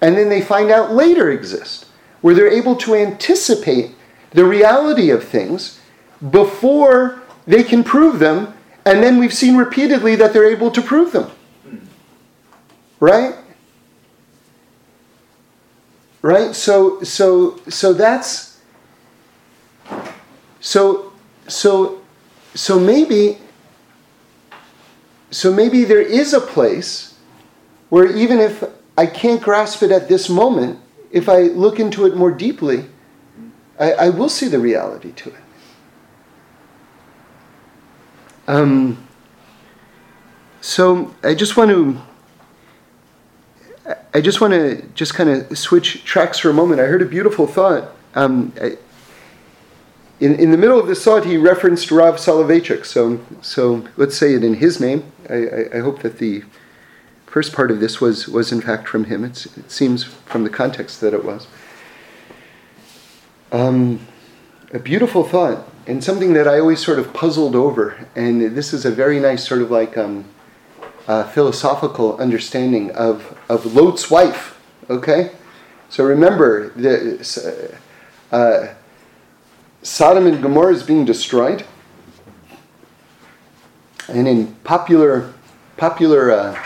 and 0.00 0.16
then 0.16 0.30
they 0.30 0.40
find 0.40 0.70
out 0.70 0.92
later 0.92 1.30
exist, 1.30 1.84
where 2.22 2.34
they're 2.34 2.48
able 2.50 2.76
to 2.76 2.94
anticipate 2.94 3.94
the 4.30 4.46
reality 4.46 5.10
of 5.10 5.22
things 5.22 5.78
before 6.30 7.20
they 7.46 7.62
can 7.62 7.84
prove 7.84 8.18
them, 8.18 8.54
and 8.86 9.02
then 9.02 9.18
we've 9.18 9.34
seen 9.34 9.58
repeatedly 9.58 10.16
that 10.16 10.32
they're 10.32 10.50
able 10.50 10.70
to 10.70 10.80
prove 10.80 11.12
them. 11.12 11.30
Hmm. 11.64 11.76
Right? 12.98 13.34
Right 16.22 16.54
so 16.54 17.02
so 17.02 17.58
so 17.68 17.92
that's 17.92 18.60
so 20.60 21.12
so 21.48 22.00
so 22.54 22.78
maybe 22.78 23.38
so 25.30 25.52
maybe 25.52 25.84
there 25.84 26.02
is 26.02 26.34
a 26.34 26.40
place 26.40 27.14
where 27.88 28.06
even 28.16 28.38
if 28.38 28.64
I 28.96 29.06
can't 29.06 29.40
grasp 29.40 29.82
it 29.82 29.90
at 29.90 30.08
this 30.08 30.28
moment, 30.28 30.78
if 31.10 31.28
I 31.28 31.42
look 31.42 31.80
into 31.80 32.06
it 32.06 32.16
more 32.16 32.30
deeply, 32.30 32.86
I, 33.78 33.92
I 33.92 34.08
will 34.10 34.28
see 34.28 34.48
the 34.48 34.58
reality 34.58 35.12
to 35.12 35.30
it. 35.30 35.42
Um, 38.46 39.06
so 40.60 41.14
I 41.22 41.34
just 41.34 41.56
want 41.56 41.70
to 41.70 42.00
I 44.14 44.20
just 44.20 44.40
want 44.40 44.52
to 44.52 44.82
just 44.94 45.14
kind 45.14 45.30
of 45.30 45.56
switch 45.56 46.04
tracks 46.04 46.38
for 46.38 46.50
a 46.50 46.54
moment. 46.54 46.80
I 46.80 46.84
heard 46.84 47.02
a 47.02 47.06
beautiful 47.06 47.46
thought. 47.46 47.92
Um, 48.14 48.52
I, 48.60 48.76
in, 50.20 50.34
in 50.34 50.50
the 50.50 50.58
middle 50.58 50.78
of 50.78 50.86
this 50.86 51.02
thought, 51.02 51.24
he 51.24 51.36
referenced 51.36 51.90
Rav 51.90 52.16
Soloveitchik. 52.16 52.84
So, 52.84 53.20
so 53.40 53.86
let's 53.96 54.16
say 54.16 54.34
it 54.34 54.44
in 54.44 54.54
his 54.54 54.80
name. 54.80 55.10
I, 55.28 55.34
I, 55.34 55.76
I 55.76 55.78
hope 55.78 56.02
that 56.02 56.18
the 56.18 56.44
first 57.26 57.52
part 57.52 57.70
of 57.70 57.80
this 57.80 58.00
was, 58.00 58.28
was 58.28 58.52
in 58.52 58.60
fact 58.60 58.88
from 58.88 59.04
him. 59.04 59.24
It's, 59.24 59.46
it 59.56 59.70
seems 59.70 60.04
from 60.04 60.44
the 60.44 60.50
context 60.50 61.00
that 61.00 61.14
it 61.14 61.24
was. 61.24 61.46
Um, 63.52 64.06
a 64.72 64.78
beautiful 64.78 65.24
thought, 65.24 65.66
and 65.86 66.04
something 66.04 66.34
that 66.34 66.46
I 66.46 66.60
always 66.60 66.84
sort 66.84 66.98
of 66.98 67.12
puzzled 67.12 67.56
over. 67.56 68.06
And 68.14 68.54
this 68.54 68.72
is 68.72 68.84
a 68.84 68.90
very 68.90 69.18
nice 69.18 69.46
sort 69.46 69.62
of 69.62 69.70
like 69.70 69.96
um, 69.96 70.26
uh, 71.10 71.24
philosophical 71.24 72.16
understanding 72.18 72.92
of, 72.92 73.36
of 73.48 73.74
Lot's 73.74 74.08
wife. 74.12 74.60
Okay? 74.88 75.32
So 75.88 76.04
remember, 76.04 76.70
the, 76.70 77.76
uh, 78.30 78.68
Sodom 79.82 80.28
and 80.28 80.40
Gomorrah 80.40 80.72
is 80.72 80.84
being 80.84 81.04
destroyed. 81.04 81.66
And 84.08 84.28
in 84.28 84.54
popular, 84.62 85.32
popular 85.76 86.30
uh, 86.30 86.62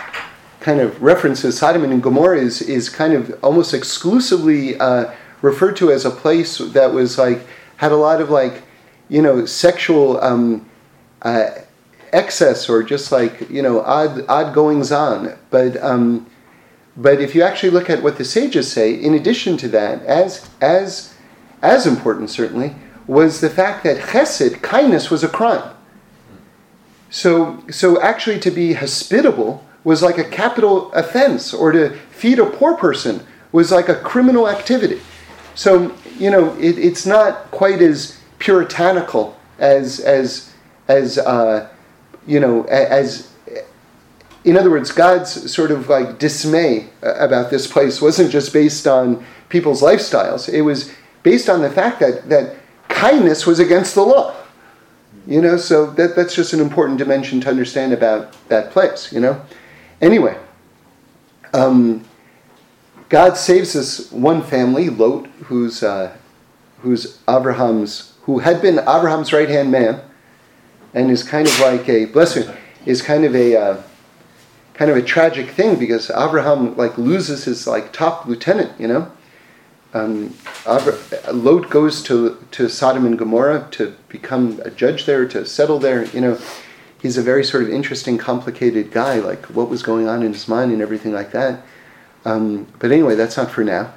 kind 0.61 0.81
of 0.81 1.03
references, 1.03 1.57
Sodom 1.57 1.83
and 1.85 2.03
Gomorrah 2.03 2.39
is, 2.39 2.61
is 2.61 2.91
kind 2.91 3.15
of 3.15 3.43
almost 3.43 3.73
exclusively 3.73 4.79
uh, 4.79 5.11
referred 5.41 5.75
to 5.77 5.91
as 5.91 6.05
a 6.05 6.11
place 6.11 6.59
that 6.59 6.93
was 6.93 7.17
like, 7.17 7.47
had 7.77 7.93
a 7.93 7.97
lot 7.97 8.21
of 8.21 8.29
like, 8.29 8.63
you 9.09 9.23
know, 9.23 9.47
sexual 9.47 10.23
um, 10.23 10.69
uh, 11.23 11.49
excess 12.15 12.69
or 12.69 12.83
just 12.83 13.13
like 13.13 13.51
you 13.51 13.61
know 13.61 13.81
odd 13.81 14.25
odd 14.29 14.55
goings 14.55 14.91
on. 14.93 15.37
But 15.51 15.83
um, 15.83 16.27
but 16.97 17.21
if 17.21 17.35
you 17.35 17.43
actually 17.43 17.71
look 17.71 17.91
at 17.91 18.03
what 18.03 18.17
the 18.17 18.25
sages 18.25 18.71
say, 18.73 18.95
in 18.95 19.15
addition 19.15 19.57
to 19.59 19.69
that, 19.69 20.03
as 20.05 20.49
as 20.61 21.15
as 21.61 21.87
important 21.87 22.31
certainly 22.31 22.77
was 23.07 23.41
the 23.41 23.51
fact 23.51 23.85
that 23.85 23.99
chesed 23.99 24.63
kindness 24.63 25.11
was 25.11 25.23
a 25.23 25.29
crime. 25.29 25.75
So, 27.11 27.63
so 27.71 28.01
actually, 28.01 28.41
to 28.41 28.51
be 28.51 28.73
hospitable 28.73 29.65
was 29.85 30.03
like 30.03 30.19
a 30.19 30.25
capital 30.25 30.91
offense, 30.93 31.55
or 31.55 31.71
to 31.73 31.91
feed 32.11 32.39
a 32.39 32.47
poor 32.47 32.77
person 32.77 33.25
was 33.53 33.71
like 33.71 33.89
a 33.89 33.95
criminal 33.95 34.49
activity. 34.49 35.01
So, 35.55 35.95
you 36.19 36.31
know, 36.31 36.55
it, 36.57 36.77
it's 36.79 37.07
not 37.07 37.51
quite 37.53 37.81
as 37.81 38.19
puritanical 38.41 39.39
as, 39.59 40.01
as, 40.01 40.53
as 40.89 41.19
uh, 41.19 41.69
you 42.27 42.41
know, 42.41 42.65
as, 42.65 43.31
in 44.45 44.57
other 44.57 44.71
words, 44.71 44.93
God's 44.93 45.53
sort 45.53 45.71
of 45.71 45.89
like 45.89 46.19
dismay 46.19 46.89
about 47.03 47.51
this 47.51 47.67
place 47.67 48.01
wasn't 48.01 48.31
just 48.31 48.53
based 48.53 48.87
on 48.87 49.25
people's 49.49 49.83
lifestyles. 49.83 50.49
It 50.49 50.63
was 50.63 50.93
based 51.23 51.49
on 51.49 51.63
the 51.63 51.71
fact 51.71 52.01
that, 52.01 52.29
that 52.29 52.57
kindness 52.89 53.47
was 53.47 53.59
against 53.59 53.95
the 53.95 54.03
law. 54.03 54.35
You 55.27 55.41
know, 55.41 55.57
so 55.57 55.87
that, 55.93 56.15
that's 56.15 56.35
just 56.35 56.53
an 56.53 56.61
important 56.61 56.99
dimension 56.99 57.41
to 57.43 57.49
understand 57.49 57.95
about 57.95 58.37
that 58.49 58.71
place, 58.71 59.11
you 59.11 59.21
know. 59.21 59.41
Anyway, 60.03 60.37
um, 61.55 62.05
God 63.09 63.39
saves 63.39 63.73
this 63.73 64.13
one 64.13 64.43
family, 64.43 64.91
Lot, 64.91 65.27
who's, 65.45 65.83
uh, 65.83 66.15
who's 66.81 67.19
Abraham's, 67.27 68.13
who 68.23 68.41
had 68.41 68.61
been 68.61 68.81
Abraham's 68.81 69.33
right 69.33 69.49
hand 69.49 69.71
man, 69.71 70.03
and 70.95 71.11
is 71.11 71.23
kind 71.23 71.47
of 71.47 71.61
like 71.61 71.89
a, 71.89 72.07
bless 72.07 72.37
you, 72.37 72.49
is 72.87 73.03
kind 73.03 73.25
of 73.25 73.35
a, 73.35 73.57
uh, 73.57 73.83
kind 74.75 74.91
of 74.91 74.97
a 74.97 75.03
tragic 75.03 75.51
thing 75.51 75.79
because 75.79 76.11
Abraham 76.11 76.77
like 76.77 76.97
loses 76.97 77.45
his 77.45 77.67
like 77.67 77.93
top 77.93 78.27
lieutenant, 78.27 78.81
you 78.81 78.89
know 78.89 79.11
um, 79.95 80.35
Lot 80.67 81.71
goes 81.71 82.03
to, 82.05 82.45
to 82.51 82.69
Sodom 82.69 83.07
and 83.07 83.17
Gomorrah 83.17 83.69
to 83.73 83.95
become 84.09 84.61
a 84.65 84.71
judge 84.71 85.07
there, 85.07 85.27
to 85.29 85.47
settle 85.47 85.79
there. 85.79 86.05
You 86.07 86.21
know, 86.21 86.41
he's 87.01 87.17
a 87.17 87.23
very 87.23 87.45
sort 87.45 87.63
of 87.63 87.71
interesting, 87.71 88.19
complicated 88.19 88.91
guy, 88.91 89.21
like 89.21 89.47
what 89.47 89.69
was 89.69 89.83
going 89.85 90.09
on 90.09 90.23
in 90.25 90.33
his 90.33 90.49
mind 90.49 90.73
and 90.73 90.83
everything 90.83 91.13
like 91.13 91.31
that. 91.31 91.63
Um, 92.25 92.67
but 92.81 92.91
anyway, 92.91 93.15
that's 93.15 93.37
not 93.37 93.53
for 93.53 93.63
now. 93.63 93.95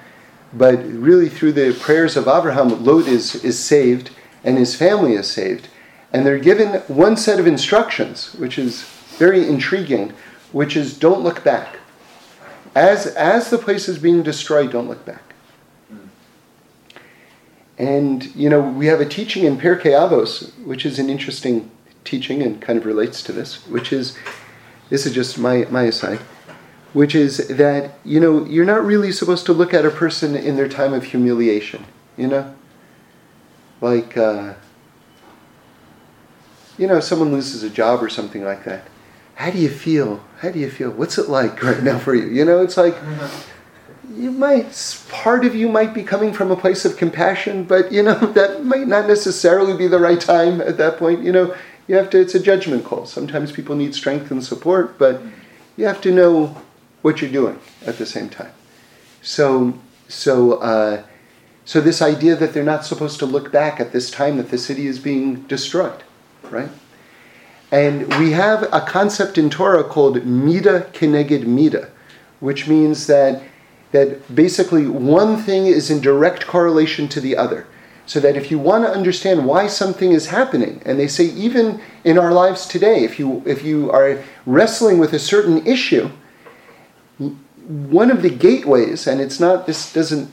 But 0.53 0.83
really, 0.85 1.29
through 1.29 1.53
the 1.53 1.73
prayers 1.73 2.15
of 2.15 2.27
Abraham, 2.27 2.85
Lot 2.85 3.07
is, 3.07 3.43
is 3.43 3.57
saved 3.57 4.11
and 4.43 4.57
his 4.57 4.75
family 4.75 5.13
is 5.13 5.29
saved. 5.29 5.67
And 6.13 6.25
they're 6.25 6.39
given 6.39 6.81
one 6.87 7.17
set 7.17 7.39
of 7.39 7.47
instructions, 7.47 8.33
which 8.35 8.57
is 8.57 8.83
very 9.17 9.47
intriguing, 9.47 10.13
which 10.51 10.77
is 10.77 10.97
don't 10.97 11.21
look 11.21 11.43
back. 11.43 11.77
As, 12.75 13.07
as 13.07 13.49
the 13.49 13.57
place 13.57 13.89
is 13.89 13.97
being 13.97 14.23
destroyed, 14.23 14.71
don't 14.71 14.87
look 14.87 15.05
back. 15.05 15.33
And, 17.77 18.33
you 18.35 18.49
know, 18.49 18.61
we 18.61 18.87
have 18.87 18.99
a 18.99 19.05
teaching 19.05 19.45
in 19.45 19.57
Pirkei 19.57 19.91
Avos, 19.91 20.57
which 20.63 20.85
is 20.85 20.97
an 20.97 21.09
interesting 21.09 21.69
teaching 22.03 22.41
and 22.41 22.61
kind 22.61 22.79
of 22.79 22.85
relates 22.85 23.21
to 23.23 23.31
this, 23.31 23.67
which 23.67 23.93
is, 23.93 24.17
this 24.89 25.05
is 25.05 25.13
just 25.13 25.37
my, 25.37 25.67
my 25.69 25.83
aside, 25.83 26.19
which 26.93 27.13
is 27.13 27.47
that, 27.49 27.99
you 28.03 28.19
know, 28.19 28.45
you're 28.45 28.65
not 28.65 28.83
really 28.83 29.11
supposed 29.11 29.45
to 29.45 29.53
look 29.53 29.73
at 29.73 29.85
a 29.85 29.91
person 29.91 30.35
in 30.35 30.55
their 30.55 30.69
time 30.69 30.93
of 30.93 31.03
humiliation, 31.03 31.85
you 32.15 32.27
know? 32.27 32.55
Like, 33.81 34.17
uh, 34.17 34.55
you 36.77 36.87
know, 36.87 36.99
someone 36.99 37.31
loses 37.31 37.63
a 37.63 37.69
job 37.69 38.03
or 38.03 38.09
something 38.09 38.43
like 38.43 38.63
that. 38.65 38.87
How 39.35 39.51
do 39.51 39.57
you 39.57 39.69
feel? 39.69 40.23
How 40.39 40.51
do 40.51 40.59
you 40.59 40.69
feel? 40.69 40.91
What's 40.91 41.17
it 41.17 41.29
like 41.29 41.61
right 41.63 41.83
now 41.83 41.99
for 41.99 42.15
you? 42.15 42.27
You 42.27 42.45
know, 42.45 42.61
it's 42.61 42.77
like, 42.77 42.95
you 44.17 44.31
might 44.31 45.03
part 45.09 45.45
of 45.45 45.55
you 45.55 45.69
might 45.69 45.93
be 45.93 46.03
coming 46.03 46.33
from 46.33 46.49
a 46.49 46.55
place 46.55 46.85
of 46.85 46.97
compassion 46.97 47.63
but 47.63 47.91
you 47.91 48.01
know 48.01 48.17
that 48.33 48.63
might 48.63 48.87
not 48.87 49.07
necessarily 49.07 49.77
be 49.77 49.87
the 49.87 49.99
right 49.99 50.19
time 50.21 50.61
at 50.61 50.77
that 50.77 50.97
point 50.97 51.23
you 51.23 51.31
know 51.31 51.55
you 51.87 51.95
have 51.95 52.09
to 52.09 52.19
it's 52.19 52.35
a 52.35 52.39
judgment 52.39 52.83
call 52.83 53.05
sometimes 53.05 53.51
people 53.51 53.75
need 53.75 53.93
strength 53.93 54.31
and 54.31 54.43
support 54.43 54.97
but 54.97 55.21
you 55.75 55.85
have 55.85 56.01
to 56.01 56.11
know 56.11 56.55
what 57.01 57.21
you're 57.21 57.31
doing 57.31 57.59
at 57.85 57.97
the 57.97 58.05
same 58.05 58.29
time 58.29 58.51
so 59.21 59.77
so 60.07 60.53
uh, 60.53 61.03
so 61.65 61.81
this 61.81 62.01
idea 62.01 62.35
that 62.35 62.53
they're 62.53 62.63
not 62.63 62.85
supposed 62.85 63.19
to 63.19 63.25
look 63.25 63.51
back 63.51 63.79
at 63.79 63.91
this 63.91 64.09
time 64.09 64.37
that 64.37 64.49
the 64.49 64.57
city 64.57 64.87
is 64.87 64.99
being 64.99 65.43
destroyed 65.43 66.03
right 66.51 66.69
and 67.71 68.07
we 68.19 68.31
have 68.31 68.63
a 68.73 68.81
concept 68.81 69.37
in 69.37 69.49
torah 69.49 69.83
called 69.83 70.25
mida 70.25 70.87
keneged 70.93 71.45
mida 71.45 71.89
which 72.39 72.67
means 72.67 73.07
that 73.07 73.41
that 73.91 74.35
basically 74.35 74.87
one 74.87 75.37
thing 75.37 75.65
is 75.65 75.89
in 75.89 76.01
direct 76.01 76.45
correlation 76.45 77.07
to 77.09 77.21
the 77.21 77.37
other. 77.37 77.67
So 78.05 78.21
that 78.21 78.37
if 78.37 78.49
you 78.49 78.57
want 78.57 78.85
to 78.85 78.89
understand 78.89 79.45
why 79.45 79.67
something 79.67 80.13
is 80.13 80.27
happening, 80.27 80.81
and 80.85 80.97
they 80.97 81.09
say 81.09 81.25
even 81.25 81.81
in 82.05 82.17
our 82.17 82.31
lives 82.31 82.65
today, 82.65 83.03
if 83.03 83.19
you 83.19 83.43
if 83.45 83.63
you 83.63 83.91
are 83.91 84.23
wrestling 84.45 84.97
with 84.97 85.11
a 85.11 85.19
certain 85.19 85.65
issue, 85.67 86.09
one 87.67 88.09
of 88.09 88.21
the 88.21 88.29
gateways, 88.29 89.07
and 89.07 89.19
it's 89.19 89.41
not 89.41 89.67
this 89.67 89.91
doesn't 89.91 90.31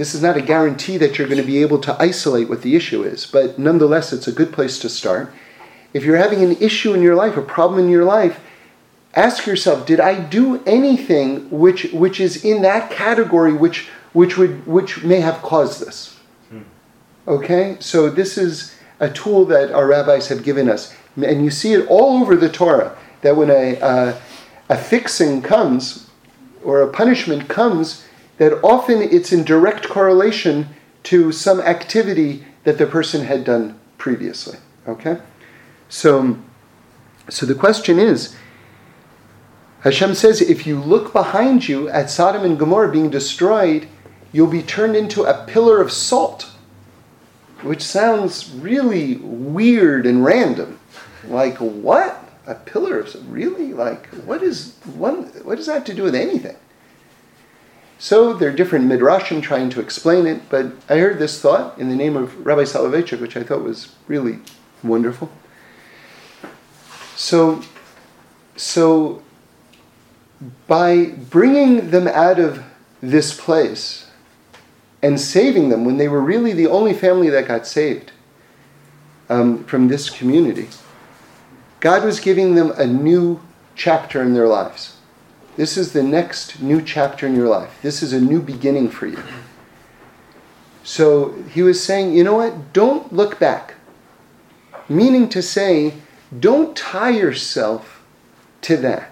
this 0.00 0.14
is 0.14 0.22
not 0.22 0.34
a 0.34 0.40
guarantee 0.40 0.96
that 0.96 1.18
you're 1.18 1.28
going 1.28 1.42
to 1.42 1.46
be 1.46 1.60
able 1.60 1.78
to 1.78 1.94
isolate 2.00 2.48
what 2.48 2.62
the 2.62 2.74
issue 2.74 3.02
is, 3.02 3.26
but 3.26 3.58
nonetheless 3.58 4.14
it's 4.14 4.26
a 4.26 4.32
good 4.32 4.50
place 4.50 4.78
to 4.78 4.88
start. 4.88 5.30
If 5.92 6.04
you're 6.04 6.16
having 6.16 6.42
an 6.42 6.56
issue 6.56 6.94
in 6.94 7.02
your 7.02 7.14
life, 7.14 7.36
a 7.36 7.42
problem 7.42 7.84
in 7.84 7.90
your 7.90 8.06
life, 8.06 8.40
ask 9.14 9.44
yourself 9.44 9.84
did 9.86 9.98
i 9.98 10.14
do 10.18 10.62
anything 10.66 11.50
which 11.50 11.92
which 11.92 12.20
is 12.20 12.44
in 12.44 12.62
that 12.62 12.92
category 12.92 13.52
which 13.52 13.88
which 14.12 14.38
would 14.38 14.64
which 14.68 15.02
may 15.02 15.20
have 15.20 15.42
caused 15.42 15.84
this 15.84 16.16
hmm. 16.48 16.62
okay 17.26 17.76
so 17.80 18.08
this 18.08 18.38
is 18.38 18.72
a 19.00 19.10
tool 19.10 19.44
that 19.44 19.72
our 19.72 19.88
rabbis 19.88 20.28
have 20.28 20.44
given 20.44 20.70
us 20.70 20.94
and 21.16 21.44
you 21.44 21.50
see 21.50 21.72
it 21.72 21.84
all 21.88 22.22
over 22.22 22.36
the 22.36 22.48
torah 22.48 22.96
that 23.22 23.34
when 23.36 23.50
a 23.50 23.80
uh, 23.80 24.20
a 24.68 24.78
fixing 24.78 25.42
comes 25.42 26.08
or 26.62 26.80
a 26.82 26.88
punishment 26.88 27.48
comes 27.48 28.06
that 28.40 28.58
often 28.64 29.02
it's 29.02 29.32
in 29.32 29.44
direct 29.44 29.86
correlation 29.86 30.66
to 31.02 31.30
some 31.30 31.60
activity 31.60 32.42
that 32.64 32.78
the 32.78 32.86
person 32.86 33.26
had 33.26 33.44
done 33.44 33.78
previously 33.98 34.58
okay 34.88 35.18
so 35.90 36.38
so 37.28 37.44
the 37.44 37.54
question 37.54 37.98
is 37.98 38.34
Hashem 39.82 40.14
says, 40.14 40.42
if 40.42 40.66
you 40.66 40.78
look 40.78 41.12
behind 41.12 41.66
you 41.66 41.88
at 41.88 42.10
Sodom 42.10 42.44
and 42.44 42.58
Gomorrah 42.58 42.92
being 42.92 43.08
destroyed, 43.08 43.88
you'll 44.30 44.46
be 44.46 44.62
turned 44.62 44.94
into 44.94 45.24
a 45.24 45.46
pillar 45.46 45.80
of 45.80 45.90
salt, 45.90 46.50
which 47.62 47.82
sounds 47.82 48.50
really 48.50 49.16
weird 49.16 50.04
and 50.04 50.22
random. 50.22 50.78
Like, 51.26 51.56
what? 51.56 52.28
A 52.46 52.54
pillar 52.54 52.98
of 52.98 53.08
salt? 53.08 53.24
Really? 53.26 53.72
Like, 53.72 54.06
what 54.26 54.42
is 54.42 54.76
one? 54.96 55.24
What 55.44 55.56
does 55.56 55.66
that 55.66 55.74
have 55.74 55.84
to 55.84 55.94
do 55.94 56.02
with 56.02 56.14
anything? 56.14 56.56
So 58.00 58.32
there 58.32 58.48
are 58.48 58.52
different 58.52 58.86
midrashim 58.86 59.42
trying 59.42 59.68
to 59.70 59.80
explain 59.80 60.26
it, 60.26 60.48
but 60.48 60.72
I 60.88 60.96
heard 60.96 61.18
this 61.18 61.38
thought 61.38 61.78
in 61.78 61.90
the 61.90 61.94
name 61.94 62.16
of 62.16 62.46
Rabbi 62.46 62.62
Soloveitchik, 62.62 63.20
which 63.20 63.36
I 63.36 63.42
thought 63.42 63.62
was 63.62 63.94
really 64.08 64.38
wonderful. 64.82 65.30
So, 67.14 67.60
so 68.56 69.22
by 70.66 71.12
bringing 71.28 71.90
them 71.90 72.08
out 72.08 72.38
of 72.38 72.64
this 73.02 73.38
place 73.38 74.10
and 75.02 75.20
saving 75.20 75.68
them 75.68 75.84
when 75.84 75.98
they 75.98 76.08
were 76.08 76.22
really 76.22 76.54
the 76.54 76.68
only 76.68 76.94
family 76.94 77.28
that 77.28 77.46
got 77.46 77.66
saved 77.66 78.12
um, 79.28 79.62
from 79.64 79.88
this 79.88 80.08
community, 80.08 80.68
God 81.80 82.02
was 82.02 82.18
giving 82.18 82.54
them 82.54 82.72
a 82.78 82.86
new 82.86 83.42
chapter 83.74 84.22
in 84.22 84.32
their 84.32 84.48
lives. 84.48 84.96
This 85.60 85.76
is 85.76 85.92
the 85.92 86.02
next 86.02 86.62
new 86.62 86.80
chapter 86.80 87.26
in 87.26 87.36
your 87.36 87.46
life. 87.46 87.82
This 87.82 88.02
is 88.02 88.14
a 88.14 88.20
new 88.20 88.40
beginning 88.40 88.88
for 88.88 89.06
you. 89.06 89.22
So 90.82 91.32
he 91.52 91.60
was 91.60 91.84
saying, 91.84 92.14
you 92.14 92.24
know 92.24 92.36
what? 92.36 92.72
Don't 92.72 93.12
look 93.12 93.38
back. 93.38 93.74
Meaning 94.88 95.28
to 95.28 95.42
say, 95.42 95.96
don't 96.38 96.74
tie 96.74 97.10
yourself 97.10 98.02
to 98.62 98.78
that. 98.78 99.10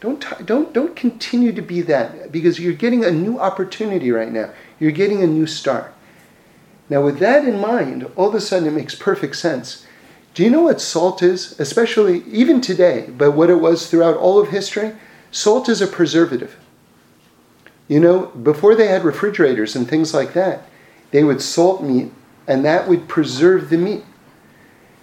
Don't, 0.00 0.22
don't, 0.44 0.74
don't 0.74 0.94
continue 0.94 1.50
to 1.52 1.62
be 1.62 1.80
that 1.80 2.30
because 2.30 2.60
you're 2.60 2.74
getting 2.74 3.02
a 3.02 3.10
new 3.10 3.40
opportunity 3.40 4.10
right 4.10 4.30
now. 4.30 4.50
You're 4.78 4.90
getting 4.90 5.22
a 5.22 5.26
new 5.26 5.46
start. 5.46 5.94
Now, 6.90 7.00
with 7.00 7.20
that 7.20 7.46
in 7.46 7.58
mind, 7.58 8.06
all 8.16 8.28
of 8.28 8.34
a 8.34 8.40
sudden 8.42 8.68
it 8.68 8.72
makes 8.72 8.94
perfect 8.94 9.36
sense. 9.36 9.86
Do 10.34 10.44
you 10.44 10.50
know 10.50 10.60
what 10.60 10.82
salt 10.82 11.22
is? 11.22 11.58
Especially 11.58 12.22
even 12.24 12.60
today, 12.60 13.08
but 13.08 13.30
what 13.30 13.48
it 13.48 13.60
was 13.60 13.90
throughout 13.90 14.18
all 14.18 14.38
of 14.38 14.50
history? 14.50 14.92
Salt 15.36 15.68
is 15.68 15.82
a 15.82 15.86
preservative. 15.86 16.56
You 17.88 18.00
know, 18.00 18.28
before 18.28 18.74
they 18.74 18.88
had 18.88 19.04
refrigerators 19.04 19.76
and 19.76 19.86
things 19.86 20.14
like 20.14 20.32
that, 20.32 20.66
they 21.10 21.24
would 21.24 21.42
salt 21.42 21.82
meat 21.82 22.10
and 22.48 22.64
that 22.64 22.88
would 22.88 23.06
preserve 23.06 23.68
the 23.68 23.76
meat. 23.76 24.02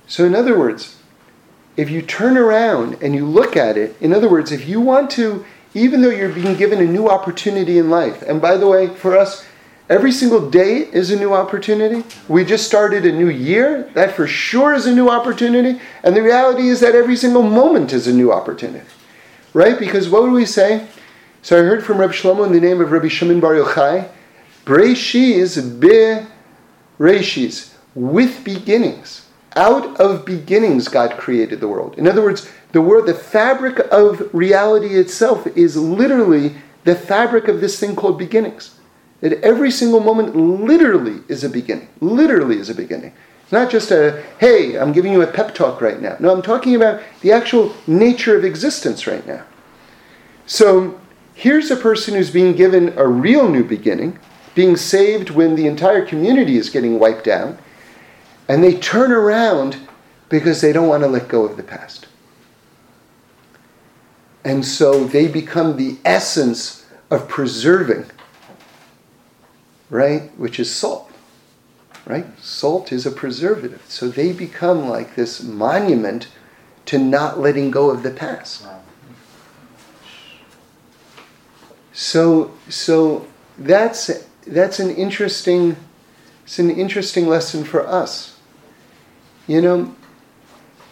So, 0.07 0.25
in 0.25 0.33
other 0.33 0.57
words, 0.57 0.97
if 1.77 1.91
you 1.91 2.01
turn 2.01 2.35
around 2.35 2.97
and 2.99 3.13
you 3.13 3.27
look 3.27 3.55
at 3.55 3.77
it, 3.77 3.95
in 4.01 4.11
other 4.11 4.27
words, 4.27 4.51
if 4.51 4.67
you 4.67 4.81
want 4.81 5.11
to, 5.11 5.45
even 5.75 6.01
though 6.01 6.09
you're 6.09 6.33
being 6.33 6.55
given 6.55 6.79
a 6.79 6.91
new 6.91 7.07
opportunity 7.09 7.77
in 7.77 7.91
life, 7.91 8.23
and 8.23 8.41
by 8.41 8.57
the 8.57 8.67
way, 8.67 8.87
for 8.87 9.15
us, 9.15 9.45
Every 9.89 10.13
single 10.13 10.49
day 10.49 10.77
is 10.77 11.11
a 11.11 11.19
new 11.19 11.33
opportunity. 11.33 12.05
We 12.29 12.45
just 12.45 12.65
started 12.65 13.05
a 13.05 13.11
new 13.11 13.27
year. 13.27 13.83
That 13.93 14.15
for 14.15 14.25
sure 14.25 14.73
is 14.73 14.85
a 14.85 14.95
new 14.95 15.09
opportunity. 15.09 15.81
And 16.03 16.15
the 16.15 16.23
reality 16.23 16.69
is 16.69 16.79
that 16.79 16.95
every 16.95 17.17
single 17.17 17.43
moment 17.43 17.91
is 17.91 18.07
a 18.07 18.13
new 18.13 18.31
opportunity. 18.31 18.87
Right? 19.53 19.77
Because 19.79 20.09
what 20.09 20.23
would 20.23 20.31
we 20.31 20.45
say? 20.45 20.87
So 21.41 21.59
I 21.59 21.61
heard 21.61 21.83
from 21.83 21.99
Rabbi 21.99 22.13
Shlomo 22.13 22.45
in 22.45 22.53
the 22.53 22.59
name 22.59 22.81
of 22.81 22.91
Rabbi 22.91 23.09
Shimon 23.09 23.39
Bar 23.39 23.53
Yochai, 23.53 24.09
Breishis 24.65 25.79
be 25.79 26.25
Reishis, 26.97 27.73
with 27.95 28.43
beginnings. 28.43 29.27
Out 29.55 29.99
of 29.99 30.25
beginnings, 30.25 30.87
God 30.87 31.17
created 31.17 31.59
the 31.59 31.67
world. 31.67 31.95
In 31.97 32.07
other 32.07 32.23
words, 32.23 32.49
the 32.71 32.81
world, 32.81 33.07
the 33.07 33.13
fabric 33.13 33.79
of 33.91 34.33
reality 34.33 34.95
itself 34.95 35.45
is 35.47 35.77
literally 35.77 36.55
the 36.85 36.95
fabric 36.95 37.47
of 37.47 37.61
this 37.61 37.79
thing 37.79 37.95
called 37.95 38.17
beginnings. 38.17 38.79
That 39.21 39.41
every 39.43 39.69
single 39.69 39.99
moment 39.99 40.35
literally 40.35 41.21
is 41.27 41.43
a 41.43 41.49
beginning. 41.49 41.87
Literally 41.99 42.57
is 42.57 42.69
a 42.69 42.75
beginning. 42.75 43.13
Not 43.53 43.69
just 43.69 43.91
a, 43.91 44.23
hey, 44.39 44.79
I'm 44.79 44.91
giving 44.93 45.13
you 45.13 45.21
a 45.21 45.27
pep 45.27 45.53
talk 45.53 45.79
right 45.79 46.01
now. 46.01 46.17
No, 46.19 46.33
I'm 46.33 46.41
talking 46.41 46.75
about 46.75 47.03
the 47.21 47.31
actual 47.31 47.75
nature 47.85 48.35
of 48.35 48.43
existence 48.43 49.05
right 49.05 49.23
now. 49.27 49.45
So 50.47 50.99
here's 51.35 51.69
a 51.69 51.75
person 51.75 52.15
who's 52.15 52.31
being 52.31 52.53
given 52.55 52.97
a 52.97 53.07
real 53.07 53.47
new 53.47 53.63
beginning, 53.63 54.17
being 54.55 54.75
saved 54.75 55.29
when 55.29 55.53
the 55.53 55.67
entire 55.67 56.03
community 56.03 56.57
is 56.57 56.71
getting 56.71 56.97
wiped 56.97 57.27
out, 57.27 57.59
and 58.49 58.63
they 58.63 58.73
turn 58.73 59.11
around 59.11 59.77
because 60.29 60.59
they 60.59 60.73
don't 60.73 60.87
want 60.87 61.03
to 61.03 61.07
let 61.07 61.27
go 61.27 61.45
of 61.45 61.55
the 61.55 61.61
past. 61.61 62.07
And 64.43 64.65
so 64.65 65.03
they 65.03 65.27
become 65.27 65.77
the 65.77 65.99
essence 66.03 66.87
of 67.11 67.27
preserving, 67.27 68.05
right? 69.91 70.35
Which 70.39 70.59
is 70.59 70.73
salt, 70.73 71.12
right? 72.05 72.25
Salt 72.39 72.91
is 72.91 73.05
a 73.05 73.11
preservative. 73.11 73.83
So 73.87 74.09
they 74.09 74.33
become 74.33 74.89
like 74.89 75.15
this 75.15 75.41
monument 75.41 76.27
to 76.85 76.97
not 76.97 77.39
letting 77.39 77.71
go 77.71 77.89
of 77.89 78.03
the 78.03 78.11
past. 78.11 78.65
So, 81.93 82.51
so 82.69 83.27
that's, 83.57 84.25
that's 84.45 84.79
an 84.79 84.89
interesting, 84.89 85.77
it's 86.43 86.59
an 86.59 86.69
interesting 86.69 87.27
lesson 87.27 87.63
for 87.63 87.87
us. 87.87 88.39
You 89.47 89.61
know, 89.61 89.95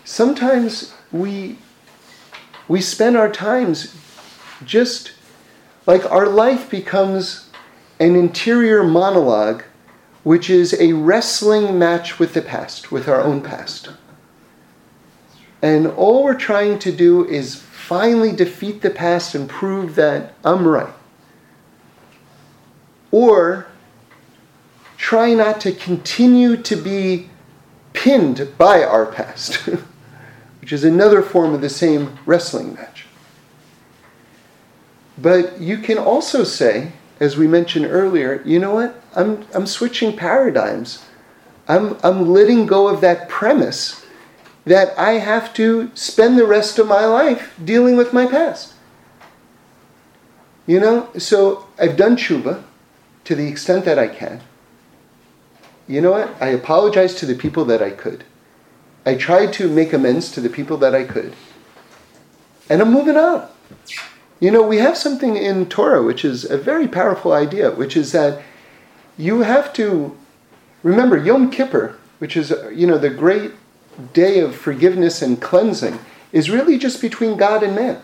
sometimes 0.03 0.93
we 1.11 1.57
we 2.67 2.79
spend 2.79 3.17
our 3.17 3.29
times 3.29 3.93
just 4.63 5.11
like 5.85 6.09
our 6.09 6.27
life 6.27 6.69
becomes 6.69 7.49
an 7.99 8.15
interior 8.15 8.83
monologue, 8.83 9.63
which 10.23 10.49
is 10.49 10.79
a 10.79 10.93
wrestling 10.93 11.77
match 11.79 12.19
with 12.19 12.33
the 12.33 12.41
past, 12.41 12.91
with 12.91 13.07
our 13.07 13.21
own 13.21 13.41
past. 13.41 13.89
And 15.61 15.87
all 15.87 16.23
we're 16.23 16.35
trying 16.35 16.79
to 16.79 16.91
do 16.91 17.27
is 17.27 17.55
finally 17.55 18.31
defeat 18.31 18.81
the 18.81 18.89
past 18.89 19.35
and 19.35 19.49
prove 19.49 19.95
that 19.95 20.33
I'm 20.43 20.67
right. 20.67 20.93
Or 23.11 23.67
try 24.97 25.33
not 25.33 25.59
to 25.61 25.71
continue 25.71 26.57
to 26.57 26.75
be 26.75 27.29
pinned 27.93 28.53
by 28.57 28.83
our 28.83 29.05
past. 29.05 29.69
which 30.61 30.71
is 30.71 30.83
another 30.83 31.21
form 31.21 31.53
of 31.53 31.61
the 31.61 31.69
same 31.69 32.17
wrestling 32.25 32.75
match. 32.75 33.05
But 35.17 35.59
you 35.59 35.79
can 35.79 35.97
also 35.97 36.43
say, 36.43 36.93
as 37.21 37.37
we 37.37 37.47
mentioned 37.47 37.85
earlier, 37.85 38.41
you 38.43 38.57
know 38.57 38.73
what? 38.73 38.99
I'm, 39.15 39.45
I'm 39.53 39.67
switching 39.67 40.17
paradigms. 40.17 41.05
I'm, 41.67 41.95
I'm 42.03 42.27
letting 42.27 42.65
go 42.65 42.87
of 42.87 42.99
that 43.01 43.29
premise 43.29 44.03
that 44.65 44.97
I 44.97 45.11
have 45.13 45.53
to 45.53 45.91
spend 45.93 46.37
the 46.37 46.47
rest 46.47 46.79
of 46.79 46.87
my 46.87 47.05
life 47.05 47.53
dealing 47.63 47.95
with 47.95 48.11
my 48.11 48.25
past. 48.25 48.73
You 50.65 50.79
know, 50.79 51.09
so 51.17 51.67
I've 51.79 51.95
done 51.95 52.17
tshuva 52.17 52.63
to 53.25 53.35
the 53.35 53.47
extent 53.47 53.85
that 53.85 53.99
I 53.99 54.07
can. 54.07 54.41
You 55.87 56.01
know 56.01 56.11
what? 56.11 56.35
I 56.41 56.47
apologize 56.47 57.13
to 57.15 57.27
the 57.27 57.35
people 57.35 57.65
that 57.65 57.83
I 57.83 57.91
could. 57.91 58.23
I 59.05 59.13
tried 59.13 59.53
to 59.53 59.69
make 59.69 59.93
amends 59.93 60.31
to 60.31 60.41
the 60.41 60.49
people 60.49 60.77
that 60.77 60.95
I 60.95 61.03
could. 61.03 61.35
And 62.67 62.81
I'm 62.81 62.91
moving 62.91 63.17
on. 63.17 63.47
You 64.41 64.49
know, 64.49 64.63
we 64.63 64.77
have 64.77 64.97
something 64.97 65.37
in 65.37 65.67
Torah 65.67 66.01
which 66.01 66.25
is 66.25 66.49
a 66.49 66.57
very 66.57 66.87
powerful 66.87 67.31
idea, 67.31 67.69
which 67.69 67.95
is 67.95 68.11
that 68.11 68.41
you 69.15 69.41
have 69.41 69.71
to 69.73 70.17
remember 70.81 71.15
Yom 71.15 71.51
Kippur, 71.51 71.97
which 72.17 72.35
is, 72.35 72.51
you 72.73 72.87
know, 72.87 72.97
the 72.97 73.11
great 73.11 73.51
day 74.13 74.39
of 74.39 74.55
forgiveness 74.55 75.21
and 75.21 75.39
cleansing, 75.39 75.99
is 76.31 76.49
really 76.49 76.79
just 76.79 77.01
between 77.01 77.37
God 77.37 77.61
and 77.61 77.75
man, 77.75 78.01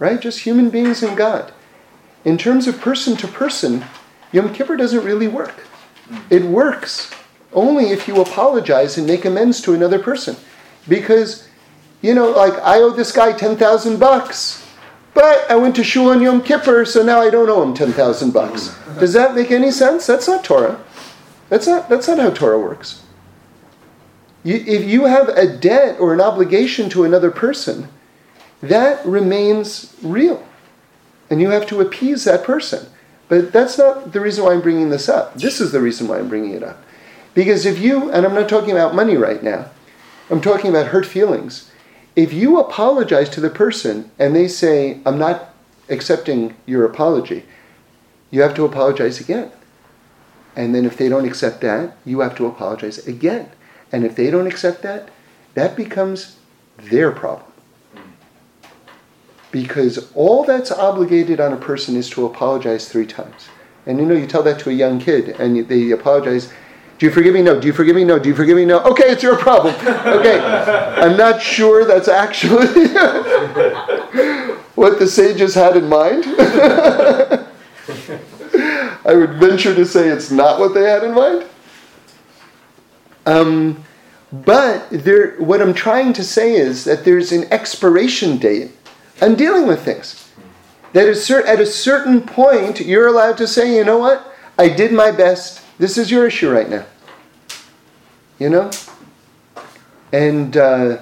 right? 0.00 0.20
Just 0.20 0.40
human 0.40 0.70
beings 0.70 1.04
and 1.04 1.16
God. 1.16 1.52
In 2.24 2.36
terms 2.36 2.66
of 2.66 2.80
person 2.80 3.16
to 3.18 3.28
person, 3.28 3.84
Yom 4.32 4.52
Kippur 4.52 4.76
doesn't 4.76 5.04
really 5.04 5.28
work. 5.28 5.54
It 6.30 6.42
works 6.42 7.12
only 7.52 7.90
if 7.90 8.08
you 8.08 8.20
apologize 8.20 8.98
and 8.98 9.06
make 9.06 9.24
amends 9.24 9.60
to 9.60 9.74
another 9.74 10.00
person. 10.00 10.36
Because, 10.88 11.46
you 12.02 12.14
know, 12.14 12.30
like 12.30 12.54
I 12.54 12.78
owe 12.78 12.90
this 12.90 13.12
guy 13.12 13.32
10,000 13.32 14.00
bucks, 14.00 14.66
but 15.14 15.50
I 15.50 15.56
went 15.56 15.76
to 15.76 15.84
Shul 15.84 16.10
on 16.10 16.22
Yom 16.22 16.42
Kippur, 16.42 16.84
so 16.84 17.02
now 17.02 17.20
I 17.20 17.30
don't 17.30 17.48
owe 17.48 17.62
him 17.62 17.74
10,000 17.74 18.32
bucks. 18.32 18.76
Does 18.98 19.12
that 19.12 19.34
make 19.34 19.50
any 19.50 19.70
sense? 19.70 20.06
That's 20.06 20.28
not 20.28 20.44
Torah. 20.44 20.80
That's 21.48 21.66
not, 21.66 21.88
that's 21.88 22.06
not 22.08 22.18
how 22.18 22.30
Torah 22.30 22.60
works. 22.60 23.02
You, 24.44 24.56
if 24.56 24.84
you 24.88 25.04
have 25.04 25.28
a 25.28 25.46
debt 25.46 25.98
or 26.00 26.14
an 26.14 26.20
obligation 26.20 26.88
to 26.90 27.04
another 27.04 27.30
person, 27.30 27.88
that 28.62 29.04
remains 29.04 29.94
real. 30.02 30.46
And 31.28 31.40
you 31.40 31.50
have 31.50 31.66
to 31.68 31.80
appease 31.80 32.24
that 32.24 32.44
person. 32.44 32.86
But 33.28 33.52
that's 33.52 33.78
not 33.78 34.12
the 34.12 34.20
reason 34.20 34.44
why 34.44 34.52
I'm 34.52 34.60
bringing 34.60 34.90
this 34.90 35.08
up. 35.08 35.34
This 35.34 35.60
is 35.60 35.72
the 35.72 35.80
reason 35.80 36.08
why 36.08 36.18
I'm 36.18 36.28
bringing 36.28 36.52
it 36.52 36.62
up. 36.62 36.82
Because 37.34 37.64
if 37.64 37.78
you, 37.78 38.10
and 38.10 38.26
I'm 38.26 38.34
not 38.34 38.48
talking 38.48 38.72
about 38.72 38.94
money 38.94 39.16
right 39.16 39.42
now, 39.42 39.70
I'm 40.30 40.40
talking 40.40 40.70
about 40.70 40.86
hurt 40.86 41.06
feelings. 41.06 41.69
If 42.16 42.32
you 42.32 42.58
apologize 42.58 43.28
to 43.30 43.40
the 43.40 43.50
person 43.50 44.10
and 44.18 44.34
they 44.34 44.48
say, 44.48 45.00
I'm 45.06 45.18
not 45.18 45.54
accepting 45.88 46.56
your 46.66 46.84
apology, 46.84 47.44
you 48.30 48.42
have 48.42 48.54
to 48.54 48.64
apologize 48.64 49.20
again. 49.20 49.50
And 50.56 50.74
then 50.74 50.84
if 50.84 50.96
they 50.96 51.08
don't 51.08 51.24
accept 51.24 51.60
that, 51.60 51.96
you 52.04 52.20
have 52.20 52.36
to 52.36 52.46
apologize 52.46 53.06
again. 53.06 53.50
And 53.92 54.04
if 54.04 54.16
they 54.16 54.30
don't 54.30 54.46
accept 54.46 54.82
that, 54.82 55.08
that 55.54 55.76
becomes 55.76 56.36
their 56.76 57.12
problem. 57.12 57.50
Because 59.50 60.10
all 60.14 60.44
that's 60.44 60.70
obligated 60.70 61.40
on 61.40 61.52
a 61.52 61.56
person 61.56 61.96
is 61.96 62.08
to 62.10 62.26
apologize 62.26 62.88
three 62.88 63.06
times. 63.06 63.48
And 63.86 63.98
you 63.98 64.06
know, 64.06 64.14
you 64.14 64.26
tell 64.26 64.42
that 64.44 64.60
to 64.60 64.70
a 64.70 64.74
young 64.74 65.00
kid 65.00 65.30
and 65.40 65.66
they 65.68 65.90
apologize 65.90 66.52
do 67.00 67.06
you 67.06 67.12
forgive 67.12 67.32
me? 67.32 67.40
No. 67.40 67.58
Do 67.58 67.66
you 67.66 67.72
forgive 67.72 67.96
me? 67.96 68.04
No. 68.04 68.18
Do 68.18 68.28
you 68.28 68.34
forgive 68.34 68.58
me? 68.58 68.66
No. 68.66 68.80
Okay, 68.80 69.04
it's 69.04 69.22
your 69.22 69.38
problem. 69.38 69.74
Okay. 69.74 70.38
I'm 70.38 71.16
not 71.16 71.40
sure 71.40 71.86
that's 71.86 72.08
actually 72.08 72.66
what 74.74 74.98
the 74.98 75.06
sages 75.06 75.54
had 75.54 75.78
in 75.78 75.88
mind. 75.88 76.24
I 79.06 79.14
would 79.14 79.40
venture 79.40 79.74
to 79.74 79.86
say 79.86 80.08
it's 80.08 80.30
not 80.30 80.60
what 80.60 80.74
they 80.74 80.82
had 80.82 81.02
in 81.02 81.14
mind. 81.14 81.46
Um, 83.24 83.82
but 84.30 84.86
there, 84.90 85.38
what 85.38 85.62
I'm 85.62 85.72
trying 85.72 86.12
to 86.12 86.22
say 86.22 86.52
is 86.52 86.84
that 86.84 87.06
there's 87.06 87.32
an 87.32 87.50
expiration 87.50 88.36
date 88.36 88.72
on 89.22 89.36
dealing 89.36 89.66
with 89.66 89.82
things. 89.82 90.30
That 90.92 91.08
at 91.08 91.60
a 91.60 91.66
certain 91.66 92.20
point, 92.20 92.80
you're 92.80 93.06
allowed 93.06 93.38
to 93.38 93.48
say, 93.48 93.74
you 93.74 93.84
know 93.84 93.96
what? 93.96 94.34
I 94.58 94.68
did 94.68 94.92
my 94.92 95.10
best. 95.10 95.62
This 95.80 95.96
is 95.96 96.10
your 96.10 96.26
issue 96.26 96.50
right 96.50 96.68
now. 96.68 96.84
You 98.38 98.50
know? 98.50 98.70
And 100.12 100.54
uh, 100.54 100.98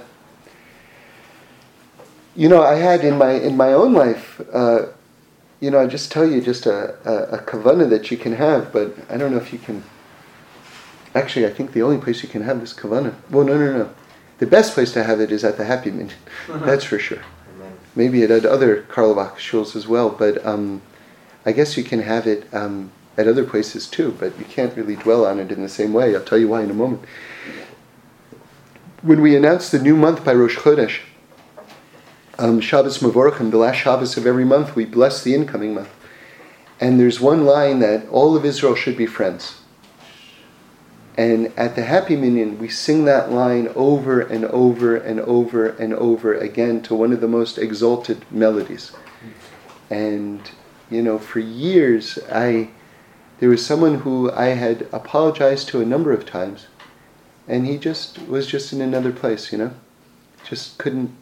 you 2.36 2.48
know, 2.48 2.62
I 2.62 2.76
had 2.76 3.04
in 3.04 3.18
my 3.18 3.32
in 3.32 3.56
my 3.56 3.72
own 3.72 3.92
life, 3.92 4.40
uh, 4.52 4.86
you 5.58 5.72
know, 5.72 5.80
I 5.80 5.88
just 5.88 6.12
tell 6.12 6.24
you 6.24 6.40
just 6.40 6.66
a, 6.66 6.94
a, 7.04 7.38
a 7.38 7.38
kavana 7.38 7.90
that 7.90 8.12
you 8.12 8.16
can 8.16 8.34
have, 8.34 8.72
but 8.72 8.94
I 9.10 9.16
don't 9.16 9.32
know 9.32 9.38
if 9.38 9.52
you 9.52 9.58
can. 9.58 9.82
Actually, 11.12 11.46
I 11.46 11.50
think 11.50 11.72
the 11.72 11.82
only 11.82 11.98
place 11.98 12.22
you 12.22 12.28
can 12.28 12.42
have 12.42 12.60
this 12.60 12.72
kavana. 12.72 13.16
Well, 13.30 13.44
no, 13.44 13.58
no, 13.58 13.78
no. 13.78 13.90
The 14.38 14.46
best 14.46 14.74
place 14.74 14.92
to 14.92 15.02
have 15.02 15.20
it 15.20 15.32
is 15.32 15.42
at 15.42 15.56
the 15.56 15.64
Happy 15.64 15.90
Minyan. 15.90 16.14
That's 16.48 16.84
for 16.84 17.00
sure. 17.00 17.24
Maybe 17.96 18.22
at 18.22 18.30
other 18.30 18.82
Carlebach 18.82 19.38
shuls 19.38 19.74
as 19.74 19.88
well, 19.88 20.08
but 20.08 20.46
um, 20.46 20.82
I 21.44 21.50
guess 21.50 21.76
you 21.76 21.82
can 21.82 22.00
have 22.02 22.28
it 22.28 22.46
um, 22.54 22.92
at 23.18 23.26
other 23.26 23.44
places 23.44 23.86
too, 23.88 24.16
but 24.18 24.38
you 24.38 24.44
can't 24.44 24.74
really 24.76 24.96
dwell 24.96 25.26
on 25.26 25.40
it 25.40 25.50
in 25.50 25.60
the 25.60 25.68
same 25.68 25.92
way. 25.92 26.14
I'll 26.14 26.24
tell 26.24 26.38
you 26.38 26.48
why 26.48 26.62
in 26.62 26.70
a 26.70 26.74
moment. 26.74 27.02
When 29.02 29.20
we 29.20 29.36
announce 29.36 29.70
the 29.70 29.78
new 29.78 29.96
month 29.96 30.24
by 30.24 30.32
Rosh 30.32 30.56
Chodesh, 30.56 31.00
um, 32.38 32.60
Shabbos 32.60 32.98
Mavorachim, 32.98 33.50
the 33.50 33.58
last 33.58 33.76
Shabbos 33.76 34.16
of 34.16 34.26
every 34.26 34.44
month, 34.44 34.76
we 34.76 34.84
bless 34.84 35.22
the 35.22 35.34
incoming 35.34 35.74
month. 35.74 35.90
And 36.80 37.00
there's 37.00 37.20
one 37.20 37.44
line 37.44 37.80
that 37.80 38.08
all 38.08 38.36
of 38.36 38.44
Israel 38.44 38.76
should 38.76 38.96
be 38.96 39.06
friends. 39.06 39.60
And 41.16 41.52
at 41.56 41.74
the 41.74 41.82
Happy 41.82 42.14
Minyan, 42.14 42.60
we 42.60 42.68
sing 42.68 43.04
that 43.06 43.32
line 43.32 43.72
over 43.74 44.20
and 44.20 44.44
over 44.44 44.94
and 44.94 45.18
over 45.18 45.66
and 45.66 45.92
over 45.94 46.32
again 46.34 46.80
to 46.82 46.94
one 46.94 47.12
of 47.12 47.20
the 47.20 47.26
most 47.26 47.58
exalted 47.58 48.24
melodies. 48.30 48.92
And, 49.90 50.48
you 50.88 51.02
know, 51.02 51.18
for 51.18 51.40
years, 51.40 52.20
I, 52.30 52.70
there 53.41 53.49
was 53.49 53.64
someone 53.64 54.01
who 54.01 54.30
I 54.32 54.49
had 54.49 54.86
apologized 54.93 55.68
to 55.68 55.80
a 55.80 55.86
number 55.86 56.12
of 56.12 56.26
times, 56.26 56.66
and 57.47 57.66
he 57.66 57.78
just 57.78 58.18
was 58.26 58.47
just 58.47 58.72
in 58.72 58.80
another 58.80 59.12
place, 59.12 59.53
you 59.53 59.59
know? 59.59 59.72
Just 60.45 60.78
couldn't, 60.78 61.14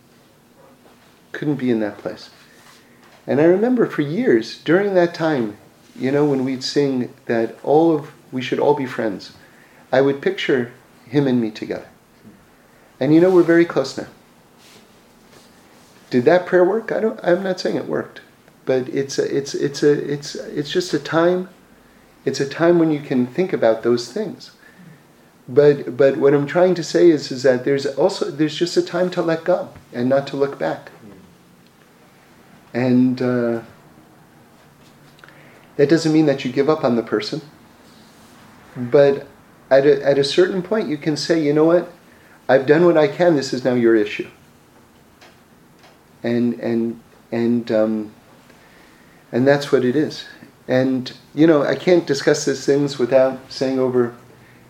couldn't 1.32 1.56
be 1.56 1.70
in 1.70 1.80
that 1.80 1.98
place. 1.98 2.30
And 3.26 3.40
I 3.40 3.44
remember 3.44 3.86
for 3.86 4.02
years, 4.02 4.62
during 4.62 4.94
that 4.94 5.14
time, 5.14 5.56
you 5.94 6.10
know, 6.10 6.24
when 6.24 6.44
we'd 6.44 6.64
sing 6.64 7.12
that 7.26 7.56
all 7.62 7.94
of, 7.94 8.12
we 8.32 8.42
should 8.42 8.58
all 8.58 8.74
be 8.74 8.86
friends 8.86 9.32
I 9.92 10.00
would 10.00 10.20
picture 10.20 10.72
him 11.06 11.26
and 11.26 11.40
me 11.40 11.50
together. 11.50 11.86
And 12.98 13.14
you 13.14 13.20
know, 13.20 13.30
we're 13.30 13.42
very 13.42 13.64
close 13.64 13.96
now. 13.96 14.08
Did 16.10 16.24
that 16.24 16.46
prayer 16.46 16.64
work? 16.64 16.92
I 16.92 17.00
don't, 17.00 17.20
I'm 17.22 17.42
not 17.42 17.60
saying 17.60 17.76
it 17.76 17.86
worked, 17.86 18.20
but 18.64 18.88
it's 18.88 19.18
a, 19.18 19.36
it's, 19.36 19.54
it's, 19.54 19.82
a, 19.82 20.12
it's, 20.12 20.34
it's 20.34 20.70
just 20.70 20.94
a 20.94 20.98
time, 20.98 21.48
it's 22.26 22.40
a 22.40 22.48
time 22.48 22.78
when 22.78 22.90
you 22.90 23.00
can 23.00 23.26
think 23.26 23.54
about 23.54 23.82
those 23.82 24.12
things. 24.12 24.50
But, 25.48 25.96
but 25.96 26.16
what 26.16 26.34
I'm 26.34 26.46
trying 26.46 26.74
to 26.74 26.82
say 26.82 27.08
is, 27.08 27.30
is 27.30 27.44
that 27.44 27.64
there's 27.64 27.86
also, 27.86 28.30
there's 28.30 28.56
just 28.56 28.76
a 28.76 28.82
time 28.82 29.10
to 29.10 29.22
let 29.22 29.44
go 29.44 29.70
and 29.92 30.08
not 30.08 30.26
to 30.28 30.36
look 30.36 30.58
back. 30.58 30.90
And 32.74 33.22
uh, 33.22 33.62
that 35.76 35.88
doesn't 35.88 36.12
mean 36.12 36.26
that 36.26 36.44
you 36.44 36.52
give 36.52 36.68
up 36.68 36.84
on 36.84 36.96
the 36.96 37.02
person, 37.02 37.40
but 38.76 39.26
at 39.70 39.86
a, 39.86 40.04
at 40.04 40.18
a 40.18 40.24
certain 40.24 40.62
point, 40.62 40.88
you 40.88 40.98
can 40.98 41.16
say, 41.16 41.40
you 41.42 41.52
know 41.52 41.64
what? 41.64 41.92
I've 42.48 42.66
done 42.66 42.84
what 42.84 42.96
I 42.96 43.08
can. 43.08 43.36
This 43.36 43.52
is 43.52 43.64
now 43.64 43.74
your 43.74 43.96
issue. 43.96 44.28
And 46.22 46.54
and 46.60 47.00
and 47.32 47.70
um, 47.72 48.14
and 49.32 49.46
that's 49.46 49.72
what 49.72 49.84
it 49.84 49.96
is. 49.96 50.24
And 50.68 51.12
you 51.34 51.46
know, 51.46 51.62
I 51.62 51.74
can't 51.76 52.06
discuss 52.06 52.44
these 52.44 52.66
things 52.66 52.98
without 52.98 53.38
saying 53.50 53.78
over 53.78 54.14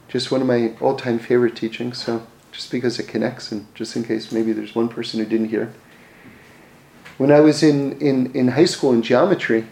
just 0.08 0.30
one 0.30 0.40
of 0.40 0.46
my 0.46 0.74
all-time 0.80 1.18
favorite 1.18 1.56
teachings. 1.56 1.98
So 2.04 2.26
just 2.52 2.70
because 2.70 2.98
it 2.98 3.08
connects, 3.08 3.52
and 3.52 3.66
just 3.74 3.96
in 3.96 4.04
case 4.04 4.32
maybe 4.32 4.52
there's 4.52 4.74
one 4.74 4.88
person 4.88 5.20
who 5.20 5.26
didn't 5.26 5.48
hear. 5.48 5.72
When 7.18 7.32
I 7.32 7.40
was 7.40 7.62
in 7.62 7.98
in, 8.00 8.32
in 8.34 8.48
high 8.48 8.66
school 8.66 8.92
in 8.92 9.02
geometry, 9.02 9.66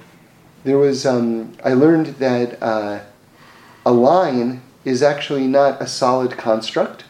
there 0.65 0.79
was 0.79 1.07
um, 1.07 1.53
I 1.65 1.75
learned 1.75 2.07
that 2.19 2.63
uh, 2.63 3.01
a 3.85 3.93
line 3.93 4.63
is 4.85 5.03
actually 5.03 5.47
not 5.47 5.81
a 5.81 5.87
solid 5.87 6.33
construct, 6.33 7.05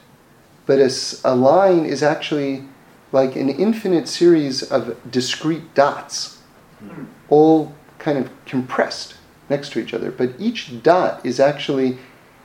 but 0.67 0.79
a, 0.79 0.91
a 1.25 1.35
line 1.35 1.85
is 1.85 2.03
actually 2.03 2.65
like 3.13 3.37
an 3.37 3.49
infinite 3.49 4.09
series 4.09 4.63
of 4.63 4.97
discrete 5.11 5.75
dots, 5.75 6.43
all 7.29 7.73
kind 8.05 8.19
of 8.19 8.31
compressed 8.45 9.15
next 9.49 9.73
to 9.73 9.81
each 9.81 9.95
other. 9.95 10.11
But 10.11 10.35
each 10.39 10.83
dot 10.83 11.25
is 11.25 11.41
actually 11.41 11.99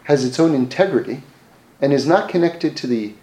has 0.03 0.24
its 0.24 0.39
own 0.39 0.55
integrity 0.55 1.24
and 1.82 1.91
is 1.93 2.07
not 2.07 2.30
connected 2.30 2.78
to 2.78 2.88
the 2.88 3.14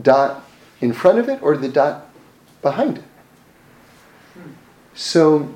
dot 0.00 0.44
in 0.80 0.92
front 0.92 1.18
of 1.18 1.28
it 1.28 1.40
or 1.42 1.56
the 1.56 1.68
dot 1.68 2.10
behind 2.60 2.98
it. 2.98 3.04
So 4.94 5.54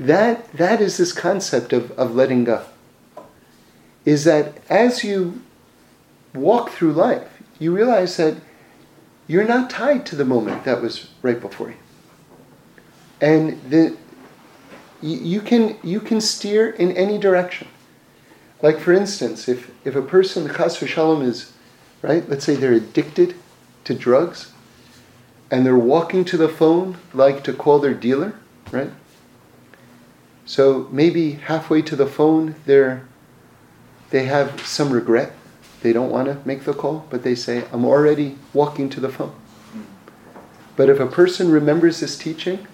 that 0.00 0.50
that 0.52 0.80
is 0.80 0.96
this 0.96 1.12
concept 1.12 1.72
of, 1.72 1.92
of 1.92 2.14
letting 2.14 2.44
go 2.44 2.64
is 4.04 4.24
that 4.24 4.58
as 4.70 5.04
you 5.04 5.42
walk 6.34 6.70
through 6.70 6.92
life, 6.92 7.42
you 7.58 7.74
realize 7.74 8.16
that 8.16 8.36
you're 9.26 9.44
not 9.44 9.68
tied 9.68 10.06
to 10.06 10.16
the 10.16 10.24
moment 10.24 10.64
that 10.64 10.80
was 10.80 11.10
right 11.22 11.40
before 11.40 11.70
you. 11.70 11.76
And 13.20 13.60
the, 13.70 13.96
you, 15.02 15.40
can, 15.40 15.76
you 15.82 16.00
can 16.00 16.20
steer 16.20 16.70
in 16.70 16.92
any 16.92 17.18
direction. 17.18 17.68
Like, 18.62 18.78
for 18.78 18.92
instance, 18.92 19.48
if, 19.48 19.70
if 19.84 19.94
a 19.94 20.02
person, 20.02 20.48
chas 20.48 20.78
v'shalom, 20.78 21.22
is, 21.22 21.52
right, 22.02 22.28
let's 22.28 22.44
say 22.44 22.54
they're 22.54 22.72
addicted 22.72 23.34
to 23.84 23.94
drugs, 23.94 24.52
and 25.50 25.64
they're 25.64 25.76
walking 25.76 26.24
to 26.24 26.36
the 26.36 26.48
phone 26.48 26.98
like 27.12 27.44
to 27.44 27.52
call 27.52 27.78
their 27.78 27.94
dealer, 27.94 28.34
right? 28.72 28.90
So 30.44 30.88
maybe 30.90 31.32
halfway 31.32 31.82
to 31.82 31.96
the 31.96 32.06
phone, 32.06 32.54
they're 32.66 33.06
they 34.10 34.24
have 34.26 34.64
some 34.66 34.92
regret. 34.92 35.32
They 35.82 35.92
don't 35.92 36.10
want 36.10 36.28
to 36.28 36.38
make 36.46 36.64
the 36.64 36.72
call, 36.72 37.06
but 37.10 37.22
they 37.22 37.34
say, 37.34 37.64
I'm 37.72 37.84
already 37.84 38.38
walking 38.52 38.88
to 38.90 39.00
the 39.00 39.08
phone. 39.08 39.34
Hmm. 39.72 39.82
But 40.76 40.88
if 40.88 41.00
a 41.00 41.06
person 41.06 41.50
remembers 41.50 42.00
this 42.00 42.16
teaching, 42.16 42.66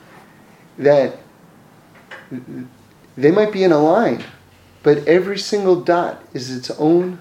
that 0.79 1.19
they 3.17 3.31
might 3.31 3.53
be 3.53 3.65
in 3.65 3.73
a 3.73 3.83
line, 3.83 4.25
but 4.83 5.07
every 5.07 5.39
single 5.39 5.81
dot 5.81 6.23
is 6.33 6.55
its 6.55 6.71
own 6.73 7.21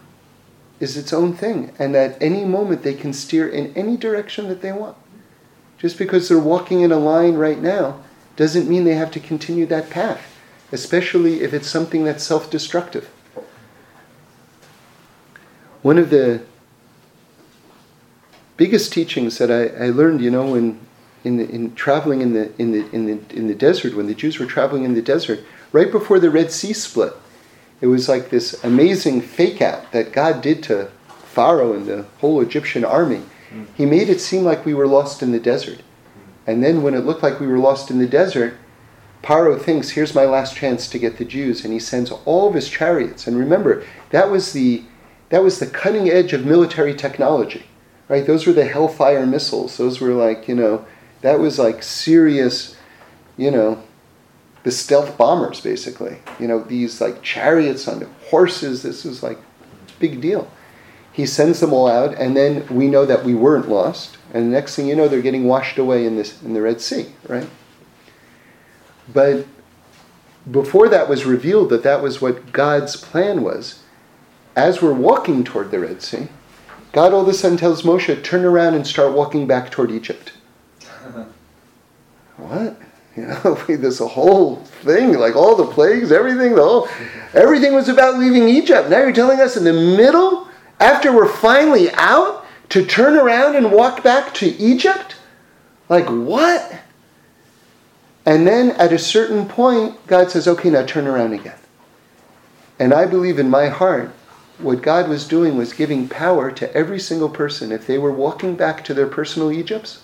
is 0.80 0.98
its 0.98 1.14
own 1.14 1.34
thing, 1.34 1.72
and 1.78 1.96
at 1.96 2.20
any 2.22 2.44
moment 2.44 2.82
they 2.82 2.96
can 2.96 3.14
steer 3.14 3.48
in 3.48 3.72
any 3.76 3.96
direction 3.96 4.48
that 4.48 4.62
they 4.62 4.72
want. 4.72 4.98
Just 5.78 5.98
because 5.98 6.28
they're 6.28 6.40
walking 6.40 6.82
in 6.82 6.92
a 6.92 6.98
line 6.98 7.36
right 7.36 7.62
now 7.62 8.02
doesn't 8.36 8.68
mean 8.68 8.84
they 8.84 8.96
have 8.96 9.12
to 9.12 9.20
continue 9.20 9.68
that 9.68 9.92
path, 9.92 10.40
especially 10.72 11.42
if 11.42 11.54
it's 11.54 11.70
something 11.70 12.04
that's 12.04 12.24
self-destructive 12.24 13.10
one 15.82 15.98
of 15.98 16.10
the 16.10 16.42
biggest 18.58 18.94
teachings 18.94 19.38
that 19.40 19.50
I, 19.50 19.86
I 19.86 19.90
learned, 19.90 20.22
you 20.22 20.30
know, 20.30 20.56
in, 21.24 21.40
in, 21.40 21.50
in 21.50 21.76
traveling 21.76 22.22
in 22.22 22.34
the, 22.34 22.52
in, 22.60 22.72
the, 22.72 22.90
in, 22.92 23.06
the, 23.06 23.36
in 23.36 23.48
the 23.48 23.56
desert, 23.56 23.96
when 23.96 24.08
the 24.08 24.16
Jews 24.16 24.40
were 24.40 24.46
traveling 24.46 24.84
in 24.84 24.94
the 24.94 25.02
desert, 25.02 25.44
right 25.72 25.92
before 25.92 26.20
the 26.20 26.30
Red 26.30 26.52
Sea 26.52 26.74
split, 26.74 27.14
it 27.80 27.88
was 27.88 28.08
like 28.08 28.30
this 28.30 28.64
amazing 28.64 29.22
fake 29.22 29.62
out 29.62 29.92
that 29.92 30.14
God 30.14 30.42
did 30.42 30.62
to 30.64 30.90
Pharaoh 31.26 31.74
and 31.74 31.86
the 31.86 32.04
whole 32.20 32.42
Egyptian 32.42 32.86
army. 32.86 33.24
Hmm. 33.50 33.64
He 33.76 33.86
made 33.86 34.10
it 34.10 34.22
seem 34.22 34.44
like 34.44 34.66
we 34.66 34.74
were 34.74 34.88
lost 34.88 35.24
in 35.24 35.32
the 35.32 35.40
desert. 35.40 35.80
Hmm. 35.80 36.50
And 36.50 36.64
then 36.64 36.84
when 36.84 36.94
it 36.94 37.06
looked 37.06 37.24
like 37.24 37.40
we 37.40 37.48
were 37.48 37.60
lost 37.60 37.90
in 37.90 38.00
the 38.00 38.08
desert, 38.08 38.56
Paro 39.24 39.60
thinks, 39.60 39.92
here's 39.92 40.16
my 40.16 40.26
last 40.26 40.56
chance 40.56 40.88
to 40.90 41.00
get 41.00 41.18
the 41.18 41.26
Jews, 41.26 41.64
and 41.64 41.74
he 41.74 41.80
sends 41.80 42.12
all 42.12 42.50
of 42.50 42.56
his 42.56 42.70
chariots. 42.70 43.28
And 43.28 43.38
remember, 43.38 43.84
that 44.10 44.30
was 44.30 44.54
the 44.54 44.84
that 45.30 45.44
was 45.44 45.60
the 45.60 45.68
cutting 45.68 46.10
edge 46.10 46.34
of 46.34 46.46
military 46.46 46.94
technology, 46.94 47.64
right? 48.10 48.28
Those 48.28 48.46
were 48.46 48.52
the 48.52 48.66
Hellfire 48.66 49.26
missiles. 49.26 49.78
Those 49.78 50.02
were 50.02 50.12
like, 50.12 50.50
you 50.50 50.56
know, 50.56 50.86
that 51.22 51.40
was 51.40 51.60
like 51.60 51.84
serious, 51.84 52.76
you 53.38 53.52
know, 53.52 53.82
the 54.64 54.72
stealth 54.72 55.18
bombers 55.18 55.62
basically. 55.62 56.18
You 56.40 56.48
know, 56.48 56.64
these 56.64 57.02
like 57.02 57.22
chariots 57.22 57.88
on 57.88 58.02
horses. 58.30 58.84
This 58.84 59.04
was 59.04 59.24
like 59.24 59.40
big 60.00 60.22
deal. 60.22 60.52
He 61.14 61.26
sends 61.26 61.60
them 61.60 61.74
all 61.74 61.90
out, 61.90 62.14
and 62.16 62.38
then 62.38 62.66
we 62.70 62.88
know 62.88 63.06
that 63.06 63.26
we 63.26 63.36
weren't 63.36 63.68
lost. 63.68 64.18
And 64.34 64.46
the 64.46 64.56
next 64.56 64.76
thing 64.76 64.88
you 64.88 64.96
know, 64.96 65.08
they're 65.10 65.22
getting 65.22 65.46
washed 65.46 65.78
away 65.78 66.06
in 66.06 66.16
this 66.16 66.42
in 66.42 66.54
the 66.54 66.62
Red 66.62 66.80
Sea, 66.80 67.08
right? 67.28 67.50
But 69.14 69.46
before 70.50 70.88
that 70.90 71.10
was 71.10 71.26
revealed 71.26 71.70
that 71.70 71.84
that 71.84 72.02
was 72.02 72.22
what 72.22 72.54
God's 72.54 72.96
plan 72.96 73.44
was, 73.44 73.84
as 74.56 74.82
we're 74.82 74.94
walking 74.94 75.44
toward 75.44 75.72
the 75.72 75.80
Red 75.80 76.02
Sea, 76.02 76.30
God 76.94 77.14
all 77.14 77.22
of 77.22 77.28
a 77.28 77.34
sudden 77.34 77.58
tells 77.58 77.84
Moshe, 77.84 78.24
turn 78.24 78.46
around 78.46 78.74
and 78.74 78.88
start 78.88 79.14
walking 79.14 79.48
back 79.48 79.70
toward 79.70 79.92
Egypt. 79.92 80.34
What? 82.38 82.78
You 83.18 83.24
know, 83.28 83.56
this 83.68 84.00
whole 84.00 84.56
thing, 84.56 85.20
like 85.20 85.36
all 85.36 85.58
the 85.58 85.66
plagues, 85.66 86.14
everything, 86.14 86.56
the 86.56 86.64
whole, 86.64 86.88
everything 87.34 87.74
was 87.74 87.90
about 87.90 88.18
leaving 88.18 88.48
Egypt. 88.48 88.90
Now 88.90 89.00
you're 89.00 89.12
telling 89.12 89.42
us 89.42 89.58
in 89.58 89.66
the 89.66 89.74
middle, 89.74 90.48
after 90.80 91.12
we're 91.12 91.28
finally 91.28 91.92
out, 91.92 92.46
to 92.72 92.86
turn 92.86 93.18
around 93.18 93.58
and 93.58 93.70
walk 93.70 94.02
back 94.02 94.34
to 94.36 94.48
Egypt? 94.48 95.16
Like 95.90 96.08
what? 96.08 96.80
And 98.26 98.48
then 98.48 98.72
at 98.72 98.94
a 98.94 99.00
certain 99.00 99.46
point, 99.46 100.08
God 100.08 100.32
says, 100.32 100.48
okay, 100.48 100.70
now 100.70 100.86
turn 100.86 101.06
around 101.06 101.34
again. 101.34 101.58
And 102.80 102.94
I 102.94 103.06
believe 103.06 103.40
in 103.40 103.50
my 103.50 103.68
heart 103.68 104.12
what 104.58 104.82
God 104.82 105.10
was 105.10 105.28
doing 105.28 105.58
was 105.58 105.74
giving 105.74 106.08
power 106.08 106.50
to 106.52 106.74
every 106.74 107.00
single 107.00 107.30
person. 107.30 107.72
If 107.72 107.88
they 107.88 107.98
were 107.98 108.12
walking 108.12 108.56
back 108.56 108.86
to 108.86 108.94
their 108.94 109.08
personal 109.08 109.52
Egypts, 109.52 110.04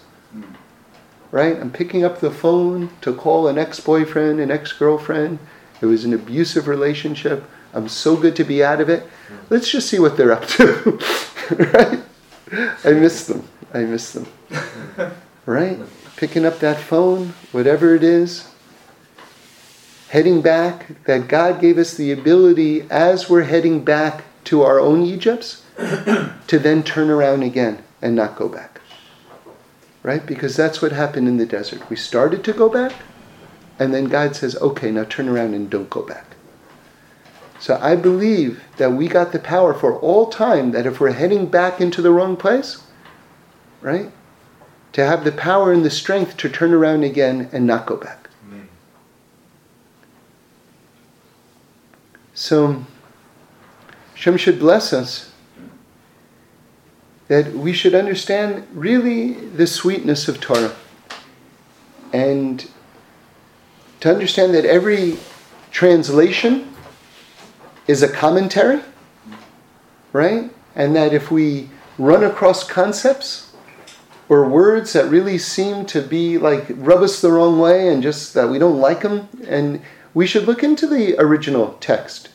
right? 1.32 1.58
I'm 1.60 1.72
picking 1.72 2.04
up 2.04 2.20
the 2.20 2.32
phone 2.32 2.90
to 3.02 3.14
call 3.14 3.48
an 3.48 3.58
ex 3.58 3.80
boyfriend, 3.80 4.40
an 4.40 4.52
ex 4.52 4.72
girlfriend. 4.74 5.40
It 5.82 5.86
was 5.86 6.06
an 6.06 6.14
abusive 6.14 6.68
relationship. 6.68 7.44
I'm 7.74 7.90
so 7.90 8.16
good 8.16 8.36
to 8.38 8.44
be 8.44 8.64
out 8.64 8.82
of 8.82 8.90
it. 8.90 9.06
Let's 9.50 9.70
just 9.70 9.90
see 9.90 10.00
what 10.00 10.18
they're 10.18 10.32
up 10.32 10.48
to, 10.48 11.00
right? 11.52 12.00
I 12.84 12.92
miss 12.94 13.28
them. 13.28 13.48
I 13.74 13.80
miss 13.82 14.14
them, 14.14 14.28
right? 15.46 15.78
Picking 16.16 16.46
up 16.46 16.60
that 16.60 16.80
phone, 16.80 17.34
whatever 17.52 17.94
it 17.96 18.04
is. 18.04 18.50
heading 20.10 20.42
back, 20.42 21.04
that 21.04 21.28
God 21.28 21.60
gave 21.62 21.78
us 21.78 21.94
the 21.96 22.12
ability 22.12 22.88
as 22.90 23.30
we're 23.30 23.44
heading 23.44 23.84
back 23.84 24.24
to 24.46 24.64
our 24.64 24.80
own 24.80 25.04
Egypts 25.04 25.64
to 25.78 26.60
then 26.60 26.84
turn 26.84 27.10
around 27.10 27.44
again 27.44 27.84
and 28.02 28.16
not 28.16 28.36
go 28.38 28.48
back. 28.48 28.77
Right? 30.04 30.26
Because 30.26 30.56
that's 30.56 30.82
what 30.82 30.92
happened 30.92 31.28
in 31.28 31.38
the 31.38 31.46
desert. 31.46 31.90
We 31.90 31.96
started 31.96 32.44
to 32.46 32.54
go 32.54 32.70
back, 32.70 32.94
and 33.80 33.94
then 33.94 34.06
God 34.06 34.36
says, 34.36 34.56
okay, 34.58 34.92
now 34.92 35.04
turn 35.04 35.28
around 35.28 35.54
and 35.54 35.70
don't 35.70 35.90
go 35.90 36.02
back. 36.02 36.26
So 37.60 37.78
I 37.82 37.96
believe 37.96 38.64
that 38.78 38.94
we 38.94 39.08
got 39.08 39.32
the 39.32 39.40
power 39.40 39.74
for 39.74 39.98
all 40.00 40.28
time 40.30 40.72
that 40.72 40.86
if 40.86 41.00
we're 41.00 41.12
heading 41.12 41.48
back 41.48 41.82
into 41.82 42.02
the 42.02 42.12
wrong 42.12 42.38
place, 42.38 42.84
right? 43.82 44.12
To 44.94 45.06
have 45.06 45.24
the 45.24 45.32
power 45.32 45.72
and 45.72 45.84
the 45.84 45.90
strength 45.90 46.38
to 46.38 46.50
turn 46.50 46.74
around 46.74 47.04
again 47.04 47.50
and 47.52 47.66
not 47.66 47.86
go 47.86 47.98
back. 47.98 48.30
Amen. 48.48 48.70
So 52.34 52.86
Shem 54.14 54.38
should 54.38 54.60
bless 54.60 54.94
us 54.94 55.32
that 57.28 57.54
we 57.54 57.74
should 57.74 57.94
understand 57.94 58.68
really 58.74 59.34
the 59.34 59.68
sweetness 59.68 60.28
of 60.28 60.40
Torah 60.40 60.76
and 62.14 62.70
to 64.00 64.10
understand 64.10 64.54
that 64.54 64.66
every 64.66 65.18
translation 65.72 66.74
is 67.88 68.04
a 68.04 68.08
commentary, 68.08 68.82
right? 70.14 70.52
And 70.76 70.96
that 70.96 71.14
if 71.14 71.32
we 71.32 71.70
run 71.98 72.24
across 72.24 72.64
concepts 72.64 73.54
or 74.30 74.48
words 74.48 74.94
that 74.94 75.10
really 75.10 75.38
seem 75.38 75.86
to 75.88 76.02
be 76.02 76.38
like 76.38 76.66
rub 76.70 77.02
us 77.02 77.22
the 77.22 77.32
wrong 77.32 77.60
way 77.60 77.88
and 77.90 78.04
just 78.04 78.34
that 78.34 78.50
we 78.50 78.60
don't 78.60 78.80
like 78.80 79.02
them, 79.02 79.28
and 79.48 79.82
we 80.14 80.28
should 80.28 80.46
look 80.46 80.64
into 80.64 80.88
the 80.88 81.20
original 81.20 81.78
text 81.80 82.30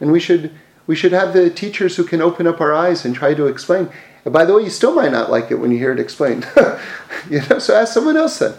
and 0.00 0.12
we 0.12 0.20
should 0.20 0.52
we 0.86 0.96
should 0.96 1.12
have 1.12 1.32
the 1.34 1.50
teachers 1.50 1.96
who 1.96 2.04
can 2.04 2.22
open 2.22 2.46
up 2.46 2.60
our 2.60 2.72
eyes 2.72 3.04
and 3.04 3.14
try 3.14 3.34
to 3.34 3.46
explain. 3.46 3.90
And 4.24 4.32
by 4.32 4.44
the 4.44 4.54
way, 4.54 4.62
you 4.62 4.70
still 4.70 4.94
might 4.94 5.12
not 5.12 5.30
like 5.30 5.50
it 5.50 5.56
when 5.56 5.70
you 5.70 5.78
hear 5.78 5.92
it 5.92 6.00
explained. 6.00 6.46
you 7.30 7.40
know, 7.48 7.58
so 7.58 7.74
ask 7.74 7.92
someone 7.92 8.16
else 8.16 8.38
then. 8.38 8.54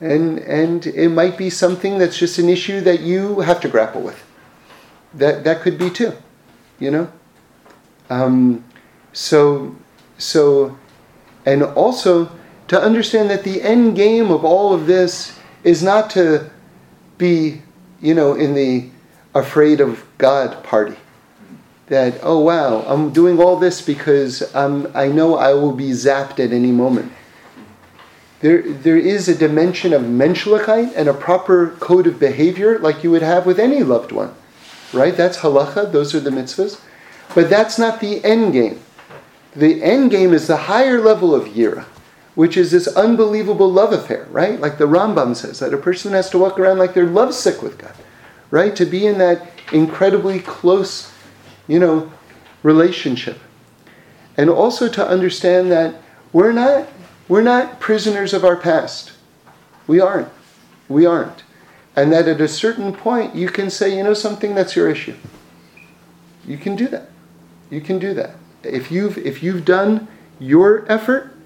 And 0.00 0.38
and 0.38 0.86
it 0.86 1.10
might 1.10 1.36
be 1.36 1.50
something 1.50 1.98
that's 1.98 2.18
just 2.18 2.38
an 2.38 2.48
issue 2.48 2.80
that 2.80 3.00
you 3.00 3.40
have 3.40 3.60
to 3.60 3.68
grapple 3.68 4.00
with 4.00 4.24
that 5.14 5.44
that 5.44 5.60
could 5.60 5.78
be 5.78 5.90
too, 5.90 6.12
you 6.78 6.90
know. 6.90 7.12
Um, 8.08 8.64
so 9.12 9.76
so, 10.20 10.78
and 11.46 11.62
also 11.62 12.30
to 12.68 12.80
understand 12.80 13.30
that 13.30 13.42
the 13.42 13.62
end 13.62 13.96
game 13.96 14.30
of 14.30 14.44
all 14.44 14.72
of 14.74 14.86
this 14.86 15.38
is 15.64 15.82
not 15.82 16.10
to 16.10 16.50
be, 17.18 17.62
you 18.00 18.14
know, 18.14 18.34
in 18.34 18.54
the 18.54 18.90
afraid 19.34 19.80
of 19.80 20.04
God 20.18 20.62
party. 20.62 20.96
That 21.90 22.20
oh 22.22 22.38
wow, 22.38 22.82
I'm 22.86 23.10
doing 23.10 23.38
all 23.38 23.56
this 23.56 23.82
because 23.82 24.54
um, 24.54 24.90
I 24.94 25.08
know 25.08 25.34
I 25.36 25.52
will 25.52 25.72
be 25.72 25.90
zapped 25.90 26.42
at 26.42 26.52
any 26.52 26.72
moment. 26.72 27.12
There, 28.40 28.62
there 28.62 28.96
is 28.96 29.28
a 29.28 29.34
dimension 29.34 29.92
of 29.92 30.00
menschlichkeit 30.02 30.94
and 30.96 31.08
a 31.08 31.12
proper 31.12 31.76
code 31.78 32.06
of 32.06 32.18
behavior 32.18 32.78
like 32.78 33.04
you 33.04 33.10
would 33.10 33.20
have 33.20 33.44
with 33.44 33.60
any 33.60 33.82
loved 33.82 34.12
one 34.12 34.34
right? 34.92 35.16
That's 35.16 35.38
halacha, 35.38 35.92
those 35.92 36.14
are 36.14 36.20
the 36.20 36.30
mitzvahs. 36.30 36.80
But 37.34 37.48
that's 37.48 37.78
not 37.78 38.00
the 38.00 38.24
end 38.24 38.52
game. 38.52 38.80
The 39.54 39.82
end 39.82 40.10
game 40.10 40.32
is 40.32 40.46
the 40.46 40.56
higher 40.56 41.00
level 41.00 41.34
of 41.34 41.48
yira, 41.48 41.84
which 42.34 42.56
is 42.56 42.70
this 42.70 42.88
unbelievable 42.88 43.70
love 43.70 43.92
affair, 43.92 44.26
right? 44.30 44.60
Like 44.60 44.78
the 44.78 44.86
Rambam 44.86 45.36
says, 45.36 45.58
that 45.60 45.74
a 45.74 45.78
person 45.78 46.12
has 46.12 46.30
to 46.30 46.38
walk 46.38 46.58
around 46.58 46.78
like 46.78 46.94
they're 46.94 47.06
lovesick 47.06 47.62
with 47.62 47.78
God, 47.78 47.94
right? 48.50 48.74
To 48.76 48.84
be 48.84 49.06
in 49.06 49.18
that 49.18 49.50
incredibly 49.72 50.40
close, 50.40 51.12
you 51.70 51.78
know, 51.78 52.10
relationship. 52.64 53.38
And 54.36 54.50
also 54.50 54.88
to 54.88 55.06
understand 55.06 55.70
that 55.70 56.02
we're 56.32 56.50
not, 56.50 56.88
we're 57.28 57.42
not 57.42 57.78
prisoners 57.78 58.34
of 58.34 58.44
our 58.44 58.56
past. 58.56 59.12
We 59.86 60.00
aren't. 60.00 60.28
We 60.88 61.06
aren't. 61.06 61.44
And 61.94 62.12
that 62.12 62.26
at 62.26 62.40
a 62.40 62.48
certain 62.48 62.92
point, 62.92 63.36
you 63.36 63.48
can 63.48 63.70
say, 63.70 63.96
you 63.96 64.02
know 64.02 64.14
something, 64.14 64.52
that's 64.52 64.74
your 64.74 64.90
issue. 64.90 65.14
You 66.44 66.58
can 66.58 66.74
do 66.74 66.88
that. 66.88 67.08
You 67.70 67.80
can 67.80 68.00
do 68.00 68.14
that. 68.14 68.34
If 68.64 68.90
you've, 68.90 69.16
if 69.18 69.40
you've 69.40 69.64
done 69.64 70.08
your 70.40 70.90
effort, 70.90 71.36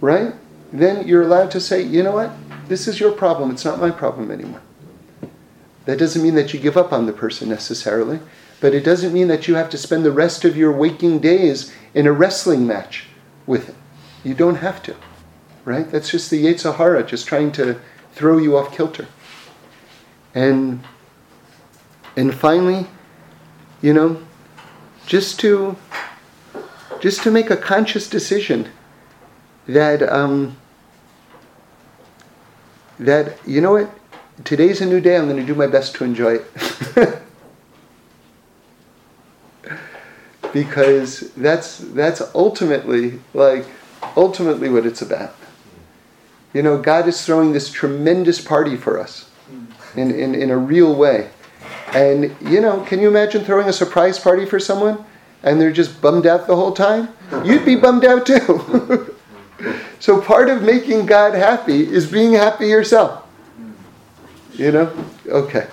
right, 0.00 0.32
then 0.72 1.06
you're 1.06 1.22
allowed 1.22 1.50
to 1.50 1.60
say, 1.60 1.82
you 1.82 2.02
know 2.02 2.12
what, 2.12 2.30
this 2.68 2.88
is 2.88 2.98
your 2.98 3.12
problem, 3.12 3.50
it's 3.50 3.66
not 3.66 3.78
my 3.78 3.90
problem 3.90 4.30
anymore. 4.30 4.62
That 5.84 5.98
doesn't 5.98 6.22
mean 6.22 6.36
that 6.36 6.54
you 6.54 6.60
give 6.60 6.78
up 6.78 6.90
on 6.90 7.04
the 7.04 7.12
person 7.12 7.50
necessarily, 7.50 8.20
but 8.62 8.74
it 8.74 8.84
doesn't 8.84 9.12
mean 9.12 9.26
that 9.26 9.48
you 9.48 9.56
have 9.56 9.68
to 9.70 9.76
spend 9.76 10.04
the 10.04 10.12
rest 10.12 10.44
of 10.44 10.56
your 10.56 10.70
waking 10.70 11.18
days 11.18 11.74
in 11.94 12.06
a 12.06 12.12
wrestling 12.12 12.64
match 12.64 13.06
with 13.44 13.66
him. 13.66 13.74
You 14.22 14.34
don't 14.34 14.54
have 14.54 14.80
to, 14.84 14.94
right? 15.64 15.90
That's 15.90 16.08
just 16.08 16.30
the 16.30 16.44
Yetzer 16.44 16.76
Hara 16.76 17.02
just 17.02 17.26
trying 17.26 17.50
to 17.52 17.80
throw 18.12 18.38
you 18.38 18.56
off 18.56 18.72
kilter. 18.72 19.08
And 20.32 20.84
and 22.16 22.32
finally, 22.32 22.86
you 23.80 23.92
know, 23.92 24.22
just 25.06 25.40
to 25.40 25.76
just 27.00 27.24
to 27.24 27.32
make 27.32 27.50
a 27.50 27.56
conscious 27.56 28.08
decision 28.08 28.70
that 29.66 30.04
um, 30.04 30.56
that 33.00 33.36
you 33.44 33.60
know 33.60 33.72
what 33.72 33.90
today's 34.44 34.80
a 34.80 34.86
new 34.86 35.00
day 35.00 35.16
i'm 35.16 35.26
going 35.26 35.36
to 35.36 35.44
do 35.44 35.54
my 35.54 35.66
best 35.66 35.94
to 35.94 36.04
enjoy 36.04 36.36
it 36.36 37.22
because 40.52 41.32
that's 41.34 41.78
that's 41.78 42.22
ultimately 42.34 43.20
like 43.34 43.64
ultimately 44.16 44.68
what 44.68 44.84
it's 44.84 45.02
about 45.02 45.34
you 46.52 46.62
know 46.62 46.80
god 46.80 47.06
is 47.08 47.24
throwing 47.24 47.52
this 47.52 47.70
tremendous 47.70 48.40
party 48.40 48.76
for 48.76 48.98
us 48.98 49.30
in, 49.96 50.10
in, 50.10 50.34
in 50.34 50.50
a 50.50 50.56
real 50.56 50.94
way. 50.94 51.30
And, 51.94 52.34
you 52.40 52.60
know, 52.60 52.80
can 52.84 53.00
you 53.00 53.08
imagine 53.08 53.44
throwing 53.44 53.68
a 53.68 53.72
surprise 53.72 54.18
party 54.18 54.46
for 54.46 54.58
someone 54.58 55.04
and 55.42 55.60
they're 55.60 55.72
just 55.72 56.00
bummed 56.00 56.26
out 56.26 56.46
the 56.46 56.56
whole 56.56 56.72
time? 56.72 57.08
You'd 57.44 57.64
be 57.64 57.76
bummed 57.76 58.04
out 58.04 58.26
too. 58.26 59.14
so 60.00 60.20
part 60.20 60.48
of 60.48 60.62
making 60.62 61.06
God 61.06 61.34
happy 61.34 61.86
is 61.86 62.10
being 62.10 62.32
happy 62.32 62.68
yourself. 62.68 63.26
You 64.54 64.72
know? 64.72 65.06
Okay. 65.26 65.66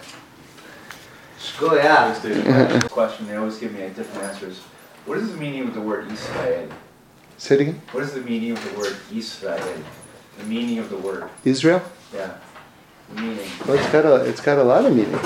Go 1.60 1.76
yeah. 1.76 2.80
question, 2.90 3.28
they 3.28 3.36
always 3.36 3.58
give 3.58 3.74
me 3.74 3.80
different 3.90 4.24
answers. 4.24 4.60
What 5.06 5.18
is 5.18 5.32
the 5.32 5.38
meaning 5.38 5.68
of 5.68 5.74
the 5.74 5.82
word 5.82 6.12
Israel? 6.12 6.70
Say 7.38 7.56
it 7.56 7.62
again. 7.62 7.82
What 7.92 8.04
is 8.04 8.14
the 8.14 8.22
meaning 8.22 8.52
of 8.52 8.64
the 8.64 8.78
word 8.78 8.96
Israel? 9.14 9.84
The 10.38 10.44
meaning 10.46 10.80
of 10.80 10.90
the 10.90 10.98
word. 10.98 11.30
Israel? 11.44 11.82
Yeah 12.14 12.38
meaning? 13.16 13.50
Well, 13.68 13.78
it's 13.78 13.90
got 13.92 14.06
a 14.06 14.16
it's 14.26 14.42
got 14.42 14.58
a 14.58 14.64
lot 14.64 14.86
of 14.86 14.96
meanings. 14.96 15.26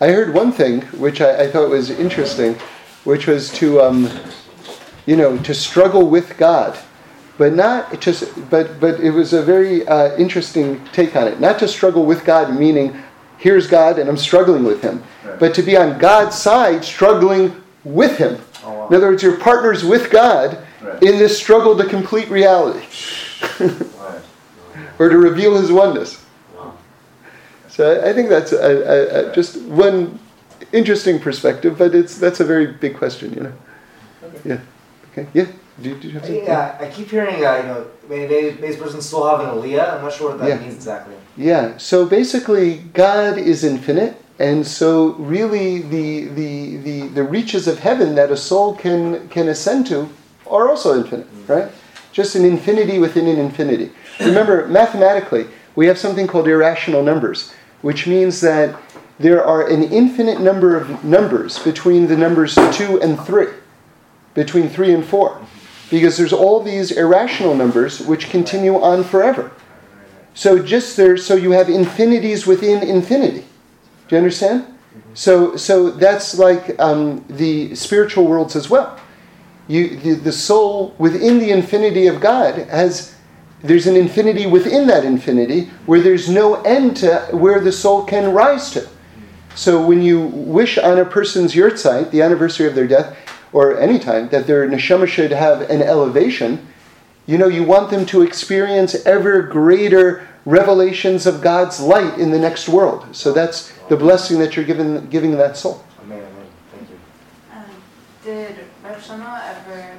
I 0.00 0.08
heard 0.08 0.34
one 0.34 0.52
thing 0.52 0.82
which 0.98 1.20
I, 1.20 1.44
I 1.44 1.50
thought 1.50 1.70
was 1.70 1.90
interesting, 1.90 2.54
which 3.04 3.26
was 3.26 3.50
to 3.54 3.80
um, 3.80 4.10
you 5.06 5.16
know 5.16 5.38
to 5.38 5.54
struggle 5.54 6.08
with 6.08 6.36
God, 6.36 6.78
but 7.38 7.52
not 7.52 8.00
just 8.00 8.50
but 8.50 8.80
but 8.80 9.00
it 9.00 9.10
was 9.10 9.32
a 9.32 9.42
very 9.42 9.86
uh, 9.86 10.16
interesting 10.16 10.84
take 10.92 11.16
on 11.16 11.28
it. 11.28 11.40
Not 11.40 11.58
to 11.60 11.68
struggle 11.68 12.04
with 12.04 12.24
God, 12.24 12.54
meaning 12.58 13.02
here's 13.38 13.66
God 13.66 13.98
and 13.98 14.08
I'm 14.08 14.16
struggling 14.16 14.64
with 14.64 14.82
Him, 14.82 15.02
right. 15.24 15.38
but 15.38 15.54
to 15.54 15.62
be 15.62 15.76
on 15.76 15.98
God's 15.98 16.36
side, 16.36 16.84
struggling 16.84 17.62
with 17.84 18.16
Him. 18.16 18.38
Oh, 18.64 18.72
wow. 18.72 18.88
In 18.88 18.94
other 18.94 19.08
words, 19.08 19.22
you're 19.22 19.38
partners 19.38 19.84
with 19.84 20.10
God 20.10 20.64
right. 20.82 21.02
in 21.02 21.18
this 21.18 21.38
struggle 21.38 21.76
to 21.76 21.86
complete 21.86 22.28
reality. 22.28 22.86
or 24.98 25.08
to 25.08 25.18
reveal 25.18 25.56
his 25.56 25.70
oneness. 25.70 26.24
So 27.68 27.92
I, 27.92 28.10
I 28.10 28.12
think 28.12 28.28
that's 28.28 28.52
a, 28.52 28.56
a, 28.56 29.30
a, 29.30 29.34
just 29.34 29.60
one 29.62 30.18
interesting 30.72 31.18
perspective, 31.18 31.76
but 31.76 31.94
it's 31.94 32.18
that's 32.18 32.40
a 32.40 32.44
very 32.44 32.66
big 32.66 32.96
question, 32.96 33.32
you 33.34 33.40
know. 33.42 33.52
Okay. 34.22 34.48
Yeah. 34.48 34.60
Okay. 35.12 35.28
Yeah. 35.34 35.46
Do, 35.82 35.98
do 35.98 36.08
you 36.08 36.14
have 36.14 36.24
something? 36.24 36.44
Yeah, 36.44 36.78
I 36.80 36.88
keep 36.88 37.10
hearing, 37.10 37.44
uh, 37.44 37.56
you 37.56 37.62
know, 37.64 37.86
maybe 38.08 38.50
this 38.50 38.76
person 38.76 39.00
still 39.00 39.26
have 39.26 39.40
an 39.40 39.46
aliyah. 39.46 39.96
I'm 39.96 40.02
not 40.02 40.12
sure 40.12 40.30
what 40.30 40.38
that 40.38 40.48
yeah. 40.48 40.58
means 40.58 40.74
exactly. 40.74 41.14
Yeah. 41.36 41.76
So 41.78 42.06
basically, 42.06 42.78
God 42.92 43.38
is 43.38 43.64
infinite, 43.64 44.22
and 44.38 44.64
so 44.64 45.14
really 45.14 45.82
the, 45.82 46.26
the 46.28 46.76
the 46.76 47.08
the 47.08 47.22
reaches 47.24 47.66
of 47.66 47.80
heaven 47.80 48.14
that 48.14 48.30
a 48.30 48.36
soul 48.36 48.76
can 48.76 49.28
can 49.28 49.48
ascend 49.48 49.86
to 49.88 50.08
are 50.46 50.68
also 50.68 50.96
infinite, 50.96 51.26
mm-hmm. 51.26 51.52
right? 51.52 51.72
Just 52.12 52.36
an 52.36 52.44
infinity 52.44 52.98
within 52.98 53.26
an 53.26 53.38
infinity. 53.38 53.90
Remember, 54.20 54.68
mathematically, 54.68 55.46
we 55.74 55.86
have 55.86 55.98
something 55.98 56.28
called 56.28 56.46
irrational 56.46 57.02
numbers, 57.02 57.52
which 57.82 58.06
means 58.06 58.40
that 58.40 58.80
there 59.18 59.44
are 59.44 59.68
an 59.68 59.82
infinite 59.82 60.40
number 60.40 60.76
of 60.76 61.04
numbers 61.04 61.58
between 61.60 62.06
the 62.06 62.16
numbers 62.16 62.54
2 62.54 63.00
and 63.00 63.20
3, 63.20 63.46
between 64.34 64.68
3 64.68 64.94
and 64.94 65.04
4, 65.04 65.40
because 65.94 66.16
there's 66.16 66.32
all 66.32 66.60
these 66.60 66.90
irrational 66.90 67.54
numbers 67.54 68.00
which 68.00 68.28
continue 68.28 68.82
on 68.82 69.04
forever. 69.04 69.52
So 70.34 70.60
just 70.60 70.96
there, 70.96 71.16
so 71.16 71.36
you 71.36 71.52
have 71.52 71.68
infinities 71.68 72.48
within 72.48 72.82
infinity. 72.82 73.44
Do 74.08 74.16
you 74.16 74.18
understand? 74.18 74.66
So, 75.14 75.54
so 75.54 75.92
that's 75.92 76.36
like 76.36 76.76
um, 76.80 77.24
the 77.28 77.76
spiritual 77.76 78.26
worlds 78.26 78.56
as 78.56 78.68
well. 78.68 78.98
You, 79.68 79.96
the, 79.96 80.14
the 80.14 80.32
soul 80.32 80.96
within 80.98 81.38
the 81.38 81.50
infinity 81.50 82.08
of 82.08 82.20
God 82.20 82.56
has 82.68 83.14
there's 83.62 83.86
an 83.86 83.94
infinity 83.94 84.46
within 84.46 84.88
that 84.88 85.04
infinity 85.04 85.70
where 85.86 86.00
there's 86.00 86.28
no 86.28 86.60
end 86.62 86.96
to 86.98 87.20
where 87.30 87.60
the 87.60 87.72
soul 87.72 88.04
can 88.04 88.32
rise 88.32 88.72
to. 88.72 88.86
So 89.54 89.86
when 89.86 90.02
you 90.02 90.26
wish 90.26 90.76
on 90.76 90.98
a 90.98 91.04
person's 91.04 91.54
yahrzeit, 91.54 92.10
the 92.10 92.20
anniversary 92.20 92.66
of 92.66 92.74
their 92.74 92.88
death, 92.88 93.16
or 93.54 93.78
any 93.78 94.00
time 94.00 94.28
that 94.30 94.48
their 94.48 94.68
neshama 94.68 95.06
should 95.06 95.30
have 95.30 95.62
an 95.70 95.80
elevation, 95.80 96.66
you 97.24 97.38
know, 97.38 97.46
you 97.46 97.62
want 97.62 97.88
them 97.88 98.04
to 98.04 98.20
experience 98.20 98.94
ever 99.06 99.42
greater 99.42 100.28
revelations 100.44 101.24
of 101.24 101.40
God's 101.40 101.80
light 101.80 102.18
in 102.18 102.32
the 102.32 102.38
next 102.38 102.68
world. 102.68 103.06
So 103.12 103.32
that's 103.32 103.72
the 103.88 103.96
blessing 103.96 104.40
that 104.40 104.56
you're 104.56 104.64
giving 104.64 105.06
giving 105.06 105.30
that 105.38 105.56
soul. 105.56 105.84
Amen, 106.02 106.18
amen. 106.18 106.46
Thank 106.72 106.90
you. 106.90 106.98
Um, 107.52 107.64
did 108.24 108.56
Rav 108.82 109.00
Shlomo 109.00 109.40
ever 109.46 109.98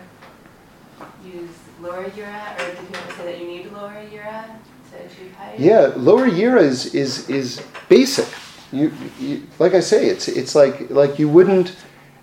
use 1.26 1.50
lower 1.82 2.04
Yira, 2.10 2.60
or 2.60 2.76
did 2.76 2.78
he 2.78 2.94
ever 2.94 3.12
say 3.14 3.26
that 3.26 3.40
you 3.40 3.48
need 3.48 3.72
lower 3.72 4.06
Yira 4.12 4.48
to 4.92 5.06
achieve 5.06 5.34
higher? 5.38 5.56
Yeah, 5.58 5.94
lower 5.96 6.28
yira 6.30 6.62
is 6.62 6.94
is 6.94 7.30
is 7.30 7.62
basic. 7.88 8.28
You, 8.74 8.92
you 9.18 9.44
like 9.60 9.74
I 9.74 9.80
say, 9.80 10.08
it's 10.08 10.28
it's 10.28 10.56
like 10.56 10.90
like 10.90 11.18
you 11.18 11.30
wouldn't 11.30 11.74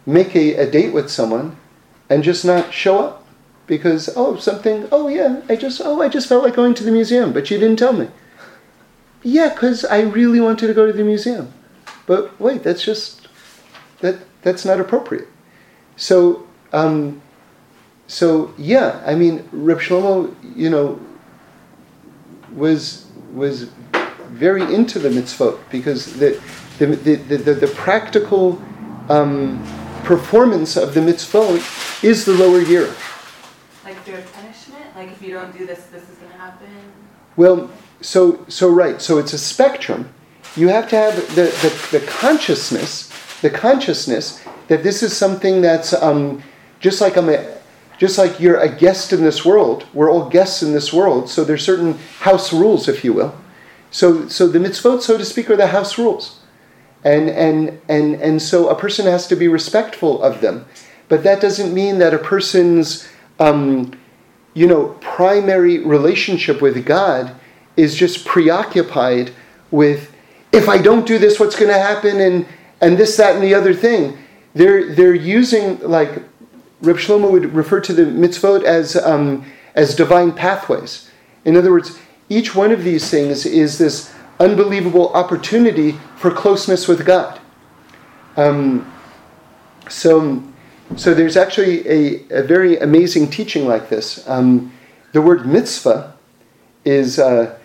make 0.06 0.34
a, 0.34 0.54
a 0.54 0.70
date 0.70 0.92
with 0.92 1.10
someone 1.10 1.56
and 2.08 2.22
just 2.22 2.44
not 2.44 2.72
show 2.72 2.98
up 2.98 3.26
because 3.66 4.10
oh 4.16 4.36
something 4.36 4.88
oh 4.90 5.08
yeah 5.08 5.40
I 5.48 5.56
just 5.56 5.80
oh 5.82 6.02
I 6.02 6.08
just 6.08 6.28
felt 6.28 6.42
like 6.42 6.54
going 6.54 6.74
to 6.74 6.84
the 6.84 6.90
museum 6.90 7.32
but 7.32 7.50
you 7.50 7.58
didn't 7.58 7.78
tell 7.78 7.92
me. 7.92 8.08
Yeah, 9.22 9.50
because 9.50 9.84
I 9.84 10.00
really 10.00 10.40
wanted 10.40 10.66
to 10.66 10.74
go 10.74 10.84
to 10.86 10.92
the 10.92 11.04
museum, 11.04 11.52
but 12.06 12.38
wait, 12.40 12.64
that's 12.64 12.84
just 12.84 13.28
that 14.00 14.16
that's 14.42 14.64
not 14.64 14.80
appropriate. 14.80 15.28
So 15.96 16.46
um, 16.72 17.22
so 18.08 18.52
yeah, 18.58 19.00
I 19.06 19.14
mean 19.14 19.48
Reb 19.52 19.78
Shlomo, 19.78 20.34
you 20.56 20.70
know, 20.70 21.00
was 22.52 23.06
was 23.32 23.70
very 24.30 24.62
into 24.74 24.98
the 24.98 25.08
mitzvot 25.08 25.58
because 25.70 26.14
the 26.18 26.40
the, 26.78 26.86
the, 26.86 27.36
the, 27.36 27.54
the 27.54 27.66
practical 27.68 28.60
um, 29.08 29.62
performance 30.04 30.76
of 30.76 30.94
the 30.94 31.00
mitzvot 31.00 32.04
is 32.04 32.24
the 32.24 32.32
lower 32.32 32.60
yira. 32.60 32.94
Like 33.84 34.02
through 34.04 34.22
punishment? 34.32 34.84
Like 34.96 35.10
if 35.10 35.22
you 35.22 35.32
don't 35.32 35.56
do 35.56 35.66
this, 35.66 35.84
this 35.86 36.08
is 36.08 36.16
going 36.18 36.32
to 36.32 36.38
happen? 36.38 36.68
Well, 37.36 37.70
so 38.00 38.44
so 38.48 38.68
right. 38.68 39.00
So 39.00 39.18
it's 39.18 39.32
a 39.32 39.38
spectrum. 39.38 40.12
You 40.56 40.68
have 40.68 40.88
to 40.90 40.96
have 40.96 41.16
the, 41.34 41.44
the, 41.44 41.98
the 41.98 42.06
consciousness, 42.06 43.10
the 43.40 43.50
consciousness 43.50 44.44
that 44.68 44.82
this 44.82 45.02
is 45.02 45.16
something 45.16 45.62
that's 45.62 45.94
um, 45.94 46.42
just 46.80 47.00
like 47.00 47.16
I'm 47.16 47.28
a, 47.30 47.56
just 47.98 48.18
like 48.18 48.38
you're 48.38 48.60
a 48.60 48.68
guest 48.68 49.12
in 49.12 49.22
this 49.22 49.44
world. 49.44 49.86
We're 49.94 50.10
all 50.10 50.28
guests 50.28 50.62
in 50.62 50.72
this 50.72 50.92
world. 50.92 51.30
So 51.30 51.44
there's 51.44 51.64
certain 51.64 51.94
house 52.20 52.52
rules, 52.52 52.88
if 52.88 53.04
you 53.04 53.12
will. 53.12 53.34
So 53.90 54.28
so 54.28 54.46
the 54.46 54.58
mitzvot, 54.58 55.02
so 55.02 55.16
to 55.16 55.24
speak, 55.24 55.48
are 55.50 55.56
the 55.56 55.68
house 55.68 55.96
rules. 55.98 56.41
And 57.04 57.28
and 57.30 57.80
and 57.88 58.14
and 58.16 58.40
so 58.40 58.68
a 58.68 58.74
person 58.74 59.06
has 59.06 59.26
to 59.28 59.36
be 59.36 59.48
respectful 59.48 60.22
of 60.22 60.40
them. 60.40 60.66
But 61.08 61.24
that 61.24 61.40
doesn't 61.40 61.74
mean 61.74 61.98
that 61.98 62.14
a 62.14 62.18
person's 62.18 63.08
um, 63.38 63.92
you 64.54 64.66
know, 64.66 64.88
primary 65.00 65.78
relationship 65.78 66.60
with 66.60 66.84
God 66.84 67.34
is 67.76 67.94
just 67.94 68.24
preoccupied 68.26 69.32
with 69.70 70.12
if 70.52 70.68
I 70.68 70.76
don't 70.76 71.06
do 71.06 71.18
this, 71.18 71.40
what's 71.40 71.56
going 71.56 71.70
to 71.70 71.78
happen, 71.78 72.20
and 72.20 72.46
and 72.80 72.98
this, 72.98 73.16
that, 73.16 73.34
and 73.34 73.42
the 73.42 73.54
other 73.54 73.72
thing. 73.72 74.18
They're 74.54 74.94
they're 74.94 75.14
using 75.14 75.80
like 75.80 76.22
Reb 76.82 76.96
Shlomo 76.96 77.30
would 77.30 77.54
refer 77.54 77.80
to 77.80 77.92
the 77.92 78.02
mitzvot 78.02 78.64
as 78.64 78.96
um, 78.96 79.46
as 79.74 79.94
divine 79.96 80.32
pathways. 80.32 81.10
In 81.44 81.56
other 81.56 81.70
words, 81.70 81.98
each 82.28 82.54
one 82.54 82.70
of 82.70 82.84
these 82.84 83.10
things 83.10 83.46
is 83.46 83.78
this 83.78 84.12
unbelievable 84.42 85.08
opportunity 85.14 85.92
for 86.16 86.30
closeness 86.30 86.88
with 86.88 87.06
God. 87.06 87.40
Um, 88.36 88.92
so 89.88 90.42
so 90.96 91.14
there's 91.14 91.36
actually 91.36 91.88
a, 91.88 92.24
a 92.30 92.42
very 92.42 92.76
amazing 92.78 93.30
teaching 93.30 93.66
like 93.66 93.88
this. 93.88 94.28
Um, 94.28 94.72
the 95.12 95.22
word 95.22 95.46
mitzvah 95.46 96.14
is 96.84 97.18
uh, 97.18 97.58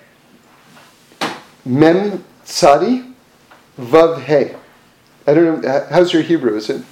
mem 1.65 2.23
tzadi 2.45 3.13
vav 3.77 4.23
he. 4.23 4.55
I 5.25 5.33
don't 5.33 5.61
know, 5.61 5.87
how's 5.89 6.13
your 6.13 6.21
Hebrew? 6.21 6.55
Is 6.55 6.69
it? 6.69 6.83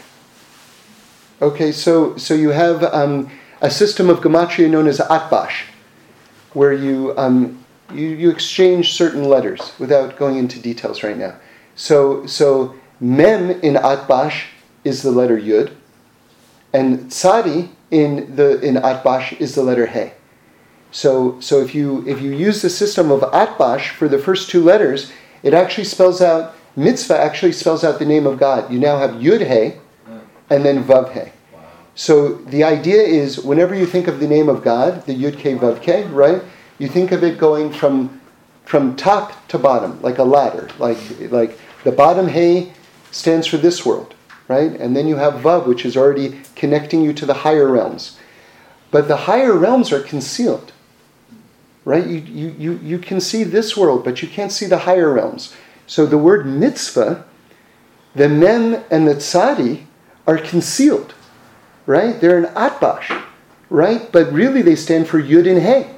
Okay, 1.42 1.72
so, 1.72 2.18
so 2.18 2.34
you 2.34 2.50
have 2.50 2.84
um, 2.84 3.30
a 3.62 3.70
system 3.70 4.10
of 4.10 4.20
gematria 4.20 4.70
known 4.70 4.88
as 4.88 5.00
atbash, 5.00 5.68
where 6.54 6.74
you, 6.74 7.14
um, 7.18 7.65
you, 7.94 8.08
you 8.08 8.30
exchange 8.30 8.94
certain 8.94 9.24
letters 9.24 9.74
without 9.80 10.18
going 10.18 10.38
into 10.38 10.60
details 10.60 11.04
right 11.04 11.18
now. 11.18 11.36
So, 11.76 12.26
so 12.26 12.76
mem 13.00 13.52
in 13.52 13.76
atbash 13.76 14.46
is 14.84 15.02
the 15.02 15.12
letter 15.12 15.38
yud, 15.38 15.74
and 16.74 17.06
tzadi 17.12 17.70
in 17.92 18.36
the 18.36 18.60
in 18.62 18.76
atbash 18.76 19.40
is 19.40 19.56
the 19.56 19.64
letter 19.64 19.88
he. 19.88 20.12
So 20.92 21.40
so 21.42 21.62
if 21.62 21.76
you 21.76 22.08
if 22.08 22.22
you 22.22 22.32
use 22.32 22.62
the 22.62 22.70
system 22.70 23.12
of 23.12 23.22
atbash 23.22 23.90
for 23.90 24.08
the 24.08 24.20
first 24.20 24.50
two 24.50 24.64
letters, 24.64 25.12
it 25.44 25.54
actually 25.54 25.84
spells 25.84 26.22
out 26.22 26.56
mitzvah 26.76 27.18
actually 27.18 27.52
spells 27.52 27.84
out 27.84 28.00
the 28.00 28.06
name 28.06 28.26
of 28.26 28.40
God. 28.40 28.72
You 28.72 28.80
now 28.80 28.98
have 28.98 29.12
yud 29.12 29.42
he, 29.42 29.80
and 30.50 30.66
then 30.66 30.84
vav 30.84 31.12
he. 31.14 31.32
So 31.96 32.36
the 32.36 32.64
idea 32.64 33.02
is 33.02 33.40
whenever 33.40 33.74
you 33.74 33.86
think 33.86 34.08
of 34.08 34.20
the 34.20 34.28
name 34.28 34.50
of 34.50 34.64
God, 34.64 35.06
the 35.06 35.16
yud 35.16 35.38
ke 35.38 35.60
vav 35.60 35.82
ke, 35.82 36.12
right? 36.14 36.42
You 36.78 36.88
think 36.88 37.12
of 37.12 37.24
it 37.24 37.38
going 37.38 37.72
from 37.72 38.22
from 38.66 38.96
top 38.96 39.48
to 39.50 39.60
bottom, 39.60 40.02
like 40.02 40.18
a 40.18 40.24
ladder. 40.24 40.70
Like 40.80 40.98
like 41.32 41.60
the 41.84 41.92
bottom 41.92 42.28
he 42.28 42.74
stands 43.12 43.48
for 43.48 43.58
this 43.58 43.86
world 43.86 44.16
right? 44.48 44.72
And 44.72 44.96
then 44.96 45.08
you 45.08 45.16
have 45.16 45.36
Vav, 45.36 45.66
which 45.66 45.86
is 45.86 45.98
already 45.98 46.42
connecting 46.56 47.02
you 47.02 47.14
to 47.14 47.26
the 47.26 47.34
higher 47.34 47.68
realms. 47.68 48.18
But 48.92 49.08
the 49.08 49.18
higher 49.18 49.54
realms 49.54 49.92
are 49.92 50.02
concealed, 50.02 50.72
right? 51.84 52.06
You, 52.06 52.20
you, 52.20 52.56
you, 52.58 52.80
you 52.84 53.00
can 53.00 53.20
see 53.20 53.44
this 53.44 53.76
world, 53.76 54.04
but 54.04 54.22
you 54.22 54.28
can't 54.28 54.52
see 54.52 54.68
the 54.68 54.80
higher 54.80 55.12
realms. 55.12 55.56
So 55.88 56.06
the 56.06 56.18
word 56.18 56.46
mitzvah, 56.46 57.26
the 58.14 58.30
mem 58.30 58.84
and 58.92 59.08
the 59.08 59.16
tzadi 59.16 59.86
are 60.28 60.38
concealed, 60.38 61.14
right? 61.86 62.20
They're 62.20 62.38
an 62.38 62.54
atbash, 62.54 63.24
right? 63.70 64.12
But 64.12 64.32
really 64.32 64.62
they 64.62 64.76
stand 64.76 65.08
for 65.08 65.22
yud 65.22 65.50
and 65.50 65.62
he, 65.62 65.95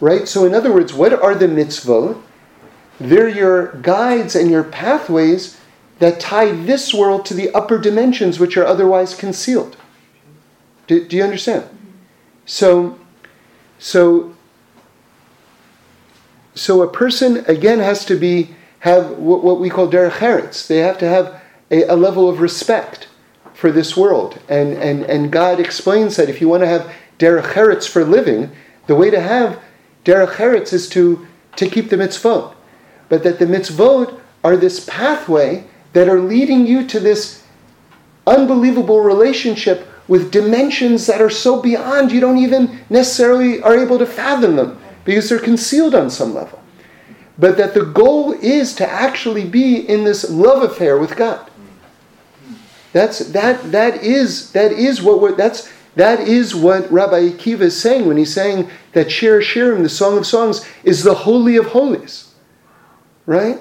right? 0.00 0.28
So 0.28 0.44
in 0.44 0.54
other 0.54 0.72
words, 0.72 0.92
what 0.92 1.12
are 1.12 1.34
the 1.34 1.46
mitzvot? 1.46 2.20
They're 3.00 3.28
your 3.28 3.72
guides 3.76 4.34
and 4.34 4.50
your 4.50 4.64
pathways 4.64 5.58
that 5.98 6.20
tie 6.20 6.52
this 6.52 6.94
world 6.94 7.24
to 7.26 7.34
the 7.34 7.50
upper 7.50 7.78
dimensions 7.78 8.38
which 8.38 8.56
are 8.56 8.66
otherwise 8.66 9.14
concealed. 9.14 9.76
Do, 10.86 11.04
do 11.06 11.16
you 11.16 11.22
understand? 11.22 11.68
So, 12.46 12.98
so, 13.78 14.34
so 16.54 16.82
a 16.82 16.90
person 16.90 17.44
again 17.46 17.78
has 17.78 18.04
to 18.06 18.16
be 18.16 18.54
have 18.80 19.10
what, 19.18 19.42
what 19.42 19.60
we 19.60 19.70
call 19.70 19.90
derech 19.90 20.18
eretz. 20.18 20.66
They 20.66 20.78
have 20.78 20.98
to 20.98 21.08
have 21.08 21.42
a, 21.70 21.82
a 21.84 21.96
level 21.96 22.28
of 22.28 22.40
respect 22.40 23.08
for 23.54 23.72
this 23.72 23.96
world, 23.96 24.40
and 24.48 24.72
and 24.74 25.02
and 25.04 25.32
God 25.32 25.60
explains 25.60 26.16
that 26.16 26.28
if 26.28 26.40
you 26.40 26.48
want 26.48 26.62
to 26.62 26.68
have 26.68 26.92
derech 27.18 27.52
eretz 27.52 27.88
for 27.88 28.04
living, 28.04 28.50
the 28.86 28.94
way 28.94 29.10
to 29.10 29.20
have 29.20 29.60
derech 30.08 30.36
eretz 30.36 30.72
is 30.72 30.88
to 30.88 31.26
to 31.56 31.68
keep 31.68 31.90
the 31.90 31.96
mitzvot, 31.96 32.54
but 33.08 33.22
that 33.24 33.38
the 33.38 33.44
mitzvot 33.44 34.18
are 34.42 34.56
this 34.56 34.84
pathway 34.86 35.64
that 35.92 36.08
are 36.08 36.20
leading 36.20 36.66
you 36.66 36.86
to 36.86 36.98
this 36.98 37.42
unbelievable 38.26 39.00
relationship 39.00 39.86
with 40.06 40.30
dimensions 40.30 41.06
that 41.06 41.20
are 41.20 41.30
so 41.30 41.60
beyond 41.60 42.10
you 42.10 42.20
don't 42.20 42.38
even 42.38 42.80
necessarily 42.88 43.60
are 43.62 43.76
able 43.76 43.98
to 43.98 44.06
fathom 44.06 44.56
them 44.56 44.78
because 45.04 45.28
they're 45.28 45.38
concealed 45.38 45.94
on 45.94 46.08
some 46.08 46.34
level. 46.34 46.62
But 47.38 47.56
that 47.58 47.74
the 47.74 47.84
goal 47.84 48.32
is 48.32 48.74
to 48.76 48.88
actually 48.88 49.44
be 49.44 49.76
in 49.76 50.04
this 50.04 50.30
love 50.30 50.62
affair 50.62 50.98
with 50.98 51.16
God. 51.16 51.50
That's 52.92 53.18
that 53.18 53.70
that 53.72 54.02
is 54.02 54.52
that 54.52 54.72
is 54.72 55.02
what 55.02 55.20
we're, 55.20 55.34
that's 55.34 55.70
that 55.98 56.20
is 56.20 56.54
what 56.54 56.90
Rabbi 56.90 57.30
Akiva 57.30 57.62
is 57.62 57.80
saying 57.80 58.06
when 58.06 58.16
he's 58.16 58.32
saying 58.32 58.70
that 58.92 59.10
Shir 59.10 59.40
Shirim, 59.40 59.82
the 59.82 59.88
Song 59.88 60.16
of 60.16 60.26
Songs, 60.26 60.66
is 60.84 61.02
the 61.02 61.14
holy 61.14 61.56
of 61.56 61.66
holies. 61.66 62.34
Right? 63.26 63.58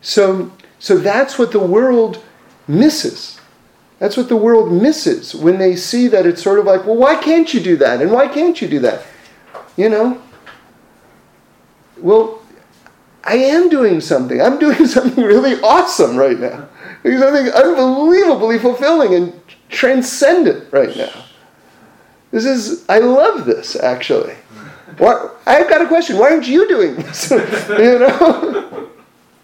So 0.00 0.52
so 0.78 0.96
that's 0.98 1.38
what 1.38 1.52
the 1.52 1.58
world 1.58 2.22
misses. 2.68 3.40
That's 3.98 4.16
what 4.16 4.28
the 4.28 4.36
world 4.36 4.72
misses 4.72 5.34
when 5.34 5.58
they 5.58 5.76
see 5.76 6.08
that 6.08 6.24
it's 6.24 6.42
sort 6.42 6.58
of 6.58 6.64
like, 6.64 6.86
well, 6.86 6.96
why 6.96 7.16
can't 7.16 7.52
you 7.52 7.60
do 7.60 7.76
that? 7.78 8.00
And 8.00 8.10
why 8.10 8.28
can't 8.28 8.60
you 8.62 8.68
do 8.68 8.78
that? 8.80 9.02
You 9.76 9.90
know? 9.90 10.22
well, 12.00 12.42
I 13.24 13.36
am 13.36 13.68
doing 13.68 14.00
something. 14.00 14.40
I'm 14.40 14.58
doing 14.58 14.86
something 14.96 15.22
really 15.22 15.60
awesome 15.62 16.16
right 16.16 16.38
now. 16.38 16.68
Something 17.02 17.48
unbelievably 17.48 18.58
fulfilling 18.58 19.14
and 19.14 19.40
transcendent 19.68 20.72
right 20.72 20.94
now. 20.96 21.24
This 22.30 22.44
is, 22.44 22.84
I 22.88 22.98
love 22.98 23.44
this 23.44 23.76
actually. 23.76 24.34
Why, 24.98 25.30
I've 25.46 25.68
got 25.68 25.82
a 25.82 25.86
question. 25.86 26.18
Why 26.18 26.30
aren't 26.30 26.46
you 26.46 26.68
doing 26.68 26.96
this? 26.96 27.30
you 27.30 27.98
know? 27.98 28.90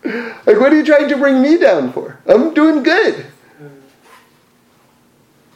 like, 0.04 0.60
what 0.60 0.72
are 0.72 0.76
you 0.76 0.84
trying 0.84 1.08
to 1.08 1.16
bring 1.16 1.40
me 1.40 1.56
down 1.56 1.92
for? 1.92 2.18
I'm 2.26 2.54
doing 2.54 2.82
good. 2.82 3.26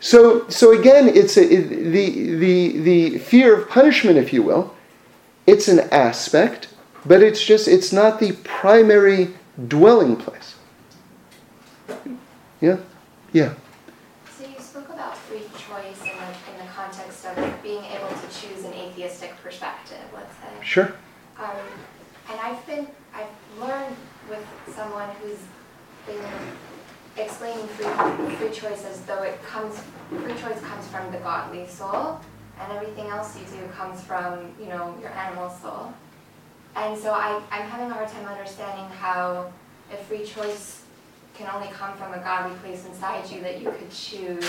So, 0.00 0.48
so 0.48 0.78
again, 0.78 1.08
it's 1.08 1.36
a, 1.36 1.42
it, 1.42 1.68
the, 1.68 2.34
the, 2.36 2.78
the 2.78 3.18
fear 3.18 3.54
of 3.54 3.68
punishment, 3.68 4.16
if 4.16 4.32
you 4.32 4.42
will. 4.42 4.74
It's 5.46 5.68
an 5.68 5.80
aspect, 5.92 6.68
but 7.04 7.22
it's 7.22 7.44
just, 7.44 7.68
it's 7.68 7.92
not 7.92 8.18
the 8.18 8.32
primary 8.44 9.34
dwelling 9.68 10.16
place. 10.16 10.56
Yeah? 12.60 12.78
Yeah. 13.32 13.54
So 14.38 14.46
you 14.46 14.58
spoke 14.58 14.88
about 14.88 15.16
free 15.16 15.42
choice 15.68 16.00
in 16.00 16.16
the, 16.16 16.52
in 16.52 16.66
the 16.66 16.72
context 16.74 17.26
of 17.26 17.62
being 17.62 17.84
able 17.84 18.08
to 18.08 18.40
choose 18.40 18.64
an 18.64 18.72
atheistic 18.72 19.36
perspective, 19.42 19.98
let's 20.14 20.34
say. 20.36 20.50
Sure. 20.70 20.94
Um, 21.36 21.56
and 22.30 22.38
I've 22.38 22.64
been, 22.64 22.86
I've 23.12 23.26
learned 23.58 23.96
with 24.28 24.46
someone 24.72 25.08
who's 25.20 25.40
been 26.06 26.24
explaining 27.16 27.66
free, 27.66 28.36
free 28.36 28.54
choice 28.54 28.84
as 28.84 29.00
though 29.00 29.24
it 29.24 29.42
comes, 29.42 29.80
free 30.10 30.32
choice 30.34 30.60
comes 30.60 30.86
from 30.86 31.10
the 31.10 31.18
godly 31.18 31.66
soul, 31.66 32.20
and 32.60 32.72
everything 32.72 33.08
else 33.08 33.36
you 33.36 33.44
do 33.46 33.66
comes 33.72 34.00
from, 34.02 34.54
you 34.60 34.66
know, 34.66 34.96
your 35.00 35.10
animal 35.10 35.50
soul. 35.50 35.92
And 36.76 36.96
so 36.96 37.14
I, 37.14 37.42
I'm 37.50 37.68
having 37.68 37.90
a 37.90 37.94
hard 37.94 38.08
time 38.08 38.26
understanding 38.26 38.86
how 38.96 39.52
if 39.92 39.98
free 40.02 40.24
choice 40.24 40.84
can 41.34 41.50
only 41.52 41.66
come 41.72 41.96
from 41.96 42.14
a 42.14 42.18
godly 42.18 42.56
place 42.58 42.86
inside 42.86 43.28
you, 43.28 43.40
that 43.40 43.60
you 43.60 43.72
could 43.72 43.90
choose 43.90 44.48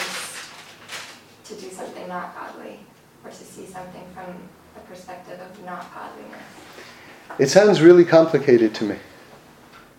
to 1.46 1.56
do 1.56 1.72
something 1.72 2.08
not 2.08 2.36
godly, 2.36 2.78
or 3.24 3.32
to 3.32 3.44
see 3.44 3.66
something 3.66 4.04
from 4.14 4.36
a 4.76 4.80
perspective 4.82 5.40
of 5.40 5.66
not 5.66 5.94
godliness. 5.94 6.42
It 7.40 7.50
sounds 7.50 7.82
really 7.82 8.06
complicated 8.06 8.74
to 8.76 8.84
me. 8.84 8.98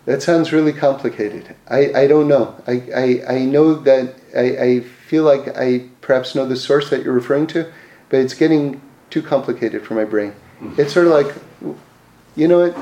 That 0.04 0.22
sounds 0.22 0.52
really 0.52 0.72
complicated. 0.72 1.54
I, 1.68 1.92
I 1.92 2.06
don't 2.06 2.26
know. 2.26 2.60
I, 2.66 2.82
I, 2.94 3.34
I 3.36 3.44
know 3.44 3.74
that 3.74 4.16
I, 4.36 4.56
I 4.56 4.80
feel 4.80 5.22
like 5.22 5.56
I 5.56 5.86
perhaps 6.00 6.34
know 6.34 6.46
the 6.46 6.56
source 6.56 6.90
that 6.90 7.04
you're 7.04 7.14
referring 7.14 7.46
to, 7.48 7.72
but 8.08 8.20
it's 8.20 8.34
getting 8.34 8.80
too 9.10 9.22
complicated 9.22 9.86
for 9.86 9.94
my 9.94 10.04
brain. 10.04 10.32
Hmm. 10.58 10.74
It's 10.76 10.92
sort 10.92 11.06
of 11.06 11.12
like, 11.12 11.34
you 12.34 12.48
know 12.48 12.68
what? 12.68 12.76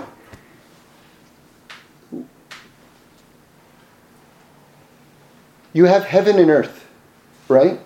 You 5.72 5.84
have 5.84 6.04
heaven 6.04 6.38
and 6.38 6.50
earth, 6.50 6.86
right? 7.48 7.78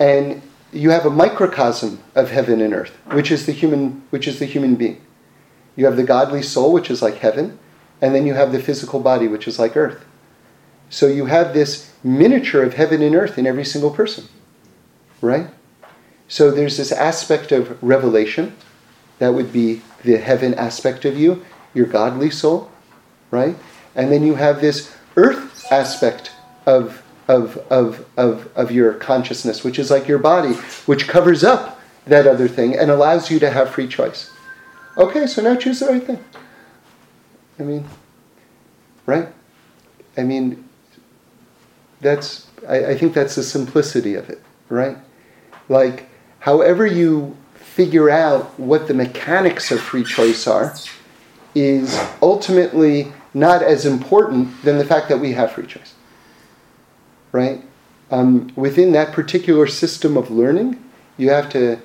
And 0.00 0.42
you 0.74 0.90
have 0.90 1.06
a 1.06 1.10
microcosm 1.10 2.02
of 2.14 2.30
heaven 2.30 2.60
and 2.60 2.74
earth, 2.74 2.90
which 3.12 3.30
is 3.30 3.46
the 3.46 3.52
human, 3.52 4.02
which 4.10 4.26
is 4.26 4.38
the 4.38 4.46
human 4.46 4.74
being. 4.74 5.00
You 5.76 5.86
have 5.86 5.96
the 5.96 6.02
godly 6.02 6.42
soul, 6.42 6.72
which 6.72 6.90
is 6.90 7.02
like 7.02 7.16
heaven, 7.16 7.58
and 8.00 8.14
then 8.14 8.26
you 8.26 8.34
have 8.34 8.52
the 8.52 8.62
physical 8.62 9.00
body, 9.00 9.28
which 9.28 9.48
is 9.48 9.58
like 9.58 9.76
earth. 9.76 10.04
So 10.90 11.06
you 11.06 11.26
have 11.26 11.54
this 11.54 11.92
miniature 12.02 12.62
of 12.62 12.74
heaven 12.74 13.02
and 13.02 13.14
earth 13.14 13.38
in 13.38 13.46
every 13.46 13.64
single 13.64 13.90
person, 13.90 14.28
right? 15.20 15.46
So 16.28 16.50
there's 16.50 16.76
this 16.76 16.92
aspect 16.92 17.52
of 17.52 17.82
revelation, 17.82 18.54
that 19.18 19.32
would 19.32 19.52
be 19.52 19.82
the 20.02 20.18
heaven 20.18 20.54
aspect 20.54 21.04
of 21.04 21.16
you, 21.16 21.44
your 21.72 21.86
godly 21.86 22.30
soul, 22.30 22.70
right? 23.30 23.56
And 23.94 24.10
then 24.10 24.24
you 24.26 24.34
have 24.34 24.60
this 24.60 24.94
earth 25.16 25.66
aspect 25.70 26.32
of, 26.66 27.02
of, 27.28 27.56
of, 27.70 28.06
of, 28.16 28.50
of 28.56 28.70
your 28.70 28.94
consciousness, 28.94 29.64
which 29.64 29.78
is 29.78 29.90
like 29.90 30.06
your 30.06 30.18
body, 30.18 30.54
which 30.86 31.08
covers 31.08 31.42
up 31.42 31.80
that 32.06 32.26
other 32.26 32.48
thing 32.48 32.76
and 32.76 32.90
allows 32.90 33.30
you 33.30 33.38
to 33.38 33.50
have 33.50 33.70
free 33.70 33.88
choice. 33.88 34.30
Okay, 34.96 35.26
so 35.26 35.42
now 35.42 35.56
choose 35.56 35.80
the 35.80 35.86
right 35.86 36.02
thing. 36.02 36.22
I 37.58 37.62
mean, 37.62 37.86
right? 39.06 39.28
I 40.16 40.22
mean, 40.22 40.68
that's, 42.00 42.46
I, 42.68 42.86
I 42.86 42.98
think 42.98 43.14
that's 43.14 43.34
the 43.34 43.42
simplicity 43.42 44.14
of 44.14 44.28
it, 44.28 44.42
right? 44.68 44.96
Like, 45.68 46.08
however 46.40 46.86
you 46.86 47.36
figure 47.54 48.10
out 48.10 48.58
what 48.58 48.86
the 48.86 48.94
mechanics 48.94 49.72
of 49.72 49.80
free 49.80 50.04
choice 50.04 50.46
are 50.46 50.74
is 51.54 51.98
ultimately 52.22 53.12
not 53.32 53.62
as 53.62 53.86
important 53.86 54.62
than 54.62 54.78
the 54.78 54.84
fact 54.84 55.08
that 55.08 55.18
we 55.18 55.32
have 55.32 55.52
free 55.52 55.66
choice. 55.66 55.93
Right? 57.34 57.64
Um, 58.12 58.52
within 58.54 58.92
that 58.92 59.12
particular 59.12 59.66
system 59.66 60.16
of 60.16 60.30
learning, 60.30 60.80
you 61.16 61.30
have 61.30 61.48
to 61.50 61.80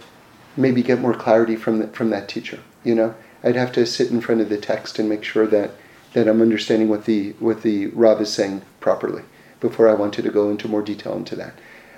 maybe 0.55 0.83
get 0.83 0.99
more 0.99 1.15
clarity 1.15 1.55
from, 1.55 1.79
the, 1.79 1.87
from 1.87 2.11
that 2.11 2.29
teacher. 2.29 2.59
You 2.83 2.93
know, 2.93 3.15
I'd 3.43 3.55
have 3.55 3.71
to 3.71 3.85
sit 3.87 4.11
in 4.11 4.21
front 4.21 4.41
of 4.41 4.49
the 4.49 4.57
text 4.59 4.99
and 4.99 5.09
make 5.09 5.23
sure 5.23 5.47
that, 5.47 5.71
that 6.13 6.27
I'm 6.27 6.43
understanding 6.43 6.87
what 6.87 7.05
the, 7.05 7.31
what 7.39 7.63
the 7.63 7.87
Rav 7.87 8.21
is 8.21 8.31
saying 8.31 8.61
properly 8.79 9.23
before 9.59 9.89
I 9.89 9.95
wanted 9.95 10.21
to 10.21 10.29
go 10.29 10.51
into 10.51 10.67
more 10.67 10.83
detail 10.83 11.15
into 11.15 11.35
that. 11.37 11.55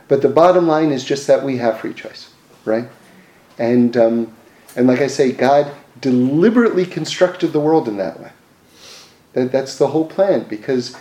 But 0.07 0.21
the 0.21 0.29
bottom 0.29 0.65
line 0.65 0.91
is 0.91 1.03
just 1.03 1.27
that 1.27 1.43
we 1.43 1.57
have 1.57 1.81
free 1.81 1.93
choice, 1.93 2.31
right? 2.63 2.87
And, 3.57 3.97
um, 3.97 4.33
and 4.77 4.87
like 4.87 5.01
I 5.01 5.07
say, 5.07 5.33
God 5.33 5.73
deliberately 5.99 6.85
constructed 6.85 7.51
the 7.51 7.59
world 7.59 7.89
in 7.89 7.97
that 7.97 8.21
way. 8.21 8.31
That, 9.33 9.51
that's 9.51 9.77
the 9.77 9.87
whole 9.87 10.05
plan 10.05 10.45
because, 10.47 10.95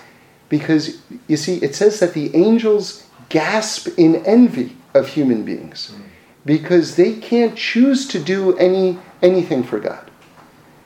because, 0.51 1.01
you 1.29 1.39
see, 1.39 1.57
it 1.59 1.75
says 1.75 2.01
that 2.01 2.13
the 2.13 2.37
angels 2.37 3.07
gasp 3.31 3.89
in 3.97 4.17
envy 4.27 4.77
of 4.93 5.09
human 5.09 5.45
beings 5.45 5.95
hmm. 5.95 6.03
because 6.45 6.97
they 6.97 7.15
can't 7.15 7.57
choose 7.57 8.07
to 8.09 8.19
do 8.19 8.55
any, 8.59 8.99
anything 9.23 9.63
for 9.63 9.81
God. 9.81 10.11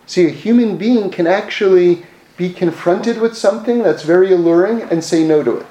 See, 0.07 0.27
a 0.27 0.31
human 0.31 0.77
being 0.77 1.11
can 1.11 1.27
actually 1.27 2.05
be 2.37 2.53
confronted 2.53 3.21
with 3.21 3.37
something 3.37 3.83
that's 3.83 4.03
very 4.03 4.33
alluring 4.33 4.83
and 4.83 5.03
say 5.03 5.27
no 5.27 5.43
to 5.43 5.59
it. 5.59 5.67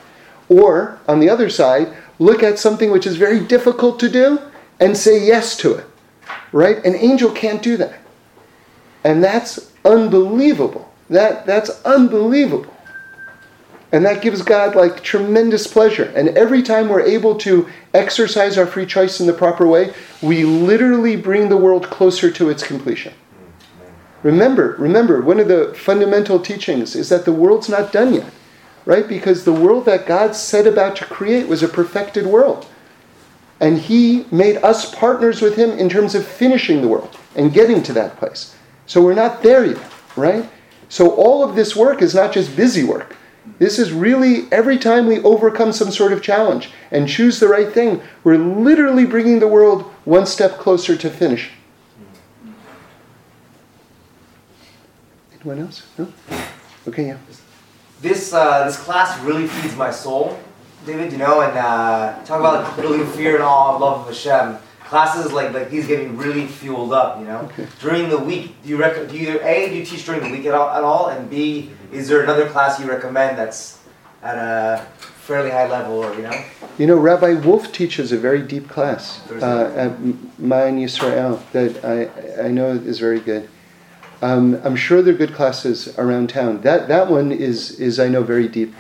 Or, 0.50 1.00
on 1.08 1.20
the 1.20 1.30
other 1.30 1.50
side, 1.50 1.94
look 2.20 2.42
at 2.42 2.58
something 2.58 2.92
which 2.92 3.06
is 3.06 3.16
very 3.16 3.40
difficult 3.40 4.00
to 4.00 4.10
do 4.10 4.40
and 4.80 4.98
say 4.98 5.24
yes 5.24 5.56
to 5.58 5.76
it. 5.76 5.86
Right? 6.52 6.84
An 6.84 6.96
angel 6.96 7.32
can't 7.32 7.62
do 7.62 7.78
that. 7.78 8.00
And 9.04 9.24
that's 9.24 9.72
unbelievable. 9.86 10.92
That, 11.10 11.46
that's 11.46 11.70
unbelievable. 11.84 12.73
And 13.94 14.04
that 14.06 14.24
gives 14.24 14.42
God 14.42 14.76
like 14.76 15.04
tremendous 15.04 15.68
pleasure. 15.68 16.12
And 16.16 16.30
every 16.30 16.64
time 16.64 16.90
we're 16.90 17.02
able 17.02 17.36
to 17.38 17.70
exercise 17.94 18.58
our 18.58 18.66
free 18.66 18.88
choice 18.88 19.20
in 19.20 19.28
the 19.28 19.34
proper 19.34 19.68
way, 19.68 19.94
we 20.20 20.44
literally 20.44 21.16
bring 21.16 21.48
the 21.48 21.58
world 21.58 21.88
closer 21.92 22.32
to 22.32 22.50
its 22.50 22.64
completion. 22.64 23.14
Remember, 24.24 24.76
remember, 24.80 25.22
one 25.22 25.40
of 25.40 25.48
the 25.48 25.76
fundamental 25.78 26.40
teachings 26.40 26.96
is 26.96 27.10
that 27.10 27.24
the 27.24 27.32
world's 27.32 27.70
not 27.70 27.92
done 27.92 28.16
yet, 28.16 28.32
right? 28.86 29.08
Because 29.08 29.44
the 29.44 29.54
world 29.54 29.86
that 29.86 30.08
God 30.08 30.36
set 30.36 30.66
about 30.66 30.96
to 30.96 31.06
create 31.06 31.48
was 31.48 31.62
a 31.62 31.68
perfected 31.68 32.26
world. 32.26 32.66
And 33.60 33.78
He 33.78 34.26
made 34.32 34.58
us 34.58 34.96
partners 34.96 35.40
with 35.40 35.56
Him 35.56 35.70
in 35.70 35.88
terms 35.88 36.16
of 36.16 36.26
finishing 36.26 36.82
the 36.82 36.88
world 36.88 37.16
and 37.36 37.54
getting 37.54 37.84
to 37.84 37.94
that 37.94 38.18
place. 38.18 38.56
So 38.88 39.04
we're 39.04 39.14
not 39.14 39.44
there 39.44 39.66
yet, 39.66 39.92
right? 40.16 40.50
So 40.90 41.12
all 41.12 41.44
of 41.44 41.56
this 41.56 41.76
work 41.76 42.02
is 42.02 42.16
not 42.16 42.34
just 42.34 42.56
busy 42.56 42.84
work. 42.84 43.18
This 43.60 43.78
is 43.78 43.92
really 43.92 44.52
every 44.52 44.78
time 44.78 45.06
we 45.08 45.20
overcome 45.22 45.74
some 45.74 45.92
sort 45.92 46.14
of 46.14 46.22
challenge 46.22 46.70
and 46.92 47.08
choose 47.08 47.40
the 47.40 47.48
right 47.48 47.72
thing, 47.72 48.02
we're 48.24 48.38
literally 48.38 49.06
bringing 49.06 49.40
the 49.40 49.48
world 49.48 49.84
one 50.06 50.26
step 50.26 50.58
closer 50.58 50.96
to 50.96 51.10
finish. 51.10 51.52
Anyone 55.34 55.60
else? 55.60 55.86
No? 55.98 56.12
Okay, 56.88 57.08
yeah. 57.08 57.18
This 58.02 58.34
uh, 58.34 58.66
this 58.66 58.78
class 58.78 59.20
really 59.22 59.48
feeds 59.48 59.76
my 59.76 59.92
soul, 59.92 60.40
David. 60.86 61.12
You 61.12 61.18
know, 61.18 61.42
and 61.42 61.58
uh, 61.58 62.24
talk 62.26 62.40
about 62.40 62.64
like, 62.64 62.76
building 62.78 63.06
fear 63.08 63.36
and 63.36 63.44
awe, 63.44 63.78
love 63.78 64.02
of 64.02 64.08
Hashem. 64.08 64.58
Classes 64.86 65.32
like 65.32 65.54
like 65.54 65.70
these 65.70 65.88
getting 65.88 66.18
really 66.18 66.46
fueled 66.46 66.94
up. 66.94 67.20
You 67.20 67.26
know, 67.26 67.50
during 67.80 68.10
the 68.10 68.18
week, 68.18 68.62
do 68.64 68.70
you 68.70 68.78
rec- 68.78 69.10
do 69.10 69.18
you 69.18 69.30
either 69.30 69.42
a 69.44 69.70
do 69.70 69.76
you 69.76 69.86
teach 69.86 70.06
during 70.06 70.22
the 70.22 70.30
week 70.30 70.46
at 70.46 70.54
all, 70.54 70.70
at 70.70 70.84
all, 70.84 71.10
and 71.10 71.30
b 71.30 71.72
is 71.92 72.08
there 72.08 72.22
another 72.22 72.48
class 72.50 72.80
you 72.80 72.88
recommend 72.88 73.38
that's 73.38 73.80
at 74.22 74.38
a 74.38 74.86
fairly 74.98 75.50
high 75.50 75.68
level, 75.68 76.04
or 76.04 76.14
you 76.16 76.24
know? 76.24 76.44
You 76.78 76.88
know, 76.88 76.98
Rabbi 76.98 77.34
Wolf 77.36 77.72
teaches 77.72 78.12
a 78.12 78.18
very 78.18 78.42
deep 78.42 78.68
class 78.68 79.22
uh, 79.32 79.74
at 79.76 80.40
Mayan 80.40 80.78
Yisrael 80.80 81.40
that 81.52 81.84
I, 81.86 82.46
I 82.46 82.48
know 82.50 82.72
is 82.72 83.00
very 83.00 83.20
good. 83.20 83.50
Um, 84.22 84.60
I'm 84.64 84.78
sure 84.78 85.02
there 85.02 85.14
are 85.14 85.18
good 85.18 85.34
classes 85.34 85.98
around 86.00 86.30
town. 86.30 86.62
That, 86.62 86.88
that 86.88 87.10
one 87.10 87.32
is, 87.34 87.78
is, 87.80 88.00
I 88.00 88.08
know, 88.08 88.24
very 88.24 88.48
deep. 88.48 88.74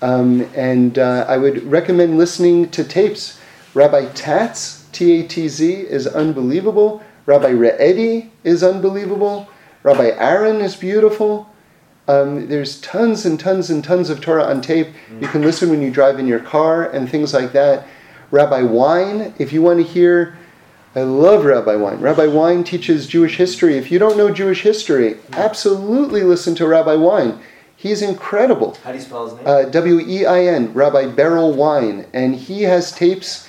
Um, 0.00 0.48
and 0.54 0.96
uh, 0.96 1.26
I 1.28 1.38
would 1.38 1.64
recommend 1.64 2.18
listening 2.18 2.70
to 2.70 2.84
tapes. 2.84 3.40
Rabbi 3.74 4.06
Tatz, 4.12 4.79
T 4.92 5.20
A 5.20 5.26
T 5.26 5.48
Z, 5.48 5.72
is 5.72 6.06
unbelievable. 6.06 7.02
Rabbi 7.26 7.50
Re'edi 7.50 8.30
is 8.44 8.62
unbelievable. 8.62 9.48
Rabbi 9.82 10.10
Aaron 10.16 10.60
is 10.60 10.76
beautiful. 10.76 11.48
Um, 12.08 12.48
there's 12.48 12.80
tons 12.80 13.24
and 13.24 13.38
tons 13.38 13.70
and 13.70 13.84
tons 13.84 14.10
of 14.10 14.20
Torah 14.20 14.44
on 14.44 14.60
tape. 14.62 14.88
You 15.20 15.28
can 15.28 15.42
listen 15.42 15.70
when 15.70 15.80
you 15.80 15.90
drive 15.90 16.18
in 16.18 16.26
your 16.26 16.40
car 16.40 16.90
and 16.90 17.08
things 17.08 17.32
like 17.32 17.52
that. 17.52 17.86
Rabbi 18.32 18.62
Wein, 18.62 19.32
if 19.38 19.52
you 19.52 19.62
want 19.62 19.78
to 19.78 19.84
hear, 19.84 20.36
I 20.96 21.02
love 21.02 21.44
Rabbi 21.44 21.76
Wein. 21.76 22.00
Rabbi 22.00 22.26
Wein 22.26 22.64
teaches 22.64 23.06
Jewish 23.06 23.36
history. 23.36 23.76
If 23.76 23.92
you 23.92 24.00
don't 24.00 24.16
know 24.16 24.32
Jewish 24.32 24.62
history, 24.62 25.18
absolutely 25.32 26.24
listen 26.24 26.56
to 26.56 26.66
Rabbi 26.66 26.94
Wein. 26.94 27.38
He's 27.76 28.02
incredible. 28.02 28.76
How 28.82 28.90
do 28.90 28.98
you 28.98 29.04
spell 29.04 29.26
his 29.28 29.34
name? 29.36 29.46
Uh, 29.46 29.62
W 29.64 30.00
E 30.00 30.26
I 30.26 30.44
N, 30.46 30.72
Rabbi 30.74 31.06
Beryl 31.06 31.52
Wein, 31.52 32.06
and 32.12 32.34
he 32.34 32.62
has 32.62 32.92
tapes. 32.92 33.48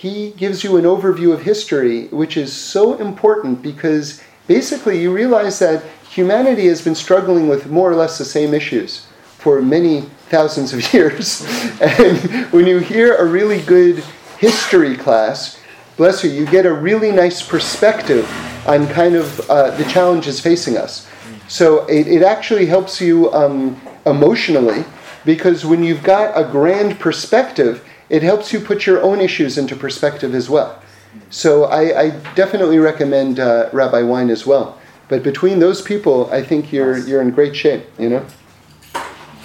He 0.00 0.30
gives 0.30 0.64
you 0.64 0.78
an 0.78 0.84
overview 0.84 1.34
of 1.34 1.42
history, 1.42 2.06
which 2.06 2.38
is 2.38 2.54
so 2.54 2.94
important 2.96 3.60
because 3.60 4.22
basically 4.46 4.98
you 4.98 5.12
realize 5.12 5.58
that 5.58 5.84
humanity 6.08 6.68
has 6.68 6.80
been 6.80 6.94
struggling 6.94 7.48
with 7.48 7.66
more 7.66 7.92
or 7.92 7.94
less 7.94 8.16
the 8.16 8.24
same 8.24 8.54
issues 8.54 9.06
for 9.36 9.60
many 9.60 10.00
thousands 10.30 10.72
of 10.72 10.94
years. 10.94 11.44
and 11.82 12.16
when 12.50 12.66
you 12.66 12.78
hear 12.78 13.16
a 13.16 13.26
really 13.26 13.60
good 13.60 14.02
history 14.38 14.96
class, 14.96 15.60
bless 15.98 16.24
you, 16.24 16.30
you 16.30 16.46
get 16.46 16.64
a 16.64 16.72
really 16.72 17.12
nice 17.12 17.46
perspective 17.46 18.24
on 18.66 18.88
kind 18.88 19.14
of 19.14 19.38
uh, 19.50 19.70
the 19.76 19.84
challenges 19.84 20.40
facing 20.40 20.78
us. 20.78 21.06
So 21.46 21.84
it, 21.88 22.08
it 22.08 22.22
actually 22.22 22.64
helps 22.64 23.02
you 23.02 23.30
um, 23.34 23.78
emotionally 24.06 24.82
because 25.26 25.66
when 25.66 25.84
you've 25.84 26.02
got 26.02 26.32
a 26.34 26.50
grand 26.50 26.98
perspective, 26.98 27.84
it 28.10 28.22
helps 28.22 28.52
you 28.52 28.60
put 28.60 28.84
your 28.86 29.00
own 29.02 29.20
issues 29.20 29.56
into 29.56 29.74
perspective 29.76 30.34
as 30.34 30.50
well. 30.50 30.82
So 31.30 31.64
I, 31.64 32.00
I 32.00 32.10
definitely 32.34 32.78
recommend 32.78 33.40
uh, 33.40 33.70
Rabbi 33.72 34.02
Wein 34.02 34.30
as 34.30 34.46
well. 34.46 34.78
But 35.08 35.22
between 35.22 35.58
those 35.58 35.80
people, 35.80 36.30
I 36.30 36.42
think 36.42 36.72
you're 36.72 36.98
you're 36.98 37.22
in 37.22 37.30
great 37.30 37.56
shape. 37.56 37.84
You 37.98 38.10
know. 38.10 38.26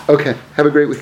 Okay. 0.10 0.36
Have 0.56 0.66
a 0.66 0.72
great 0.72 0.90
week. 0.90 1.02